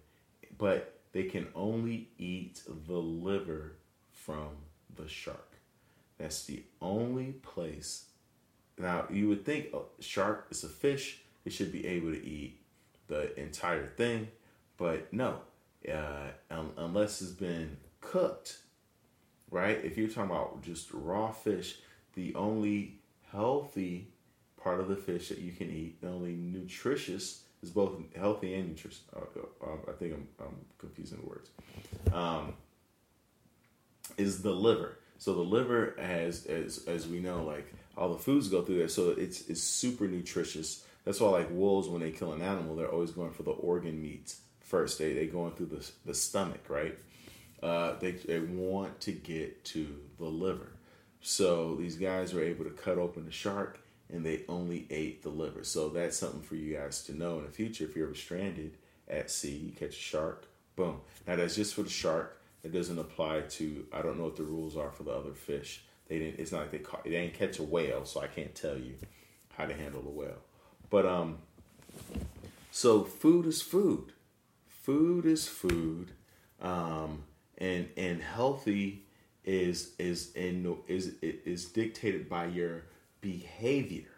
but 0.58 1.00
they 1.12 1.24
can 1.24 1.48
only 1.56 2.10
eat 2.18 2.62
the 2.88 2.94
liver 2.98 3.74
from 4.14 4.50
the 4.96 5.08
shark. 5.08 5.58
That's 6.18 6.46
the 6.46 6.64
only 6.82 7.34
place. 7.34 8.06
Now, 8.78 9.08
you 9.10 9.28
would 9.30 9.46
think 9.46 9.74
a 9.74 9.82
shark 10.02 10.48
is 10.52 10.64
a 10.64 10.70
fish, 10.70 11.22
it 11.44 11.52
should 11.52 11.72
be 11.72 11.86
able 11.88 12.12
to 12.12 12.26
eat 12.26 12.62
the 13.08 13.38
entire 13.40 13.88
thing, 13.88 14.30
but 14.78 15.12
no, 15.12 15.40
uh, 15.92 16.28
um, 16.52 16.72
unless 16.78 17.22
it's 17.22 17.32
been 17.32 17.78
cooked, 18.02 18.60
right? 19.50 19.80
If 19.84 19.98
you're 19.98 20.08
talking 20.08 20.32
about 20.32 20.62
just 20.62 20.90
raw 20.94 21.32
fish, 21.32 21.80
the 22.14 22.36
only 22.36 23.00
healthy 23.32 24.10
part 24.62 24.80
of 24.80 24.88
the 24.88 24.96
fish 24.96 25.30
that 25.30 25.40
you 25.40 25.52
can 25.52 25.70
eat, 25.70 26.02
the 26.02 26.10
only 26.10 26.36
nutritious 26.36 27.44
is 27.62 27.70
both 27.70 27.94
healthy 28.16 28.56
and 28.56 28.70
nutritious. 28.70 29.02
Uh, 29.16 29.20
uh, 29.66 29.76
I 29.88 29.92
think 29.94 30.14
I'm, 30.14 30.28
I'm 30.40 30.56
confusing 30.78 31.20
the 31.22 31.28
words. 31.28 31.50
Um, 32.14 32.54
is 34.18 34.42
the 34.42 34.52
liver. 34.52 34.98
So 35.18 35.34
the 35.34 35.42
liver 35.42 35.96
has, 36.00 36.46
as 36.46 36.86
as 36.88 37.08
we 37.08 37.20
know, 37.20 37.44
like 37.44 37.74
all 37.98 38.10
the 38.10 38.20
foods 38.20 38.48
go 38.48 38.62
through 38.62 38.78
there. 38.78 38.88
So 38.88 39.12
it's 39.12 39.48
it's 39.50 39.62
super 39.62 40.08
nutritious. 40.08 40.86
That's 41.06 41.20
why 41.20 41.30
like 41.30 41.50
wolves, 41.52 41.88
when 41.88 42.02
they 42.02 42.12
kill 42.12 42.34
an 42.34 42.42
animal, 42.42 42.76
they're 42.76 42.92
always 42.92 43.12
going 43.12 43.32
for 43.32 43.44
the 43.44 43.52
organ 43.52 44.02
meats 44.02 44.42
first. 44.62 44.98
They 44.98 45.14
they 45.14 45.28
going 45.28 45.54
through 45.54 45.68
the 45.68 45.92
the 46.06 46.14
stomach, 46.14 46.70
right? 46.70 46.98
Uh, 47.62 47.96
they 48.00 48.14
they 48.14 48.40
want 48.40 49.02
to 49.02 49.12
get 49.12 49.64
to 49.66 49.96
the 50.18 50.26
liver. 50.26 50.72
So 51.22 51.76
these 51.76 51.98
guys 51.98 52.34
were 52.34 52.42
able 52.42 52.64
to 52.64 52.72
cut 52.72 52.98
open 52.98 53.26
the 53.26 53.32
shark 53.32 53.80
and 54.12 54.26
they 54.26 54.42
only 54.50 54.88
ate 54.90 55.24
the 55.24 55.30
liver. 55.30 55.64
So 55.64 55.90
that's 55.90 56.18
something 56.18 56.42
for 56.42 56.56
you 56.56 56.76
guys 56.76 57.04
to 57.04 57.18
know 57.18 57.40
in 57.40 57.46
the 57.46 57.52
future. 57.52 57.86
If 57.86 57.96
you're 57.96 58.08
ever 58.08 58.16
stranded 58.16 58.78
at 59.08 59.30
sea, 59.30 59.56
you 59.56 59.72
catch 59.72 59.90
a 59.90 60.00
shark, 60.00 60.48
boom. 60.76 61.02
Now 61.28 61.36
that's 61.36 61.56
just 61.56 61.76
for 61.76 61.84
the 61.84 61.90
shark. 61.90 62.42
It 62.64 62.74
doesn't 62.74 63.00
apply 63.00 63.42
to. 63.42 63.86
I 63.94 64.02
don't 64.02 64.18
know 64.18 64.26
what 64.26 64.36
the 64.36 64.44
rules 64.44 64.76
are 64.76 64.92
for 64.92 65.04
the 65.04 65.12
other 65.12 65.34
fish. 65.34 65.84
They 66.08 66.20
didn't. 66.20 66.40
It's 66.40 66.52
not 66.52 66.62
like 66.62 66.72
they 66.72 66.80
caught. 66.80 67.04
They 67.04 67.12
didn't 67.12 67.36
catch 67.36 67.60
a 67.60 67.64
whale, 67.64 68.06
so 68.06 68.20
I 68.20 68.28
can't 68.28 68.54
tell 68.54 68.78
you 68.78 68.96
how 69.54 69.66
to 69.66 69.74
handle 69.74 70.02
the 70.02 70.10
whale. 70.10 70.42
But 70.90 71.06
um, 71.06 71.38
so 72.72 73.04
food 73.04 73.46
is 73.46 73.62
food. 73.62 74.12
Food 74.68 75.26
is 75.26 75.48
food, 75.48 76.12
um, 76.62 77.24
and 77.58 77.88
and 77.96 78.22
healthy 78.22 79.06
is 79.46 79.94
is 79.98 80.34
in 80.36 80.78
is 80.88 81.14
is 81.22 81.66
dictated 81.66 82.28
by 82.28 82.46
your 82.48 82.84
behavior. 83.22 84.10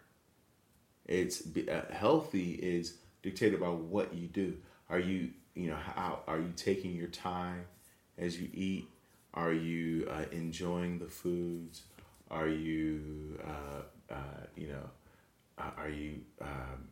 It's 1.06 1.42
uh, 1.56 1.82
healthy 1.92 2.52
is 2.52 2.98
dictated 3.22 3.60
by 3.60 3.68
what 3.68 4.14
you 4.14 4.28
do. 4.28 4.56
Are 4.88 4.98
you, 4.98 5.30
you 5.54 5.70
know, 5.70 5.76
how 5.76 6.20
are 6.26 6.38
you 6.38 6.52
taking 6.56 6.94
your 6.94 7.08
time 7.08 7.64
as 8.18 8.40
you 8.40 8.48
eat? 8.52 8.88
Are 9.34 9.52
you 9.52 10.08
uh, 10.10 10.24
enjoying 10.30 10.98
the 10.98 11.08
foods? 11.08 11.82
Are 12.30 12.48
you, 12.48 13.38
uh, 13.44 14.12
uh 14.14 14.46
you 14.56 14.68
know, 14.68 14.90
uh, 15.58 15.70
are 15.76 15.88
you 15.88 16.20
um, 16.40 16.88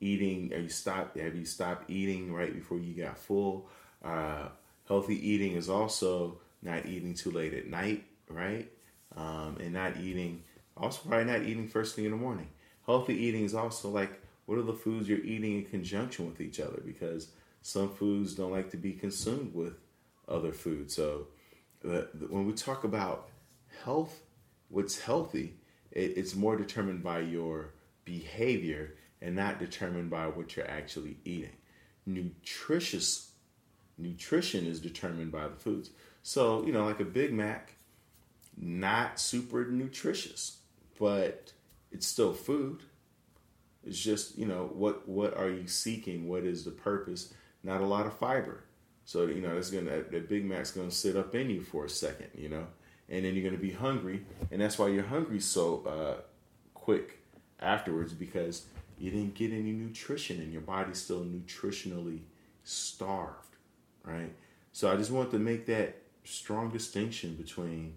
eating? 0.00 0.52
Are 0.52 0.60
you 0.60 0.68
stop? 0.68 1.16
Have 1.16 1.34
you 1.34 1.44
stopped 1.44 1.90
eating 1.90 2.32
right 2.32 2.52
before 2.52 2.78
you 2.78 2.94
got 2.94 3.18
full? 3.18 3.68
Uh, 4.04 4.48
healthy 4.86 5.30
eating 5.30 5.52
is 5.52 5.68
also 5.68 6.38
not 6.62 6.86
eating 6.86 7.14
too 7.14 7.30
late 7.30 7.54
at 7.54 7.66
night, 7.66 8.04
right? 8.28 8.70
Um, 9.16 9.58
and 9.60 9.72
not 9.72 9.96
eating 9.98 10.42
also, 10.76 11.08
probably 11.08 11.32
not 11.32 11.42
eating 11.42 11.68
first 11.68 11.94
thing 11.94 12.04
in 12.04 12.10
the 12.10 12.16
morning. 12.16 12.48
Healthy 12.86 13.14
eating 13.14 13.44
is 13.44 13.54
also 13.54 13.88
like 13.88 14.20
what 14.46 14.58
are 14.58 14.62
the 14.62 14.72
foods 14.72 15.08
you're 15.08 15.18
eating 15.20 15.56
in 15.56 15.64
conjunction 15.64 16.26
with 16.26 16.40
each 16.40 16.60
other 16.60 16.82
because 16.84 17.28
some 17.62 17.88
foods 17.88 18.34
don't 18.34 18.52
like 18.52 18.70
to 18.70 18.76
be 18.76 18.92
consumed 18.92 19.54
with 19.54 19.74
other 20.28 20.52
foods. 20.52 20.94
So 20.94 21.28
when 21.82 22.46
we 22.46 22.52
talk 22.52 22.84
about 22.84 23.30
health, 23.84 24.20
what's 24.68 25.00
healthy, 25.00 25.54
it's 25.90 26.34
more 26.34 26.56
determined 26.56 27.02
by 27.02 27.20
your 27.20 27.70
behavior 28.04 28.94
and 29.22 29.34
not 29.34 29.58
determined 29.58 30.10
by 30.10 30.26
what 30.26 30.56
you're 30.56 30.70
actually 30.70 31.16
eating. 31.24 31.56
Nutritious 32.04 33.30
nutrition 33.96 34.66
is 34.66 34.80
determined 34.80 35.32
by 35.32 35.48
the 35.48 35.56
foods. 35.56 35.90
So, 36.22 36.66
you 36.66 36.72
know, 36.72 36.84
like 36.84 37.00
a 37.00 37.04
Big 37.04 37.32
Mac, 37.32 37.76
not 38.56 39.18
super 39.20 39.64
nutritious, 39.66 40.58
but 40.98 41.52
it's 41.90 42.06
still 42.06 42.32
food. 42.32 42.82
It's 43.84 43.98
just, 43.98 44.38
you 44.38 44.46
know, 44.46 44.70
what 44.72 45.08
what 45.08 45.36
are 45.36 45.50
you 45.50 45.66
seeking? 45.66 46.28
What 46.28 46.44
is 46.44 46.64
the 46.64 46.70
purpose? 46.70 47.34
Not 47.62 47.80
a 47.80 47.86
lot 47.86 48.06
of 48.06 48.16
fiber. 48.18 48.64
So, 49.04 49.26
you 49.26 49.40
know, 49.40 49.54
that's 49.54 49.70
gonna 49.70 50.02
that 50.10 50.28
Big 50.28 50.44
Mac's 50.44 50.70
gonna 50.70 50.90
sit 50.90 51.16
up 51.16 51.34
in 51.34 51.50
you 51.50 51.62
for 51.62 51.84
a 51.84 51.90
second, 51.90 52.28
you 52.34 52.48
know, 52.48 52.66
and 53.08 53.24
then 53.24 53.34
you're 53.34 53.44
gonna 53.44 53.60
be 53.60 53.72
hungry, 53.72 54.24
and 54.50 54.60
that's 54.60 54.78
why 54.78 54.88
you're 54.88 55.04
hungry 55.04 55.40
so 55.40 55.84
uh, 55.86 56.22
quick 56.72 57.20
afterwards 57.60 58.12
because 58.12 58.66
you 58.98 59.10
didn't 59.10 59.34
get 59.34 59.52
any 59.52 59.72
nutrition 59.72 60.40
and 60.40 60.52
your 60.52 60.62
body's 60.62 60.98
still 60.98 61.24
nutritionally 61.24 62.20
starved, 62.62 63.56
right? 64.04 64.32
So 64.72 64.90
I 64.90 64.96
just 64.96 65.10
want 65.10 65.30
to 65.32 65.38
make 65.38 65.66
that 65.66 65.96
strong 66.24 66.70
distinction 66.70 67.34
between 67.34 67.94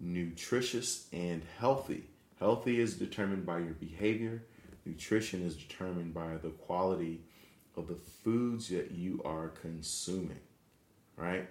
nutritious 0.00 1.06
and 1.12 1.42
healthy. 1.58 2.04
Healthy 2.40 2.80
is 2.80 2.94
determined 2.94 3.44
by 3.44 3.58
your 3.58 3.74
behavior. 3.74 4.42
Nutrition 4.86 5.44
is 5.44 5.54
determined 5.54 6.14
by 6.14 6.38
the 6.42 6.48
quality 6.48 7.20
of 7.76 7.86
the 7.86 7.94
foods 7.94 8.68
that 8.70 8.90
you 8.90 9.20
are 9.24 9.48
consuming, 9.48 10.40
right? 11.16 11.46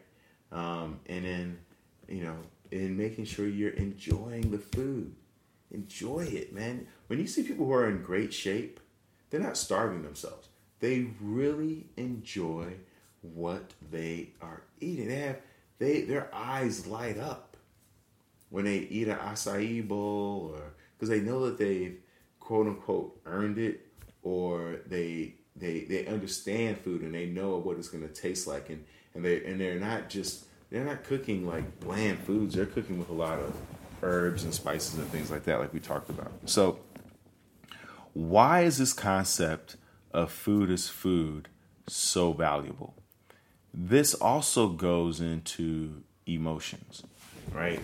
Um, 0.51 0.99
and 1.05 1.25
then, 1.25 1.59
you 2.07 2.23
know, 2.23 2.37
in 2.71 2.97
making 2.97 3.25
sure 3.25 3.47
you're 3.47 3.69
enjoying 3.71 4.49
the 4.49 4.57
food. 4.57 5.13
Enjoy 5.71 6.21
it, 6.21 6.53
man. 6.53 6.87
When 7.07 7.19
you 7.19 7.27
see 7.27 7.43
people 7.43 7.67
who 7.67 7.73
are 7.73 7.87
in 7.87 8.01
great 8.01 8.33
shape, 8.33 8.79
they're 9.29 9.39
not 9.39 9.57
starving 9.57 10.01
themselves. 10.01 10.47
They 10.79 11.07
really 11.21 11.85
enjoy 11.97 12.73
what 13.21 13.73
they 13.91 14.29
are 14.41 14.63
eating. 14.79 15.09
They 15.09 15.19
have 15.19 15.37
they 15.77 16.01
their 16.01 16.33
eyes 16.33 16.87
light 16.87 17.17
up 17.17 17.57
when 18.49 18.65
they 18.65 18.77
eat 18.77 19.07
an 19.07 19.17
acai 19.17 19.87
bowl 19.87 20.51
or 20.55 20.73
because 20.99 21.09
they 21.09 21.21
know 21.21 21.45
that 21.45 21.57
they've 21.57 21.97
quote 22.39 22.67
unquote 22.67 23.19
earned 23.25 23.57
it 23.57 23.87
or 24.23 24.77
they 24.87 25.35
they 25.55 25.81
they 25.81 26.05
understand 26.07 26.77
food 26.77 27.01
and 27.01 27.13
they 27.13 27.25
know 27.25 27.57
what 27.57 27.77
it's 27.77 27.87
going 27.87 28.07
to 28.07 28.13
taste 28.13 28.47
like. 28.47 28.69
And 28.69 28.83
and 29.13 29.23
they 29.23 29.43
and 29.45 29.59
they're 29.59 29.79
not 29.79 30.09
just 30.09 30.45
they're 30.69 30.83
not 30.83 31.03
cooking 31.03 31.47
like 31.47 31.79
bland 31.79 32.19
foods. 32.19 32.55
They're 32.55 32.65
cooking 32.65 32.99
with 32.99 33.09
a 33.09 33.13
lot 33.13 33.39
of 33.39 33.55
herbs 34.01 34.43
and 34.43 34.53
spices 34.53 34.95
and 34.95 35.07
things 35.07 35.31
like 35.31 35.43
that 35.45 35.59
like 35.59 35.73
we 35.73 35.79
talked 35.79 36.09
about. 36.09 36.31
So 36.45 36.79
why 38.13 38.61
is 38.61 38.77
this 38.77 38.93
concept 38.93 39.77
of 40.11 40.31
food 40.31 40.69
as 40.69 40.89
food 40.89 41.49
so 41.87 42.33
valuable? 42.33 42.95
This 43.73 44.13
also 44.13 44.69
goes 44.69 45.21
into 45.21 46.03
emotions 46.25 47.03
right? 47.53 47.79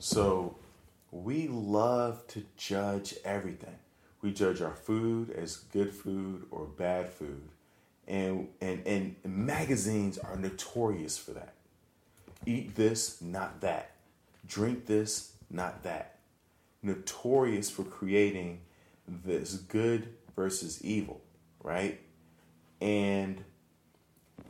So 0.00 0.56
we 1.24 1.48
love 1.48 2.26
to 2.28 2.44
judge 2.56 3.14
everything. 3.24 3.76
We 4.22 4.32
judge 4.32 4.60
our 4.60 4.74
food 4.74 5.30
as 5.30 5.56
good 5.56 5.92
food 5.92 6.46
or 6.50 6.64
bad 6.64 7.08
food. 7.08 7.48
And, 8.06 8.48
and, 8.60 8.86
and 8.86 9.16
magazines 9.24 10.18
are 10.18 10.36
notorious 10.36 11.18
for 11.18 11.32
that. 11.32 11.54
Eat 12.46 12.74
this, 12.74 13.20
not 13.20 13.60
that. 13.60 13.92
Drink 14.46 14.86
this, 14.86 15.32
not 15.50 15.82
that. 15.82 16.18
Notorious 16.82 17.68
for 17.70 17.84
creating 17.84 18.60
this 19.06 19.54
good 19.54 20.08
versus 20.36 20.82
evil, 20.84 21.20
right? 21.62 22.00
And 22.80 23.44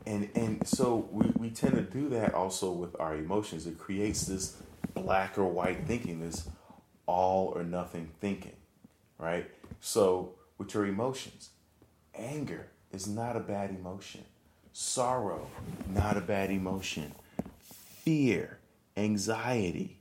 and 0.06 0.28
and 0.34 0.66
so 0.66 1.08
we, 1.10 1.26
we 1.36 1.50
tend 1.50 1.74
to 1.74 1.82
do 1.82 2.08
that 2.10 2.34
also 2.34 2.70
with 2.70 2.98
our 3.00 3.16
emotions. 3.16 3.66
It 3.66 3.78
creates 3.78 4.26
this 4.26 4.56
black 4.94 5.38
or 5.38 5.46
white 5.46 5.86
thinking, 5.86 6.20
this 6.20 6.48
all 7.08 7.52
or 7.56 7.64
nothing 7.64 8.10
thinking, 8.20 8.56
right? 9.18 9.50
So, 9.80 10.34
with 10.58 10.74
your 10.74 10.86
emotions, 10.86 11.50
anger 12.14 12.68
is 12.92 13.08
not 13.08 13.34
a 13.34 13.40
bad 13.40 13.70
emotion, 13.70 14.24
sorrow, 14.72 15.48
not 15.88 16.16
a 16.16 16.20
bad 16.20 16.50
emotion, 16.50 17.12
fear, 18.02 18.58
anxiety, 18.96 19.98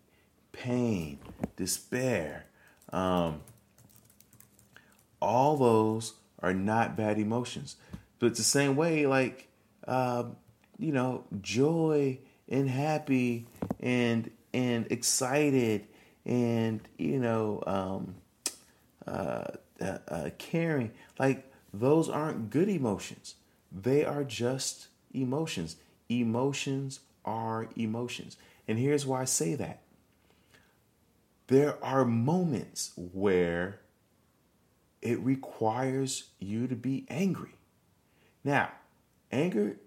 pain, 0.51 1.18
despair, 1.55 2.45
um, 2.91 3.41
all 5.22 5.58
those 5.58 6.14
are 6.39 6.53
not 6.53 6.97
bad 6.97 7.18
emotions. 7.18 7.78
But 8.20 8.28
it's 8.28 8.39
the 8.39 8.43
same 8.43 8.76
way, 8.76 9.05
like, 9.08 9.47
uh, 9.88 10.26
you 10.78 10.91
know, 10.91 11.24
joy 11.41 12.20
and 12.49 12.70
happy 12.70 13.45
and 13.80 14.30
and 14.53 14.91
excited 14.91 15.88
and 16.28 16.82
you 16.98 17.18
know 17.18 17.64
um, 17.66 18.16
uh, 19.08 19.46
uh, 19.82 19.98
uh, 20.08 20.30
caring. 20.38 20.92
Like 21.18 21.52
those 21.74 22.10
aren't 22.10 22.50
good 22.52 22.70
emotions. 22.70 23.36
They 23.72 24.06
are 24.06 24.24
just 24.24 24.88
emotions. 25.14 25.78
Emotions 26.10 27.00
are 27.26 27.70
emotions. 27.76 28.38
And 28.68 28.78
here's 28.78 29.06
why 29.06 29.22
i 29.22 29.26
say 29.26 29.56
that. 29.56 29.80
There 31.48 31.82
are 31.84 32.04
moments 32.04 32.92
where 32.96 33.80
it 35.02 35.20
requires 35.20 36.26
you 36.40 36.68
to 36.68 36.76
be 36.76 37.06
angry. 37.10 37.56
Now 38.44 38.72
anger 39.32 39.78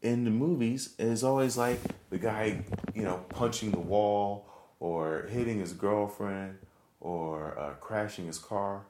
in 0.00 0.24
the 0.24 0.30
movies 0.30 0.94
is 0.98 1.22
always 1.22 1.56
like 1.56 1.78
the 2.10 2.18
guy, 2.18 2.64
you 2.94 3.02
know, 3.02 3.18
punching 3.28 3.70
the 3.70 3.78
wall 3.78 4.51
or 4.82 5.28
hitting 5.30 5.60
his 5.60 5.72
girlfriend 5.72 6.58
or 6.98 7.56
uh, 7.56 7.70
crashing 7.74 8.26
his 8.26 8.38
car. 8.38 8.82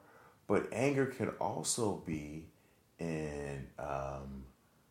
But 0.47 0.67
anger 0.73 1.05
can 1.05 1.29
also 1.39 2.01
be 2.03 2.47
in 2.97 3.67
um, 3.77 4.45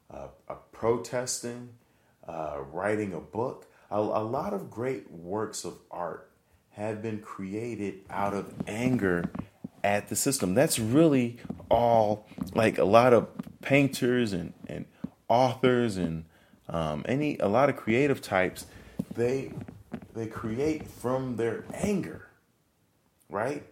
uh, 0.08 0.28
protesting, 0.70 1.70
writing 2.28 3.12
a 3.14 3.18
book. 3.18 3.66
A, 3.90 3.98
a 3.98 4.22
lot 4.22 4.54
of 4.54 4.70
great 4.70 5.10
works 5.10 5.64
of 5.64 5.76
art 5.90 6.30
have 6.70 7.02
been 7.02 7.18
created 7.18 8.02
out 8.08 8.32
of 8.32 8.54
anger 8.68 9.28
at 9.82 10.08
the 10.08 10.14
system. 10.14 10.54
That's 10.54 10.78
really 10.78 11.38
all 11.68 12.28
like 12.54 12.78
a 12.78 12.84
lot 12.84 13.12
of 13.12 13.26
painters 13.60 14.32
and, 14.32 14.52
and 14.68 14.84
authors 15.28 15.96
and 15.96 16.26
um, 16.68 17.04
any 17.08 17.38
a 17.38 17.48
lot 17.48 17.68
of 17.68 17.76
creative 17.76 18.22
types, 18.22 18.66
they 19.14 19.52
they 20.14 20.26
create 20.26 20.86
from 20.86 21.36
their 21.36 21.64
anger, 21.72 22.28
right? 23.28 23.64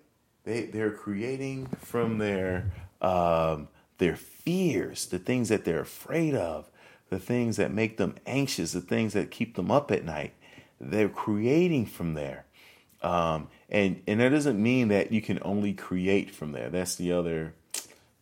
They 0.44 0.62
they're 0.62 0.90
creating 0.90 1.66
from 1.78 2.18
their 2.18 2.72
um, 3.00 3.68
their 3.98 4.16
fears, 4.16 5.06
the 5.06 5.18
things 5.18 5.48
that 5.50 5.64
they're 5.64 5.80
afraid 5.80 6.34
of, 6.34 6.70
the 7.10 7.18
things 7.18 7.56
that 7.56 7.72
make 7.72 7.96
them 7.96 8.16
anxious, 8.26 8.72
the 8.72 8.80
things 8.80 9.12
that 9.12 9.30
keep 9.30 9.56
them 9.56 9.70
up 9.70 9.90
at 9.90 10.04
night. 10.04 10.34
They're 10.80 11.08
creating 11.08 11.86
from 11.86 12.14
there. 12.14 12.46
Um, 13.02 13.48
and 13.68 14.02
and 14.06 14.20
that 14.20 14.30
doesn't 14.30 14.62
mean 14.62 14.88
that 14.88 15.12
you 15.12 15.22
can 15.22 15.38
only 15.42 15.72
create 15.72 16.30
from 16.30 16.52
there. 16.52 16.70
That's 16.70 16.96
the 16.96 17.12
other, 17.12 17.54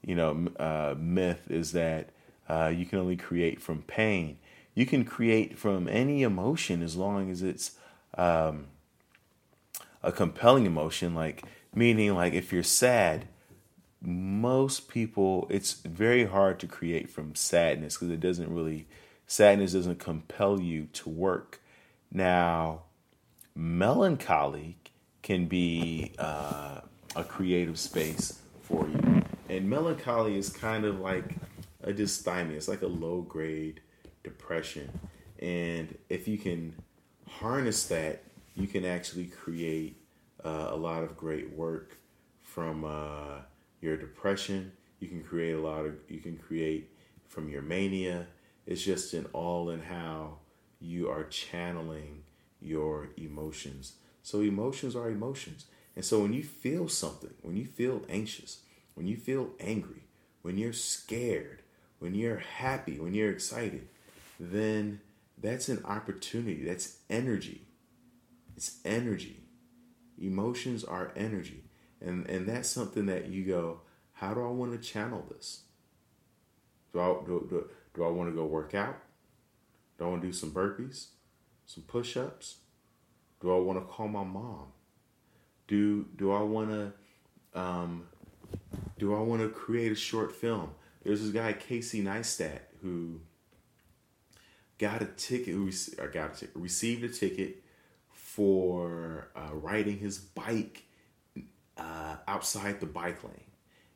you 0.05 0.15
know, 0.15 0.49
uh, 0.59 0.95
myth 0.99 1.51
is 1.51 1.73
that 1.73 2.11
uh, 2.49 2.73
you 2.75 2.87
can 2.87 2.99
only 2.99 3.17
create 3.17 3.61
from 3.61 3.83
pain. 3.83 4.39
You 4.75 4.87
can 4.87 5.05
create 5.05 5.59
from 5.59 5.89
any 5.89 6.23
emotion 6.23 6.83
as 6.83 6.97
long 6.97 7.31
as 7.31 7.43
it's 7.43 7.73
um, 8.17 8.67
a 10.03 10.13
compelling 10.13 10.67
emotion, 10.67 11.15
like 11.15 11.45
meaning 11.75 12.15
like 12.15 12.33
if 12.33 12.53
you're 12.53 12.63
sad, 12.63 13.27
most 14.01 14.89
people 14.89 15.47
it's 15.51 15.73
very 15.73 16.25
hard 16.25 16.61
to 16.61 16.67
create 16.67 17.11
from 17.11 17.35
sadness 17.35 17.95
because 17.95 18.11
it 18.11 18.21
doesn't 18.21 18.53
really 18.55 18.87
sadness 19.27 19.73
doesn't 19.73 19.99
compel 19.99 20.61
you 20.61 20.87
to 20.93 21.09
work. 21.09 21.61
Now, 22.11 22.83
melancholy 23.55 24.79
can 25.23 25.47
be 25.47 26.13
uh, 26.19 26.81
a 27.17 27.25
creative 27.25 27.79
space 27.79 28.39
for 28.63 28.89
you, 28.89 29.23
and 29.49 29.69
melancholy 29.69 30.39
is 30.39 30.49
kind 30.49 30.85
of 30.85 31.01
like 31.01 31.35
a 31.83 31.93
dysthymia. 31.93 32.53
It's 32.53 32.69
like 32.69 32.83
a 32.83 32.87
low 32.87 33.23
grade 33.23 33.81
depression. 34.23 34.91
And 35.41 35.97
if 36.09 36.27
you 36.27 36.39
can 36.39 36.75
harness 37.29 37.87
that, 37.87 38.23
you 38.55 38.67
can 38.67 38.85
actually 38.85 39.27
create 39.27 39.97
uh, 40.45 40.69
a 40.71 40.77
lot 40.77 41.05
of 41.05 41.17
great 41.17 41.53
work 41.53 41.97
from 42.43 42.85
uh, 42.85 43.43
your 43.81 43.97
depression. 43.97 44.73
You 44.99 45.09
can 45.09 45.23
create 45.23 45.53
a 45.53 45.61
lot 45.61 45.87
of, 45.87 45.95
you 46.09 46.19
can 46.19 46.37
create 46.37 46.91
from 47.29 47.49
your 47.49 47.63
mania. 47.63 48.27
It's 48.67 48.83
just 48.83 49.15
in 49.15 49.27
all 49.27 49.71
in 49.71 49.81
how 49.83 50.39
you 50.81 51.09
are 51.09 51.25
channeling 51.25 52.25
your 52.61 53.11
emotions. 53.17 53.95
So 54.23 54.41
emotions 54.41 54.97
are 54.97 55.09
emotions. 55.09 55.67
And 55.95 56.05
so 56.05 56.21
when 56.21 56.33
you 56.33 56.43
feel 56.43 56.89
something, 56.89 57.35
when 57.43 57.57
you 57.57 57.65
feel 57.67 58.03
anxious, 58.09 58.59
when 58.95 59.07
you 59.07 59.17
feel 59.17 59.51
angry, 59.61 60.03
when 60.43 60.59
you're 60.59 60.73
scared, 60.73 61.63
when 61.99 62.15
you're 62.15 62.39
happy, 62.39 62.99
when 62.99 63.15
you're 63.15 63.31
excited, 63.31 63.89
then 64.39 65.01
that's 65.41 65.69
an 65.69 65.85
opportunity. 65.85 66.65
That's 66.65 66.99
energy. 67.09 67.67
It's 68.57 68.79
energy. 68.85 69.41
Emotions 70.21 70.85
are 70.85 71.13
energy. 71.17 71.65
And 72.01 72.29
and 72.29 72.49
that's 72.49 72.69
something 72.69 73.07
that 73.07 73.29
you 73.29 73.45
go, 73.45 73.81
how 74.13 74.35
do 74.35 74.41
I 74.41 74.51
want 74.51 74.73
to 74.73 74.79
channel 74.79 75.25
this? 75.31 75.63
Do 76.93 77.01
I 77.01 77.07
do, 77.25 77.47
do, 77.49 77.71
do 77.95 78.05
I 78.05 78.09
want 78.09 78.31
to 78.31 78.35
go 78.35 78.45
work 78.45 78.75
out? 78.75 78.99
Do 79.99 80.05
I 80.05 80.09
want 80.09 80.23
to 80.23 80.29
do 80.29 80.33
some 80.33 80.51
burpees? 80.51 81.07
Some 81.67 81.83
push-ups? 81.85 82.59
Do 83.41 83.53
I 83.53 83.59
want 83.59 83.79
to 83.79 83.85
call 83.85 84.09
my 84.09 84.25
mom? 84.25 84.73
Do 85.67 86.07
do 86.17 86.33
I 86.33 86.43
want 86.43 86.71
to 86.71 87.61
um, 87.61 88.07
do 88.99 89.15
I 89.15 89.21
want 89.21 89.43
to 89.43 89.49
create 89.49 89.93
a 89.93 89.97
short 89.97 90.35
film? 90.35 90.71
There's 91.05 91.23
this 91.23 91.31
guy 91.31 91.53
Casey 91.53 92.03
Neistat 92.03 92.61
who 92.83 93.21
got 94.79 95.03
a 95.03 95.07
ticket. 95.07 95.55
Who 95.55 95.71
got 96.13 96.37
a 96.37 96.41
ticket, 96.41 96.57
received 96.57 97.05
a 97.05 97.09
ticket 97.09 97.63
for 98.11 99.29
uh, 99.35 99.55
riding 99.55 99.99
his 99.99 100.19
bike 100.19 100.85
uh, 101.77 102.17
outside 102.27 102.81
the 102.81 102.87
bike 102.87 103.23
lane, 103.25 103.51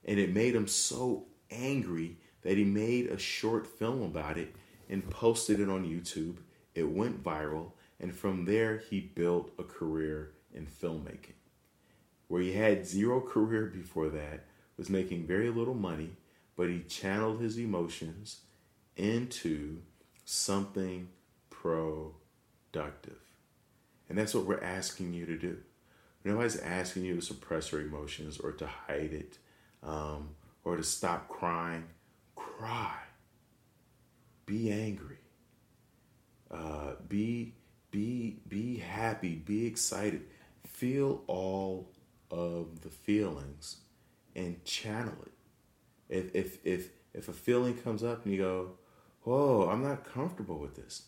and 0.04 0.18
it 0.18 0.34
made 0.34 0.54
him 0.54 0.66
so 0.66 1.26
angry 1.50 2.16
that 2.42 2.56
he 2.56 2.64
made 2.64 3.06
a 3.06 3.18
short 3.18 3.66
film 3.66 4.02
about 4.02 4.38
it 4.38 4.54
and 4.88 5.08
posted 5.10 5.60
it 5.60 5.68
on 5.68 5.84
YouTube. 5.84 6.36
It 6.74 6.88
went 6.88 7.22
viral, 7.22 7.72
and 8.00 8.14
from 8.14 8.44
there 8.44 8.78
he 8.78 9.00
built 9.00 9.52
a 9.58 9.64
career 9.64 10.32
in 10.52 10.66
filmmaking. 10.66 11.34
Where 12.28 12.42
he 12.42 12.52
had 12.52 12.86
zero 12.86 13.20
career 13.20 13.66
before 13.66 14.08
that, 14.10 14.46
was 14.76 14.90
making 14.90 15.26
very 15.26 15.50
little 15.50 15.74
money, 15.74 16.10
but 16.56 16.68
he 16.68 16.80
channeled 16.80 17.40
his 17.40 17.58
emotions 17.58 18.40
into 18.96 19.78
something 20.32 21.08
productive. 21.50 23.20
And 24.08 24.18
that's 24.18 24.34
what 24.34 24.46
we're 24.46 24.62
asking 24.62 25.12
you 25.12 25.26
to 25.26 25.36
do. 25.36 25.58
Nobody's 26.24 26.58
asking 26.58 27.04
you 27.04 27.16
to 27.16 27.22
suppress 27.22 27.72
your 27.72 27.80
emotions 27.80 28.38
or 28.38 28.52
to 28.52 28.66
hide 28.66 29.12
it 29.12 29.38
um, 29.82 30.30
or 30.64 30.76
to 30.76 30.82
stop 30.82 31.28
crying. 31.28 31.84
Cry. 32.34 32.96
Be 34.46 34.70
angry. 34.70 35.18
Uh, 36.50 36.92
be 37.08 37.54
be 37.90 38.38
be 38.48 38.78
happy. 38.78 39.34
Be 39.34 39.66
excited. 39.66 40.22
Feel 40.66 41.22
all 41.26 41.90
of 42.30 42.82
the 42.82 42.90
feelings 42.90 43.78
and 44.34 44.62
channel 44.64 45.14
it. 45.22 45.32
If 46.08 46.34
if 46.34 46.66
if 46.66 46.90
if 47.14 47.28
a 47.28 47.32
feeling 47.32 47.74
comes 47.76 48.02
up 48.02 48.24
and 48.24 48.34
you 48.34 48.40
go, 48.40 48.72
"Whoa, 49.24 49.68
I'm 49.68 49.82
not 49.82 50.04
comfortable 50.04 50.58
with 50.58 50.74
this," 50.74 51.02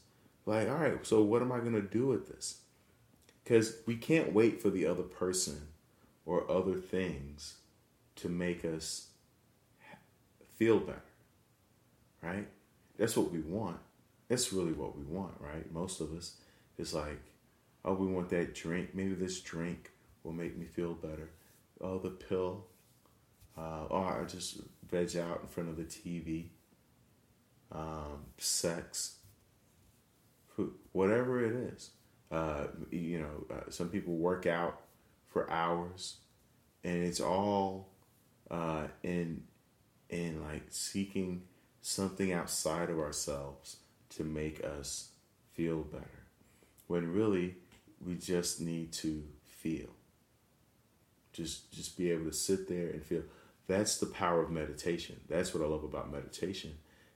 like, 0.46 0.68
all 0.68 0.76
right, 0.76 1.06
so 1.06 1.22
what 1.22 1.42
am 1.42 1.52
I 1.52 1.58
gonna 1.58 1.80
do 1.82 2.06
with 2.06 2.28
this? 2.28 2.60
Because 3.42 3.78
we 3.86 3.96
can't 3.96 4.32
wait 4.32 4.60
for 4.62 4.70
the 4.70 4.86
other 4.86 5.02
person 5.02 5.68
or 6.24 6.50
other 6.50 6.74
things 6.74 7.56
to 8.16 8.28
make 8.28 8.64
us 8.64 9.08
feel 10.56 10.78
better, 10.78 11.02
right? 12.22 12.46
That's 12.96 13.16
what 13.16 13.32
we 13.32 13.40
want. 13.40 13.78
That's 14.28 14.52
really 14.52 14.72
what 14.72 14.96
we 14.96 15.04
want, 15.04 15.34
right? 15.40 15.70
Most 15.72 16.00
of 16.00 16.12
us. 16.12 16.36
It's 16.78 16.94
like, 16.94 17.20
oh, 17.84 17.94
we 17.94 18.06
want 18.06 18.30
that 18.30 18.54
drink. 18.54 18.94
Maybe 18.94 19.14
this 19.14 19.40
drink 19.40 19.90
will 20.22 20.32
make 20.32 20.56
me 20.56 20.66
feel 20.66 20.94
better. 20.94 21.30
Oh, 21.80 21.98
the 21.98 22.10
pill. 22.10 22.64
Uh, 23.56 23.84
or 23.90 24.20
I 24.20 24.24
just 24.24 24.58
veg 24.90 25.16
out 25.16 25.40
in 25.42 25.48
front 25.48 25.68
of 25.68 25.76
the 25.76 25.84
TV. 25.84 26.46
Um, 27.74 28.26
sex. 28.38 29.16
Food, 30.54 30.72
whatever 30.92 31.44
it 31.44 31.72
is. 31.72 31.90
Uh, 32.30 32.66
you 32.90 33.20
know, 33.20 33.54
uh, 33.54 33.70
some 33.70 33.88
people 33.88 34.14
work 34.14 34.46
out 34.46 34.80
for 35.26 35.50
hours, 35.50 36.16
and 36.82 37.02
it's 37.02 37.20
all 37.20 37.88
uh, 38.50 38.84
in 39.02 39.42
in 40.08 40.42
like 40.44 40.62
seeking 40.70 41.42
something 41.82 42.32
outside 42.32 42.90
of 42.90 42.98
ourselves 42.98 43.76
to 44.10 44.24
make 44.24 44.64
us 44.64 45.10
feel 45.52 45.82
better. 45.82 46.26
When 46.86 47.12
really 47.12 47.56
we 48.04 48.14
just 48.14 48.60
need 48.60 48.92
to 48.92 49.24
feel. 49.42 49.88
Just 51.32 51.72
just 51.72 51.96
be 51.98 52.10
able 52.10 52.26
to 52.26 52.32
sit 52.32 52.68
there 52.68 52.90
and 52.90 53.04
feel. 53.04 53.22
That's 53.66 53.98
the 53.98 54.06
power 54.06 54.42
of 54.42 54.50
meditation. 54.50 55.20
That's 55.28 55.54
what 55.54 55.64
I 55.64 55.66
love 55.66 55.84
about 55.84 56.12
meditation 56.12 56.74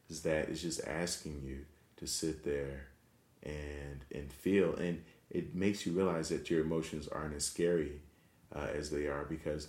is 0.08 0.22
that 0.22 0.48
it's 0.48 0.62
just 0.62 0.80
asking 0.86 1.42
you 1.44 1.64
to 1.96 2.06
sit 2.06 2.44
there 2.44 2.88
and 3.42 4.04
and 4.14 4.32
feel. 4.32 4.74
And 4.74 5.04
it 5.30 5.54
makes 5.54 5.86
you 5.86 5.92
realize 5.92 6.28
that 6.30 6.50
your 6.50 6.60
emotions 6.60 7.08
aren't 7.08 7.34
as 7.34 7.44
scary 7.44 8.00
uh, 8.54 8.68
as 8.74 8.90
they 8.90 9.06
are 9.06 9.24
because 9.24 9.68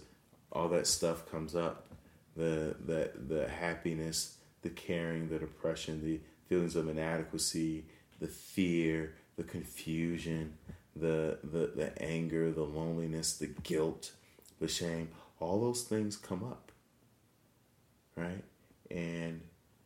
all 0.52 0.70
that 0.70 0.88
stuff 0.88 1.30
comes 1.30 1.56
up. 1.56 1.88
The 2.36 2.76
the 2.86 3.12
the 3.16 3.48
happiness 3.50 4.36
the 4.62 4.70
caring 4.70 5.30
the 5.30 5.40
depression 5.40 6.04
the 6.04 6.20
feelings 6.48 6.76
of 6.76 6.88
inadequacy 6.90 7.86
the 8.20 8.28
fear 8.28 9.14
the 9.38 9.44
confusion 9.44 10.58
the 10.96 11.38
the, 11.44 11.72
the 11.76 12.02
anger 12.02 12.52
the 12.52 12.64
loneliness 12.64 13.38
the 13.38 13.48
guilt 13.48 14.12
the 14.60 14.68
shame 14.68 15.10
all 15.40 15.62
those 15.62 15.84
things 15.84 16.18
come 16.18 16.44
up 16.44 16.70
right? 18.20 18.44
And 18.92 19.42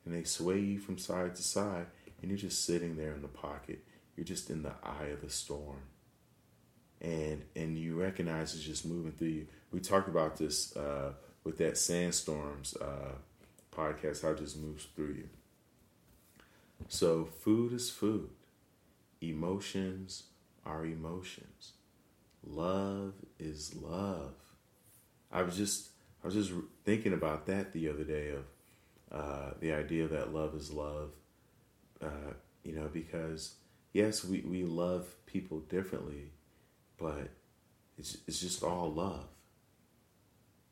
and 0.06 0.14
they 0.14 0.24
sway 0.24 0.60
you 0.60 0.80
from 0.80 0.98
side 0.98 1.36
to 1.36 1.44
side 1.44 1.88
and 2.22 2.32
you're 2.32 2.38
just 2.38 2.66
sitting 2.66 2.96
there 2.96 3.14
in 3.14 3.22
the 3.22 3.28
pocket. 3.28 3.84
You're 4.16 4.26
just 4.26 4.50
in 4.50 4.64
the 4.64 4.74
eye 4.84 5.08
of 5.12 5.22
the 5.22 5.30
storm. 5.30 5.82
And 7.02 7.44
and 7.56 7.78
you 7.78 8.00
recognize 8.00 8.54
it's 8.56 8.64
just 8.64 8.86
moving 8.86 9.12
through 9.12 9.28
you. 9.28 9.48
We 9.72 9.80
talked 9.80 10.08
about 10.08 10.38
this 10.38 10.76
uh, 10.78 11.14
with 11.44 11.58
that 11.58 11.78
sandstorms 11.78 12.76
uh, 12.78 13.16
podcast 13.76 14.22
how 14.22 14.30
it 14.30 14.38
just 14.38 14.58
moves 14.58 14.88
through 14.96 15.16
you. 15.16 15.30
So 16.88 17.26
food 17.26 17.74
is 17.74 17.90
food. 17.90 18.30
Emotions 19.22 20.24
are 20.66 20.86
emotions. 20.86 21.74
Love 22.46 23.14
is 23.40 23.76
love. 23.76 24.36
I 25.32 25.42
was 25.42 25.58
just 25.58 25.90
i 26.24 26.28
was 26.28 26.36
just 26.36 26.52
thinking 26.86 27.14
about 27.14 27.48
that 27.48 27.74
the 27.74 27.90
other 27.90 28.04
day 28.04 28.30
of 28.30 28.46
uh, 29.14 29.52
the 29.60 29.72
idea 29.72 30.08
that 30.08 30.34
love 30.34 30.56
is 30.56 30.72
love 30.72 31.12
uh, 32.02 32.34
you 32.64 32.74
know 32.74 32.90
because 32.92 33.56
yes, 33.94 34.26
we, 34.26 34.42
we 34.42 34.64
love 34.64 35.08
people 35.26 35.60
differently, 35.62 36.32
but 36.98 37.30
it's 37.98 38.18
it's 38.28 38.40
just 38.40 38.64
all 38.64 38.92
love. 38.92 39.26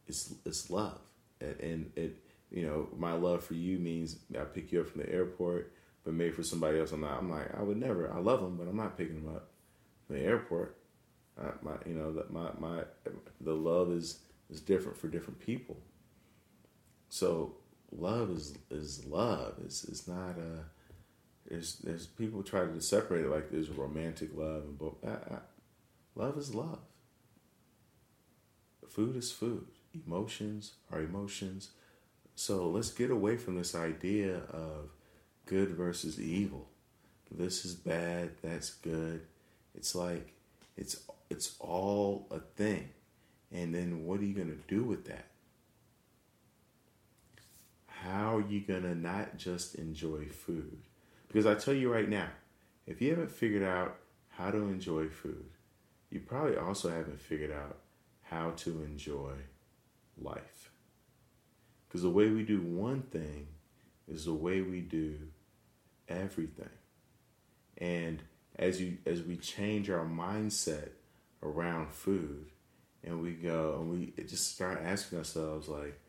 It's 0.07 0.33
it's 0.45 0.69
love, 0.69 0.99
and, 1.39 1.59
and 1.59 1.91
it 1.95 2.17
you 2.51 2.65
know 2.65 2.89
my 2.97 3.13
love 3.13 3.43
for 3.43 3.53
you 3.53 3.79
means 3.79 4.17
I 4.37 4.43
pick 4.43 4.71
you 4.71 4.81
up 4.81 4.89
from 4.89 5.01
the 5.01 5.11
airport, 5.11 5.71
but 6.03 6.13
maybe 6.13 6.31
for 6.31 6.43
somebody 6.43 6.79
else 6.79 6.91
I'm 6.91 7.01
not. 7.01 7.19
I'm 7.19 7.29
like 7.29 7.55
I 7.57 7.61
would 7.61 7.77
never. 7.77 8.11
I 8.11 8.19
love 8.19 8.41
them, 8.41 8.57
but 8.57 8.67
I'm 8.67 8.77
not 8.77 8.97
picking 8.97 9.23
them 9.23 9.35
up 9.35 9.49
from 10.07 10.17
the 10.17 10.23
airport. 10.23 10.75
I, 11.39 11.51
my 11.61 11.73
you 11.85 11.93
know 11.93 12.23
my 12.29 12.49
my 12.59 12.83
the 13.39 13.53
love 13.53 13.91
is 13.91 14.19
is 14.49 14.59
different 14.59 14.97
for 14.97 15.07
different 15.07 15.39
people. 15.39 15.77
So 17.09 17.55
love 17.91 18.31
is 18.31 18.57
is 18.69 19.05
love. 19.05 19.55
It's 19.63 19.83
it's 19.83 20.07
not 20.07 20.37
a 20.37 20.65
there's 21.49 21.75
there's 21.77 22.07
people 22.07 22.43
try 22.43 22.65
to 22.65 22.81
separate 22.81 23.25
it 23.25 23.29
like 23.29 23.51
there's 23.51 23.69
romantic 23.69 24.29
love 24.35 24.63
and 24.63 24.77
but 24.77 24.93
I, 25.05 25.35
I, 25.35 25.39
love 26.15 26.37
is 26.37 26.55
love. 26.55 26.79
Food 28.89 29.15
is 29.15 29.31
food. 29.31 29.67
Emotions 30.05 30.73
are 30.91 30.99
emotions. 30.99 31.71
So 32.35 32.69
let's 32.69 32.91
get 32.91 33.11
away 33.11 33.37
from 33.37 33.55
this 33.57 33.75
idea 33.75 34.37
of 34.51 34.89
good 35.45 35.71
versus 35.71 36.19
evil. 36.19 36.67
This 37.29 37.65
is 37.65 37.75
bad. 37.75 38.31
That's 38.41 38.71
good. 38.71 39.21
It's 39.75 39.95
like 39.95 40.33
it's 40.77 41.03
it's 41.29 41.55
all 41.59 42.27
a 42.31 42.39
thing. 42.39 42.89
And 43.51 43.75
then 43.75 44.05
what 44.05 44.19
are 44.21 44.25
you 44.25 44.33
to 44.47 44.73
do 44.73 44.83
with 44.83 45.05
that? 45.05 45.30
How 48.03 48.37
are 48.37 48.47
you 48.47 48.61
going 48.61 48.81
to 48.81 48.95
not 48.95 49.37
just 49.37 49.75
enjoy 49.75 50.25
food? 50.25 50.79
Because 51.27 51.45
I 51.45 51.53
tell 51.53 51.73
you 51.73 51.93
right 51.93 52.09
now, 52.09 52.29
if 52.87 52.99
you 52.99 53.11
haven't 53.11 53.31
figured 53.31 53.63
out 53.63 53.97
how 54.29 54.49
to 54.49 54.57
enjoy 54.57 55.07
food, 55.07 55.45
you 56.09 56.19
probably 56.19 56.57
also 56.57 56.89
haven't 56.89 57.21
figured 57.21 57.51
out 57.51 57.77
how 58.23 58.51
to 58.51 58.81
enjoy 58.83 59.33
life. 60.19 60.71
Because 61.87 62.01
the 62.01 62.09
way 62.09 62.29
we 62.29 62.43
do 62.43 62.61
one 62.61 63.03
thing 63.03 63.47
is 64.07 64.25
the 64.25 64.33
way 64.33 64.61
we 64.61 64.81
do 64.81 65.17
everything. 66.09 66.69
And 67.77 68.23
as 68.57 68.81
you 68.81 68.97
as 69.05 69.21
we 69.21 69.37
change 69.37 69.89
our 69.89 70.05
mindset 70.05 70.89
around 71.43 71.91
food 71.91 72.47
and 73.03 73.21
we 73.21 73.31
go 73.31 73.77
and 73.79 73.91
we 73.91 74.13
just 74.25 74.53
start 74.53 74.81
asking 74.83 75.17
ourselves 75.19 75.67
like 75.67 75.99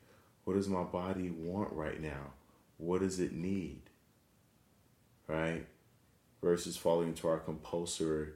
what 0.44 0.54
does 0.54 0.68
my 0.68 0.82
body 0.82 1.30
want 1.30 1.72
right 1.72 2.00
now? 2.00 2.32
What 2.78 3.00
does 3.00 3.20
it 3.20 3.32
need? 3.32 3.82
Right? 5.28 5.66
Versus 6.42 6.76
falling 6.76 7.08
into 7.08 7.28
our 7.28 7.38
compulsory 7.38 8.30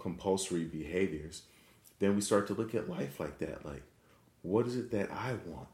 compulsory 0.00 0.64
behaviors, 0.64 1.42
then 1.98 2.14
we 2.14 2.20
start 2.22 2.46
to 2.46 2.54
look 2.54 2.74
at 2.74 2.88
life 2.88 3.20
like 3.20 3.38
that. 3.38 3.66
Like, 3.66 3.82
what 4.40 4.66
is 4.66 4.76
it 4.76 4.90
that 4.92 5.10
I 5.10 5.34
want? 5.46 5.68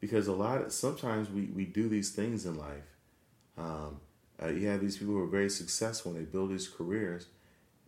Because 0.00 0.26
a 0.26 0.32
lot 0.32 0.62
of 0.62 0.72
sometimes 0.72 1.28
we, 1.30 1.46
we 1.46 1.64
do 1.64 1.88
these 1.88 2.10
things 2.10 2.46
in 2.46 2.56
life. 2.56 2.96
Um, 3.58 4.00
uh, 4.42 4.48
you 4.48 4.66
have 4.68 4.80
these 4.80 4.96
people 4.96 5.14
who 5.14 5.22
are 5.22 5.28
very 5.28 5.50
successful 5.50 6.12
and 6.12 6.20
they 6.20 6.30
build 6.30 6.50
these 6.50 6.68
careers 6.68 7.26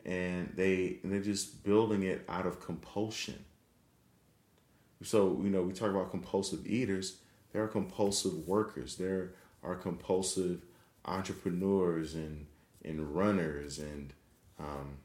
and 0.05 0.53
they 0.55 0.99
and 1.03 1.12
they're 1.12 1.20
just 1.20 1.64
building 1.64 2.03
it 2.03 2.25
out 2.29 2.47
of 2.47 2.61
compulsion. 2.61 3.45
So, 5.03 5.40
you 5.42 5.51
know, 5.51 5.62
we 5.62 5.72
talk 5.72 5.90
about 5.90 6.11
compulsive 6.11 6.66
eaters, 6.66 7.18
there 7.53 7.62
are 7.62 7.68
compulsive 7.68 8.47
workers, 8.47 8.97
there 8.97 9.32
are 9.62 9.74
compulsive 9.74 10.62
entrepreneurs 11.05 12.14
and 12.14 12.47
and 12.84 13.14
runners 13.14 13.78
and 13.78 14.12
um, 14.59 14.99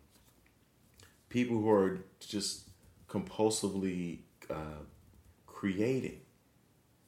people 1.30 1.58
who 1.58 1.70
are 1.70 2.00
just 2.20 2.64
compulsively 3.08 4.20
uh, 4.50 4.84
creating 5.48 6.20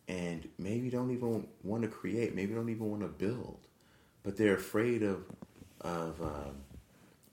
and 0.07 0.47
maybe 0.57 0.89
don't 0.89 1.11
even 1.11 1.47
want 1.63 1.83
to 1.83 1.89
create, 1.89 2.35
maybe 2.35 2.53
don't 2.53 2.69
even 2.69 2.89
want 2.89 3.01
to 3.01 3.07
build, 3.07 3.59
but 4.23 4.37
they're 4.37 4.55
afraid 4.55 5.03
of 5.03 5.23
of 5.81 6.21
um, 6.21 6.55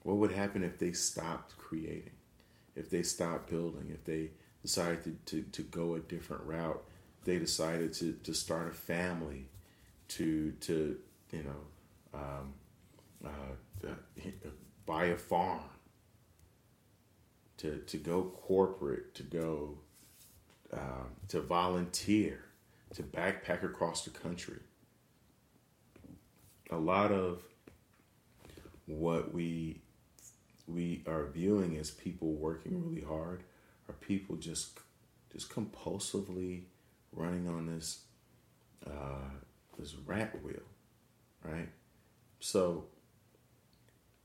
what 0.02 0.16
would 0.16 0.32
happen 0.32 0.62
if 0.64 0.78
they 0.78 0.92
stopped 0.92 1.56
creating, 1.58 2.12
if 2.74 2.88
they 2.88 3.02
stopped 3.02 3.50
building, 3.50 3.90
if 3.92 4.04
they 4.04 4.30
decided 4.62 5.26
to, 5.26 5.42
to, 5.42 5.42
to 5.50 5.62
go 5.62 5.94
a 5.94 6.00
different 6.00 6.44
route, 6.44 6.82
they 7.24 7.38
decided 7.38 7.92
to, 7.94 8.12
to 8.24 8.34
start 8.34 8.68
a 8.68 8.74
family, 8.74 9.48
to 10.08 10.52
to 10.60 10.96
you 11.30 11.44
know 11.44 12.18
um, 12.18 12.54
uh, 13.24 13.86
uh, 13.86 14.48
buy 14.86 15.06
a 15.06 15.16
farm, 15.16 15.60
to 17.58 17.78
to 17.78 17.98
go 17.98 18.32
corporate, 18.46 19.14
to 19.14 19.22
go 19.22 19.78
um, 20.72 21.10
to 21.28 21.40
volunteer, 21.40 22.44
to 22.94 23.02
backpack 23.02 23.62
across 23.62 24.04
the 24.04 24.10
country. 24.10 24.60
A 26.70 26.76
lot 26.76 27.12
of 27.12 27.42
what 28.86 29.34
we 29.34 29.80
we 30.66 31.02
are 31.06 31.26
viewing 31.26 31.76
as 31.76 31.90
people 31.90 32.32
working 32.32 32.82
really 32.86 33.02
hard 33.02 33.42
are 33.88 33.94
people 33.94 34.36
just 34.36 34.80
just 35.32 35.50
compulsively 35.50 36.62
running 37.12 37.48
on 37.48 37.66
this 37.66 38.00
uh, 38.86 39.30
this 39.78 39.94
rat 40.06 40.42
wheel, 40.42 40.62
right? 41.42 41.68
So 42.40 42.86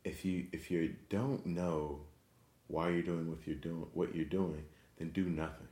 if 0.04 0.26
you 0.26 0.48
if 0.52 0.70
you 0.70 0.96
don't 1.10 1.46
know 1.46 2.02
why 2.68 2.90
you're 2.90 3.02
doing 3.02 3.30
what 3.30 3.46
you're 3.46 3.56
doing 3.56 3.88
what 3.94 4.16
you're 4.16 4.26
doing, 4.26 4.66
then 4.98 5.10
do 5.10 5.26
nothing. 5.26 5.68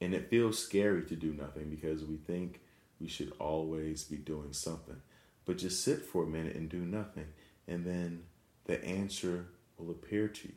And 0.00 0.14
it 0.14 0.30
feels 0.30 0.58
scary 0.58 1.04
to 1.04 1.16
do 1.16 1.34
nothing 1.34 1.68
because 1.68 2.04
we 2.04 2.16
think 2.16 2.60
we 3.00 3.06
should 3.06 3.32
always 3.38 4.04
be 4.04 4.16
doing 4.16 4.52
something. 4.52 4.96
But 5.44 5.58
just 5.58 5.84
sit 5.84 6.02
for 6.02 6.24
a 6.24 6.26
minute 6.26 6.56
and 6.56 6.68
do 6.68 6.78
nothing, 6.78 7.26
and 7.66 7.84
then 7.84 8.24
the 8.64 8.82
answer 8.84 9.46
will 9.76 9.90
appear 9.90 10.28
to 10.28 10.48
you. 10.48 10.54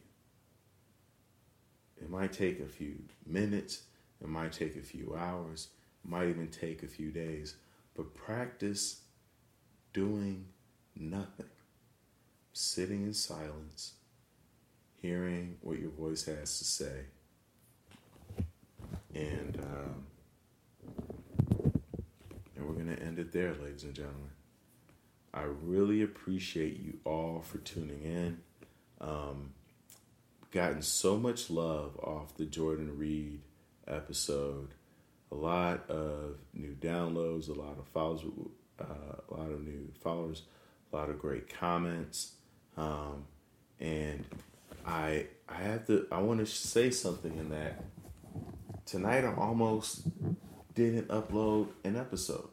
It 2.04 2.10
might 2.10 2.34
take 2.34 2.60
a 2.60 2.66
few 2.66 2.96
minutes, 3.26 3.84
it 4.22 4.28
might 4.28 4.52
take 4.52 4.76
a 4.76 4.82
few 4.82 5.16
hours, 5.18 5.70
it 6.04 6.10
might 6.12 6.28
even 6.28 6.50
take 6.50 6.84
a 6.84 6.88
few 6.88 7.12
days, 7.12 7.56
but 7.96 8.14
practice 8.14 9.04
doing 9.94 10.48
nothing, 10.98 11.46
sitting 12.52 13.04
in 13.04 13.14
silence, 13.14 13.94
hearing 15.02 15.56
what 15.62 15.80
your 15.80 15.92
voice 15.92 16.26
has 16.26 16.58
to 16.58 16.66
say. 16.66 17.06
And 19.16 19.58
um, 19.64 20.04
and 22.58 22.68
we're 22.68 22.74
gonna 22.76 22.98
end 22.98 23.18
it 23.18 23.32
there, 23.32 23.56
ladies 23.64 23.86
and 23.86 23.94
gentlemen. 23.94 24.32
I 25.34 25.44
really 25.44 26.02
appreciate 26.02 26.82
you 26.82 27.00
all 27.06 27.42
for 27.42 27.60
tuning 27.60 28.04
in. 28.04 28.40
Um, 29.00 29.54
gotten 30.54 30.84
so 30.84 31.18
much 31.18 31.50
love 31.50 31.98
off 31.98 32.38
the 32.38 32.46
Jordan 32.46 32.96
Reed 32.96 33.42
episode. 33.88 34.70
A 35.32 35.36
lot 35.36 35.90
of 35.90 36.38
new 36.54 36.76
downloads, 36.80 37.50
a 37.50 37.54
lot 37.54 37.80
of 37.80 37.88
followers, 37.88 38.22
uh, 38.80 38.86
a 39.30 39.34
lot 39.34 39.52
of 39.52 39.66
new 39.66 39.92
followers, 40.04 40.44
a 40.92 40.96
lot 40.96 41.10
of 41.10 41.18
great 41.18 41.52
comments, 41.58 42.34
um, 42.78 43.26
and 43.80 44.24
I 44.86 45.26
I 45.50 45.56
have 45.56 45.88
to 45.88 46.06
I 46.12 46.20
want 46.20 46.40
to 46.40 46.46
say 46.46 46.92
something 46.92 47.36
in 47.36 47.50
that 47.50 47.84
tonight 48.86 49.26
I 49.26 49.34
almost 49.34 50.04
didn't 50.76 51.08
upload 51.08 51.70
an 51.84 51.96
episode. 51.96 52.50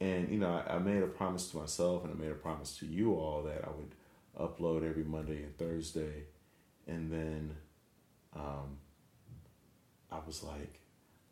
And 0.00 0.28
you 0.28 0.38
know, 0.38 0.50
I, 0.50 0.74
I, 0.74 0.78
made 0.80 1.02
a 1.02 1.06
promise 1.06 1.48
to 1.50 1.56
myself 1.56 2.04
and 2.04 2.12
I 2.12 2.16
made 2.16 2.30
a 2.30 2.34
promise 2.34 2.76
to 2.78 2.86
you 2.86 3.14
all 3.14 3.42
that 3.44 3.64
I 3.64 3.70
would 3.70 3.94
upload 4.38 4.86
every 4.86 5.04
Monday 5.04 5.42
and 5.42 5.56
Thursday 5.56 6.24
and 6.86 7.10
then 7.10 7.56
um, 8.34 8.78
I 10.10 10.18
was 10.26 10.42
like, 10.42 10.80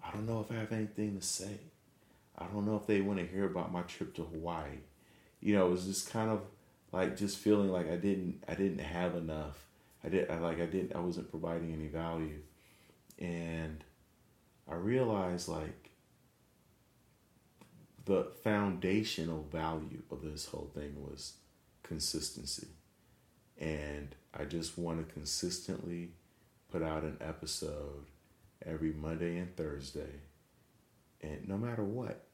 I 0.05 0.11
don't 0.11 0.27
know 0.27 0.41
if 0.41 0.51
I 0.51 0.61
have 0.61 0.73
anything 0.73 1.19
to 1.19 1.25
say. 1.25 1.59
I 2.39 2.47
don't 2.47 2.67
know 2.67 2.77
if 2.77 2.87
they 2.87 3.01
want 3.01 3.19
to 3.19 3.27
hear 3.27 3.45
about 3.45 3.73
my 3.73 3.83
trip 3.83 4.15
to 4.15 4.23
Hawaii. 4.23 4.79
You 5.41 5.55
know, 5.55 5.67
it 5.67 5.71
was 5.71 5.87
just 5.87 6.11
kind 6.11 6.31
of 6.31 6.43
like 6.93 7.17
just 7.17 7.39
feeling 7.39 7.71
like 7.71 7.91
I 7.91 7.97
didn't 7.97 8.43
I 8.49 8.55
didn't 8.55 8.81
have 8.81 9.15
enough. 9.15 9.67
I 10.05 10.09
did 10.09 10.31
I 10.31 10.39
like 10.39 10.61
I 10.61 10.67
didn't 10.67 10.95
I 10.95 11.01
wasn't 11.01 11.31
providing 11.31 11.73
any 11.73 11.89
value. 11.89 12.41
And 13.19 13.85
I 14.69 14.75
realized 14.75 15.49
like 15.49 15.91
the 18.05 18.25
foundational 18.43 19.47
value 19.51 20.03
of 20.11 20.23
this 20.23 20.47
whole 20.47 20.71
thing 20.75 20.95
was 20.97 21.35
consistency. 21.83 22.69
And 23.63 24.15
I 24.35 24.45
just 24.45 24.77
want 24.77 25.07
to 25.07 25.15
consistently 25.15 26.11
put 26.71 26.83
out 26.83 27.05
an 27.05 27.17
episode 27.21 28.07
every 28.67 28.93
Monday 28.93 29.39
and 29.39 29.57
Thursday. 29.57 30.21
And 31.23 31.49
no 31.49 31.57
matter 31.57 31.85
what, 31.85 32.25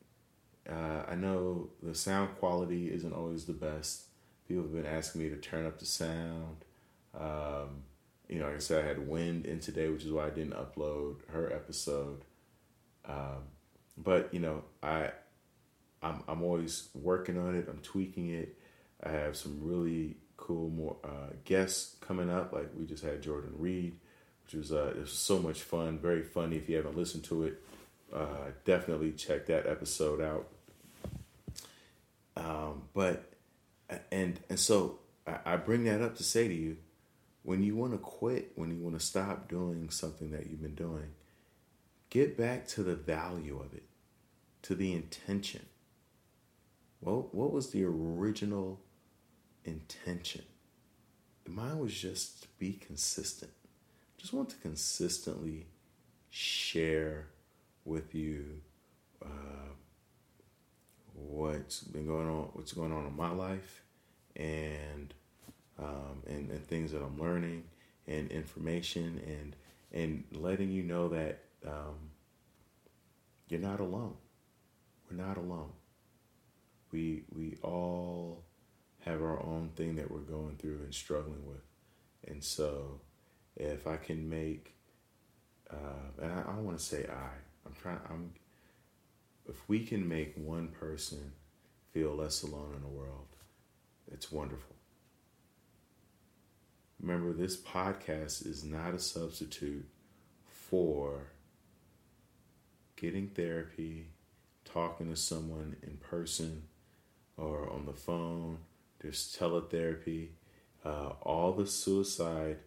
uh, 0.68 1.03
I 1.07 1.14
know 1.14 1.68
the 1.83 1.95
sound 1.95 2.37
quality 2.39 2.91
isn't 2.93 3.12
always 3.12 3.45
the 3.45 3.53
best. 3.53 4.05
People 4.49 4.62
have 4.62 4.72
been 4.72 4.87
asking 4.87 5.22
me 5.22 5.29
to 5.29 5.37
turn 5.37 5.66
up 5.66 5.79
the 5.79 5.85
sound. 5.85 6.64
Um, 7.14 7.83
you 8.29 8.39
know, 8.39 8.47
like 8.47 8.57
I 8.57 8.61
said, 8.61 8.85
I 8.85 8.89
had 8.89 9.07
wind 9.07 9.45
in 9.45 9.61
today, 9.61 9.91
which 9.91 10.05
is 10.05 10.12
why 10.12 10.26
I 10.26 10.31
didn't 10.31 10.55
upload 10.55 11.16
her 11.29 11.53
episode. 11.53 12.22
Um, 13.05 13.45
but 13.99 14.33
you 14.33 14.41
know, 14.41 14.64
I 14.83 15.11
I'm 16.03 16.22
I'm 16.26 16.43
always 16.43 16.89
working 16.95 17.39
on 17.39 17.55
it. 17.55 17.66
I'm 17.68 17.81
tweaking 17.81 18.31
it. 18.31 18.57
I 19.03 19.11
have 19.11 19.37
some 19.37 19.59
really 19.61 20.16
cool 20.49 20.71
more 20.71 20.97
uh, 21.05 21.35
guests 21.45 21.97
coming 22.01 22.31
up. 22.31 22.53
Like 22.55 22.71
we 22.77 22.87
just 22.87 23.05
had 23.05 23.23
Jordan 23.23 23.53
Reed, 23.59 23.99
which 24.45 24.55
was 24.55 24.73
uh, 24.73 24.95
it 24.97 25.01
was 25.01 25.13
so 25.13 25.39
much 25.39 25.61
fun, 25.61 25.99
very 25.99 26.23
funny. 26.23 26.57
If 26.57 26.69
you 26.71 26.77
haven't 26.77 26.97
listened 26.97 27.25
to 27.25 27.45
it, 27.45 27.63
uh, 28.13 28.53
definitely 28.65 29.13
check 29.13 29.47
that 29.47 29.67
episode 29.67 30.23
out. 30.23 30.49
Um, 32.35 32.85
but 32.95 33.31
and 34.11 34.41
and 34.49 34.59
so 34.59 35.01
I, 35.27 35.39
I 35.45 35.57
bring 35.57 35.85
that 35.85 36.01
up 36.01 36.17
to 36.17 36.23
say 36.23 36.49
to 36.49 36.55
you, 36.55 36.79
when 37.43 37.63
you 37.63 37.77
want 37.77 37.93
to 37.93 37.99
quit, 37.99 38.53
when 38.55 38.71
you 38.71 38.83
want 38.83 38.99
to 38.99 39.05
stop 39.05 39.49
doing 39.49 39.91
something 39.91 40.31
that 40.31 40.49
you've 40.49 40.63
been 40.63 40.75
doing, 40.75 41.11
get 42.09 42.39
back 42.39 42.67
to 42.69 42.83
the 42.83 42.97
value 42.97 43.61
of 43.61 43.75
it, 43.75 43.85
to 44.63 44.75
the 44.75 44.95
intention. 44.95 45.67
Well, 47.03 47.29
what 47.33 47.53
was 47.53 47.71
the 47.71 47.85
original 47.85 48.81
intention. 49.69 50.43
Mine 51.47 51.79
was 51.79 51.95
just 51.95 52.43
to 52.43 52.49
be 52.59 52.73
consistent. 52.73 53.53
Just 54.19 54.33
want 54.33 54.51
to 54.51 54.57
consistently 54.57 55.66
share 56.31 57.29
with 57.85 58.14
you 58.14 58.61
uh, 59.25 59.73
what's 61.14 61.83
been 61.83 62.07
going 62.07 62.29
on, 62.29 62.51
what's 62.53 62.73
going 62.73 62.93
on 62.93 63.07
in 63.07 63.16
my 63.16 63.31
life, 63.31 63.83
and 64.37 65.14
um, 65.79 66.23
and, 66.27 66.51
and 66.51 66.66
things 66.66 66.93
that 66.93 67.03
I'm 67.03 67.19
learning, 67.19 67.64
and 68.07 68.31
information, 68.31 69.23
and 69.27 69.57
and 69.93 70.25
letting 70.33 70.71
you 70.71 70.83
know 70.83 71.09
that 71.09 71.45
um, 71.66 72.11
you're 73.49 73.61
not 73.61 73.81
alone. 73.81 74.16
We're 75.11 75.25
not 75.25 75.39
alone. 75.39 75.73
We 76.93 77.23
we 77.35 77.57
all 77.62 78.45
have 79.01 79.23
our 79.23 79.43
own 79.43 79.71
thing 79.77 79.97
that 79.97 80.11
we're 80.11 80.19
going 80.19 80.57
through 80.57 80.81
and 80.85 80.95
struggling 80.95 81.47
with. 81.47 81.63
And 82.27 82.43
so 82.43 83.01
if 83.57 83.87
I 83.87 83.97
can 83.97 84.29
make 84.29 84.75
uh, 85.71 86.23
and 86.23 86.33
I, 86.33 86.41
I 86.41 86.55
don't 86.55 86.65
want 86.65 86.79
to 86.79 86.85
say 86.85 87.07
I. 87.09 87.31
I'm 87.67 87.75
trying 87.81 88.01
I'm 88.09 88.33
if 89.49 89.57
we 89.69 89.85
can 89.85 90.07
make 90.07 90.35
one 90.37 90.69
person 90.69 91.33
feel 91.93 92.15
less 92.15 92.43
alone 92.43 92.73
in 92.77 92.83
the 92.83 92.89
world, 92.89 93.27
it's 94.13 94.31
wonderful. 94.31 94.77
Remember, 97.01 97.33
this 97.33 97.57
podcast 97.57 98.47
is 98.47 98.65
not 98.65 98.95
a 98.95 98.99
substitute 98.99 99.87
for 100.47 101.29
getting 102.97 103.29
therapy, 103.29 104.09
talking 104.65 105.09
to 105.09 105.17
someone 105.17 105.77
in 105.83 105.97
person 105.99 106.65
or 107.37 107.71
on 107.71 107.87
the 107.87 107.93
phone. 107.93 108.59
There's 109.01 109.37
teletherapy. 109.39 110.29
Uh, 110.85 111.13
all 111.23 111.53
the 111.53 111.67
suicide, 111.67 112.59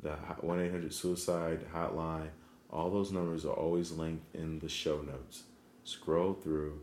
the 0.00 0.12
1 0.40 0.60
800 0.60 0.92
suicide 0.92 1.66
hotline, 1.74 2.30
all 2.70 2.90
those 2.90 3.12
numbers 3.12 3.44
are 3.44 3.54
always 3.54 3.92
linked 3.92 4.34
in 4.34 4.58
the 4.58 4.68
show 4.68 5.00
notes. 5.00 5.44
Scroll 5.84 6.34
through. 6.34 6.80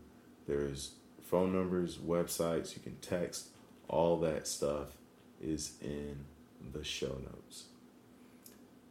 There's 0.47 0.91
phone 1.21 1.53
numbers, 1.53 1.97
websites, 1.97 2.75
you 2.75 2.81
can 2.81 2.95
text. 2.97 3.49
All 3.87 4.17
that 4.19 4.47
stuff 4.47 4.97
is 5.41 5.73
in 5.81 6.25
the 6.73 6.83
show 6.83 7.17
notes. 7.23 7.65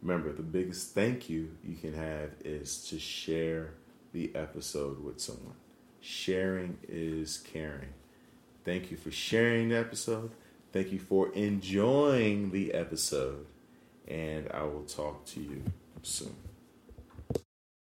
Remember, 0.03 0.33
the 0.33 0.43
biggest 0.43 0.95
thank 0.95 1.29
you 1.29 1.57
you 1.63 1.77
can 1.77 1.95
have 1.95 2.31
is 2.45 2.87
to 2.89 2.99
share 2.99 3.75
the 4.13 4.35
episode 4.35 5.03
with 5.03 5.21
someone. 5.21 5.57
Sharing 6.01 6.79
is 6.89 7.39
caring. 7.39 7.93
Thank 8.65 8.91
you 8.91 8.97
for 8.97 9.11
sharing 9.11 9.71
the 9.71 9.79
episode. 9.79 10.31
Thank 10.73 10.93
you 10.93 10.99
for 10.99 11.33
enjoying 11.35 12.51
the 12.51 12.75
episode. 12.75 13.47
And 14.07 14.49
I 14.53 14.63
will 14.65 14.85
talk 14.85 15.25
to 15.27 15.41
you 15.41 15.63
soon. 16.03 16.49